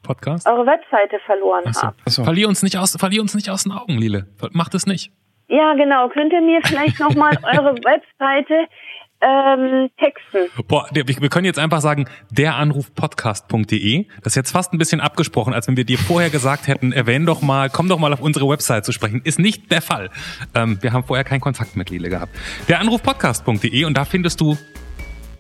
Podcast? 0.03 0.49
eure 0.49 0.67
Webseite 0.67 1.19
verloren 1.27 1.65
Ach 1.69 1.75
so. 1.75 1.83
habe. 1.89 1.97
So. 2.07 2.25
Verlier 2.25 2.49
uns 2.49 2.63
nicht 2.63 2.77
aus, 2.79 2.97
verlier 2.99 3.21
uns 3.23 3.35
nicht 3.35 3.51
aus 3.51 3.65
den 3.65 3.73
Augen, 3.73 3.99
Lele. 3.99 4.27
Mach 4.53 4.69
das 4.69 4.87
nicht. 4.87 5.13
Ja, 5.49 5.75
genau. 5.75 6.09
Könnt 6.09 6.33
ihr 6.33 6.41
mir 6.41 6.61
vielleicht 6.65 6.99
nochmal 7.01 7.37
eure 7.43 7.75
Webseite 7.85 8.67
ähm, 9.21 9.91
texten? 9.99 10.51
Boah, 10.69 10.89
wir 10.93 11.29
können 11.29 11.45
jetzt 11.45 11.59
einfach 11.59 11.81
sagen, 11.81 12.07
deranrufpodcast.de. 12.31 14.07
Das 14.23 14.33
ist 14.33 14.37
jetzt 14.37 14.51
fast 14.53 14.73
ein 14.73 14.79
bisschen 14.79 15.01
abgesprochen, 15.01 15.55
als 15.55 15.69
wenn 15.69 15.77
wir 15.77 15.85
dir 15.85 15.99
vorher 15.99 16.31
gesagt 16.31 16.67
hätten, 16.67 16.93
erwähn 16.93 17.27
doch 17.27 17.43
mal, 17.43 17.71
komm 17.71 17.89
doch 17.89 17.99
mal 17.99 18.13
auf 18.13 18.21
unsere 18.21 18.49
Website 18.49 18.85
zu 18.85 18.93
sprechen. 18.93 19.23
Ist 19.25 19.39
nicht 19.39 19.71
der 19.71 19.83
Fall. 19.83 20.11
Ähm, 20.55 20.79
wir 20.83 20.93
haben 20.93 21.05
vorher 21.05 21.25
keinen 21.25 21.41
Kontakt 21.41 21.77
mit 21.77 21.91
Lele 21.91 22.09
gehabt. 22.09 22.35
Deranrufpodcast.de 22.69 23.85
und 23.85 23.97
da 23.97 24.05
findest 24.05 24.41
du 24.41 24.57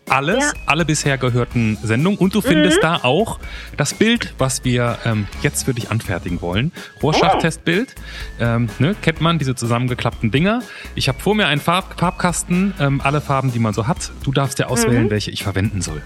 alles, 0.09 0.39
Ja. 0.45 0.53
alle 0.67 0.85
bisher 0.85 1.19
gehörten 1.19 1.77
Sendungen 1.83 2.19
und 2.19 2.35
du 2.35 2.41
findest 2.41 2.83
da 2.83 3.01
auch 3.03 3.39
das 3.77 3.95
Bild, 3.95 4.35
was 4.39 4.65
wir 4.65 4.99
ähm, 5.05 5.27
jetzt 5.43 5.65
für 5.65 5.75
dich 5.75 5.91
anfertigen 5.91 6.41
wollen. 6.41 6.73
Rorschach-Testbild, 7.03 7.95
ähm, 8.41 8.69
ne, 8.79 8.95
kennt 9.03 9.21
man, 9.21 9.39
diese 9.39 9.55
zusammengeklappten 9.55 10.31
Dinger. 10.31 10.63
Ich 10.95 11.09
habe 11.09 11.19
vor 11.21 11.35
mir 11.35 11.47
einen 11.49 11.61
Farb 11.61 11.99
Farbkasten, 11.99 12.75
ähm, 12.81 13.01
alle 13.03 13.21
Farben, 13.21 13.53
die 13.53 13.59
man 13.59 13.75
so 13.75 13.87
hat. 13.87 14.13
Du 14.23 14.33
darfst 14.33 14.59
dir 14.59 14.71
auswählen, 14.71 15.11
welche 15.11 15.31
ich 15.31 15.43
verwenden 15.43 15.83
soll. 15.83 16.03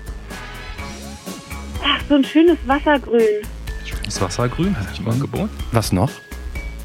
Ach, 1.85 2.01
so 2.09 2.15
ein 2.17 2.25
schönes 2.25 2.59
Wassergrün. 2.67 3.21
Das 4.05 4.21
Wassergrün 4.21 4.77
hat 4.79 4.87
ich 4.93 5.01
im 5.01 5.09
Angebot. 5.09 5.51
Was 5.73 5.93
noch? 5.93 6.11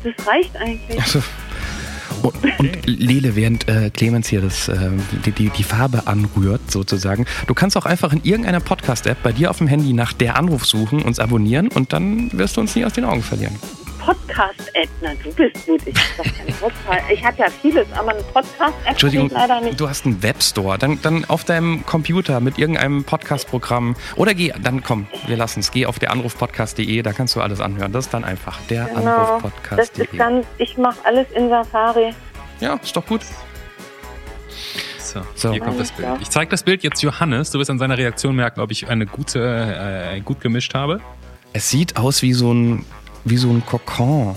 Das 0.03 0.27
reicht 0.27 0.55
eigentlich. 0.57 0.99
Also, 1.01 1.23
und, 2.21 2.85
Lele, 2.85 3.35
während 3.35 3.67
äh, 3.67 3.89
Clemens 3.89 4.27
hier 4.27 4.41
das, 4.41 4.67
äh, 4.67 4.91
die, 5.25 5.31
die, 5.31 5.49
die 5.49 5.63
Farbe 5.63 6.07
anrührt, 6.07 6.71
sozusagen, 6.71 7.25
du 7.47 7.53
kannst 7.53 7.77
auch 7.77 7.85
einfach 7.85 8.13
in 8.13 8.23
irgendeiner 8.23 8.59
Podcast-App 8.59 9.21
bei 9.23 9.31
dir 9.31 9.49
auf 9.49 9.57
dem 9.57 9.67
Handy 9.67 9.93
nach 9.93 10.13
der 10.13 10.37
Anruf 10.37 10.65
suchen, 10.65 11.01
uns 11.01 11.19
abonnieren 11.19 11.67
und 11.69 11.93
dann 11.93 12.31
wirst 12.33 12.57
du 12.57 12.61
uns 12.61 12.75
nie 12.75 12.85
aus 12.85 12.93
den 12.93 13.05
Augen 13.05 13.23
verlieren. 13.23 13.55
Podcast-App. 14.05 14.89
Na, 15.01 15.09
du 15.23 15.31
bist 15.33 15.65
gut. 15.65 15.81
Ich 15.85 15.95
hab 15.95 16.17
doch 16.25 16.33
keinen 16.37 16.53
Podcast. 16.59 17.03
Ich 17.11 17.23
habe 17.25 17.37
ja 17.39 17.47
vieles, 17.61 17.87
aber 17.93 18.11
eine 18.11 18.21
Podcast-App 18.23 18.87
Entschuldigung, 18.91 19.27
ich 19.27 19.33
leider 19.33 19.61
nicht. 19.61 19.79
du 19.79 19.89
hast 19.89 20.05
einen 20.05 20.21
Webstore. 20.21 20.77
Dann, 20.77 21.01
dann 21.01 21.25
auf 21.25 21.43
deinem 21.43 21.85
Computer 21.85 22.39
mit 22.39 22.57
irgendeinem 22.57 23.03
Podcast-Programm. 23.03 23.95
Oder 24.15 24.33
geh, 24.33 24.53
dann 24.61 24.83
komm, 24.83 25.07
wir 25.27 25.37
lassen 25.37 25.61
es. 25.61 25.71
Geh 25.71 25.85
auf 25.85 25.99
deranrufpodcast.de, 25.99 27.01
da 27.01 27.13
kannst 27.13 27.35
du 27.35 27.41
alles 27.41 27.59
anhören. 27.61 27.91
Das 27.91 28.05
ist 28.05 28.13
dann 28.13 28.23
einfach 28.23 28.59
Genau. 28.67 28.85
Das 28.85 28.89
ist 28.89 28.95
deranrufpodcast.de. 28.95 30.17
ganz, 30.17 30.45
ich 30.57 30.77
mache 30.77 30.97
alles 31.03 31.27
in 31.33 31.49
Safari. 31.49 32.13
Ja, 32.59 32.75
ist 32.75 32.95
doch 32.95 33.05
gut. 33.05 33.21
So, 34.99 35.21
So. 35.35 35.51
hier 35.51 35.61
kommt 35.61 35.79
das 35.79 35.91
Bild. 35.91 36.09
Ich 36.21 36.29
zeige 36.29 36.49
das 36.51 36.63
Bild 36.63 36.83
jetzt 36.83 37.01
Johannes. 37.01 37.51
Du 37.51 37.59
wirst 37.59 37.69
an 37.69 37.79
seiner 37.79 37.97
Reaktion 37.97 38.35
merken, 38.35 38.59
ob 38.59 38.71
ich 38.71 38.87
eine 38.89 39.05
gute, 39.05 39.39
äh, 40.13 40.19
gut 40.21 40.41
gemischt 40.41 40.73
habe. 40.73 40.99
Es 41.53 41.69
sieht 41.69 41.95
aus 41.97 42.21
wie 42.21 42.33
so 42.33 42.53
ein, 42.53 42.85
wie 43.25 43.37
so 43.37 43.49
ein 43.49 43.65
Kokon. 43.65 44.35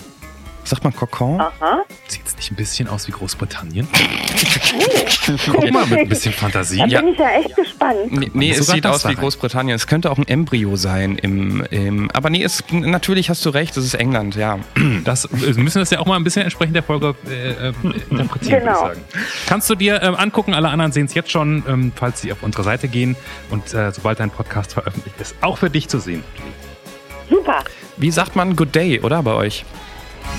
Sagt 0.64 0.84
man 0.84 0.94
Kokon? 0.94 1.40
Aha. 1.40 1.82
Sieht 2.08 2.26
es 2.26 2.36
nicht 2.36 2.50
ein 2.52 2.56
bisschen 2.56 2.88
aus 2.88 3.08
wie 3.08 3.12
Großbritannien? 3.12 3.88
Guck 5.46 5.70
mal, 5.72 5.86
mit 5.86 6.00
ein 6.00 6.08
bisschen 6.10 6.34
Fantasie. 6.34 6.76
Da 6.76 6.84
Ja. 6.86 7.00
bin 7.00 7.14
ich 7.14 7.18
ja 7.18 7.30
echt 7.30 7.56
gespannt. 7.56 8.10
Nee, 8.12 8.30
nee 8.34 8.50
es 8.50 8.66
sieht 8.66 8.86
aus 8.86 9.08
wie. 9.08 9.14
Großbritannien. 9.14 9.74
Es 9.74 9.86
könnte 9.86 10.10
auch 10.10 10.18
ein 10.18 10.28
Embryo 10.28 10.76
sein. 10.76 11.16
Im, 11.16 11.64
im, 11.70 12.10
aber 12.10 12.28
nee, 12.28 12.42
es, 12.42 12.62
natürlich 12.70 13.30
hast 13.30 13.46
du 13.46 13.50
recht, 13.50 13.78
es 13.78 13.84
ist 13.86 13.94
England, 13.94 14.34
ja. 14.36 14.58
Das, 15.04 15.26
wir 15.32 15.54
müssen 15.54 15.78
das 15.78 15.88
ja 15.90 16.00
auch 16.00 16.06
mal 16.06 16.16
ein 16.16 16.24
bisschen 16.24 16.42
entsprechend 16.42 16.76
der 16.76 16.82
Folge 16.82 17.14
äh, 17.30 17.68
äh, 17.68 17.72
interpretieren, 18.10 18.60
Genau. 18.60 18.82
würde 18.88 18.98
ich 19.06 19.14
sagen. 19.14 19.24
Kannst 19.46 19.70
du 19.70 19.74
dir 19.74 20.02
ähm, 20.02 20.16
angucken, 20.16 20.52
alle 20.52 20.68
anderen 20.68 20.92
sehen 20.92 21.06
es 21.06 21.14
jetzt 21.14 21.30
schon, 21.30 21.62
ähm, 21.66 21.92
falls 21.96 22.20
sie 22.20 22.30
auf 22.30 22.42
unsere 22.42 22.62
Seite 22.64 22.88
gehen 22.88 23.16
und 23.48 23.72
äh, 23.72 23.90
sobald 23.90 24.20
dein 24.20 24.30
Podcast 24.30 24.74
veröffentlicht 24.74 25.18
ist, 25.18 25.34
auch 25.40 25.56
für 25.56 25.70
dich 25.70 25.88
zu 25.88 25.98
sehen. 25.98 26.22
Super. 27.28 27.62
Wie 27.96 28.10
sagt 28.10 28.36
man 28.36 28.54
Good 28.56 28.74
Day, 28.74 29.00
oder 29.00 29.22
bei 29.22 29.32
euch? 29.34 29.64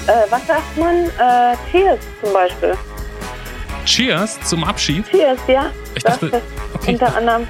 Äh, 0.07 0.11
was 0.29 0.45
sagt 0.47 0.77
man? 0.77 1.05
Äh, 1.05 1.55
Cheers 1.71 1.99
zum 2.23 2.33
Beispiel. 2.33 2.75
Cheers 3.85 4.39
zum 4.41 4.63
Abschied. 4.63 5.05
Cheers, 5.09 5.39
ja. 5.47 5.71
Ich 5.95 6.03
das 6.03 6.19
dachte- 6.19 6.37
ist 6.37 6.43
okay. 6.75 6.91
unter 6.93 7.15
anderem. 7.15 7.47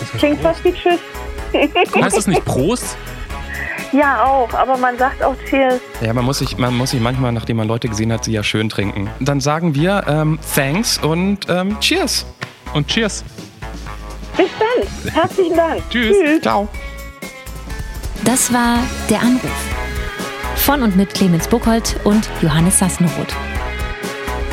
Das 0.00 0.20
Klingt 0.20 0.40
fast 0.40 0.64
wie 0.64 0.72
Tschüss. 0.72 1.00
heißt 1.54 2.16
das 2.16 2.26
nicht 2.26 2.44
Prost? 2.44 2.96
Ja, 3.92 4.24
auch. 4.24 4.52
Aber 4.54 4.76
man 4.78 4.96
sagt 4.96 5.22
auch 5.22 5.34
Cheers. 5.48 5.80
Ja, 6.00 6.12
man 6.14 6.24
muss, 6.24 6.38
sich, 6.38 6.56
man 6.56 6.74
muss 6.76 6.90
sich 6.90 7.00
manchmal, 7.00 7.32
nachdem 7.32 7.58
man 7.58 7.68
Leute 7.68 7.88
gesehen 7.88 8.12
hat, 8.12 8.24
sie 8.24 8.32
ja 8.32 8.42
schön 8.42 8.68
trinken. 8.68 9.10
Dann 9.20 9.40
sagen 9.40 9.74
wir 9.74 10.04
ähm, 10.08 10.38
Thanks 10.54 10.98
und 10.98 11.40
ähm, 11.48 11.78
Cheers. 11.80 12.24
Und 12.72 12.88
Cheers. 12.88 13.22
Bis 14.36 14.48
dann. 14.58 15.12
Herzlichen 15.12 15.56
Dank. 15.56 15.82
Tschüss. 15.90 16.40
Ciao. 16.40 16.68
Das 18.24 18.52
war 18.52 18.78
Der 19.10 19.20
Anruf. 19.20 19.50
Von 20.54 20.82
und 20.82 20.96
mit 20.96 21.12
Clemens 21.12 21.48
Buchholz 21.48 21.96
und 22.04 22.30
Johannes 22.40 22.78
Sassenroth. 22.78 23.34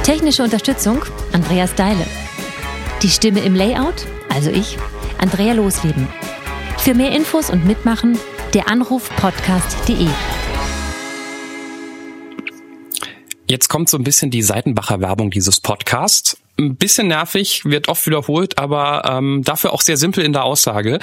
Technische 0.03 0.41
Unterstützung 0.41 1.05
Andreas 1.33 1.75
Deile. 1.75 2.05
Die 3.03 3.09
Stimme 3.09 3.41
im 3.41 3.53
Layout, 3.53 4.07
also 4.33 4.49
ich, 4.49 4.77
Andrea 5.19 5.53
Losleben. 5.53 6.07
Für 6.79 6.95
mehr 6.95 7.11
Infos 7.11 7.51
und 7.51 7.65
Mitmachen 7.67 8.17
der 8.55 8.69
Anrufpodcast.de. 8.69 10.07
Jetzt 13.47 13.67
kommt 13.67 13.89
so 13.89 13.97
ein 13.97 14.03
bisschen 14.03 14.31
die 14.31 14.41
Seitenbacher 14.41 14.99
Werbung 14.99 15.29
dieses 15.29 15.59
Podcasts. 15.59 16.37
Ein 16.59 16.75
bisschen 16.75 17.07
nervig, 17.07 17.63
wird 17.63 17.87
oft 17.87 18.05
wiederholt, 18.05 18.57
aber 18.57 19.03
ähm, 19.09 19.43
dafür 19.45 19.71
auch 19.71 19.81
sehr 19.81 19.95
simpel 19.95 20.25
in 20.25 20.33
der 20.33 20.43
Aussage. 20.43 20.99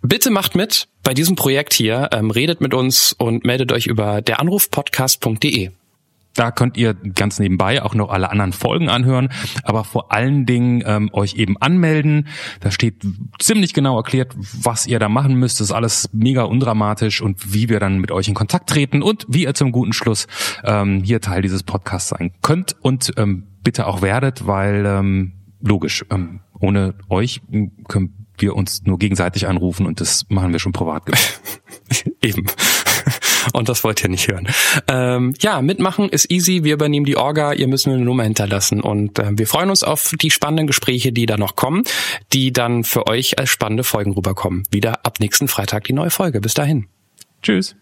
Bitte 0.00 0.30
macht 0.30 0.54
mit 0.54 0.88
bei 1.02 1.12
diesem 1.12 1.36
Projekt 1.36 1.74
hier, 1.74 2.08
ähm, 2.12 2.30
redet 2.30 2.62
mit 2.62 2.72
uns 2.72 3.12
und 3.12 3.44
meldet 3.44 3.70
euch 3.70 3.86
über 3.86 4.22
deranrufpodcast.de. 4.22 5.70
da 6.34 6.50
könnt 6.50 6.76
ihr 6.76 6.94
ganz 6.94 7.38
nebenbei 7.38 7.82
auch 7.82 7.94
noch 7.94 8.10
alle 8.10 8.30
anderen 8.30 8.52
Folgen 8.52 8.88
anhören, 8.88 9.28
aber 9.62 9.84
vor 9.84 10.12
allen 10.12 10.46
Dingen 10.46 10.82
ähm, 10.86 11.10
euch 11.12 11.34
eben 11.34 11.56
anmelden. 11.58 12.28
Da 12.60 12.70
steht 12.70 13.06
ziemlich 13.38 13.72
genau 13.72 13.96
erklärt, 13.96 14.34
was 14.36 14.86
ihr 14.86 14.98
da 14.98 15.08
machen 15.08 15.36
müsst. 15.36 15.60
Das 15.60 15.68
ist 15.68 15.72
alles 15.72 16.10
mega 16.12 16.42
undramatisch 16.42 17.20
und 17.20 17.54
wie 17.54 17.68
wir 17.68 17.80
dann 17.80 17.98
mit 17.98 18.10
euch 18.10 18.28
in 18.28 18.34
Kontakt 18.34 18.68
treten 18.68 19.02
und 19.02 19.26
wie 19.28 19.44
ihr 19.44 19.54
zum 19.54 19.72
guten 19.72 19.92
Schluss 19.92 20.26
ähm, 20.64 21.02
hier 21.04 21.20
Teil 21.20 21.42
dieses 21.42 21.62
Podcasts 21.62 22.10
sein 22.10 22.32
könnt 22.42 22.76
und 22.82 23.12
ähm, 23.16 23.46
bitte 23.62 23.86
auch 23.86 24.02
werdet, 24.02 24.46
weil 24.46 24.84
ähm, 24.86 25.32
logisch, 25.60 26.04
ähm, 26.10 26.40
ohne 26.58 26.94
euch 27.08 27.40
können 27.88 28.26
wir 28.38 28.56
uns 28.56 28.82
nur 28.84 28.98
gegenseitig 28.98 29.46
anrufen 29.46 29.86
und 29.86 30.00
das 30.00 30.26
machen 30.28 30.52
wir 30.52 30.58
schon 30.58 30.72
privat. 30.72 31.04
Eben. 32.22 32.46
Und 33.54 33.68
das 33.68 33.84
wollt 33.84 34.02
ihr 34.02 34.10
nicht 34.10 34.26
hören. 34.26 34.48
Ähm, 34.88 35.32
ja, 35.38 35.62
mitmachen 35.62 36.08
ist 36.08 36.28
easy. 36.30 36.64
Wir 36.64 36.74
übernehmen 36.74 37.06
die 37.06 37.16
Orga. 37.16 37.52
Ihr 37.52 37.68
müsst 37.68 37.86
nur 37.86 37.94
eine 37.94 38.04
Nummer 38.04 38.24
hinterlassen. 38.24 38.80
Und 38.80 39.20
äh, 39.20 39.30
wir 39.30 39.46
freuen 39.46 39.70
uns 39.70 39.84
auf 39.84 40.12
die 40.20 40.30
spannenden 40.30 40.66
Gespräche, 40.66 41.12
die 41.12 41.26
da 41.26 41.36
noch 41.36 41.54
kommen, 41.54 41.84
die 42.32 42.52
dann 42.52 42.82
für 42.82 43.06
euch 43.06 43.38
als 43.38 43.50
spannende 43.50 43.84
Folgen 43.84 44.12
rüberkommen. 44.12 44.64
Wieder 44.70 45.06
ab 45.06 45.20
nächsten 45.20 45.46
Freitag 45.46 45.84
die 45.84 45.92
neue 45.92 46.10
Folge. 46.10 46.40
Bis 46.40 46.54
dahin. 46.54 46.88
Tschüss. 47.42 47.76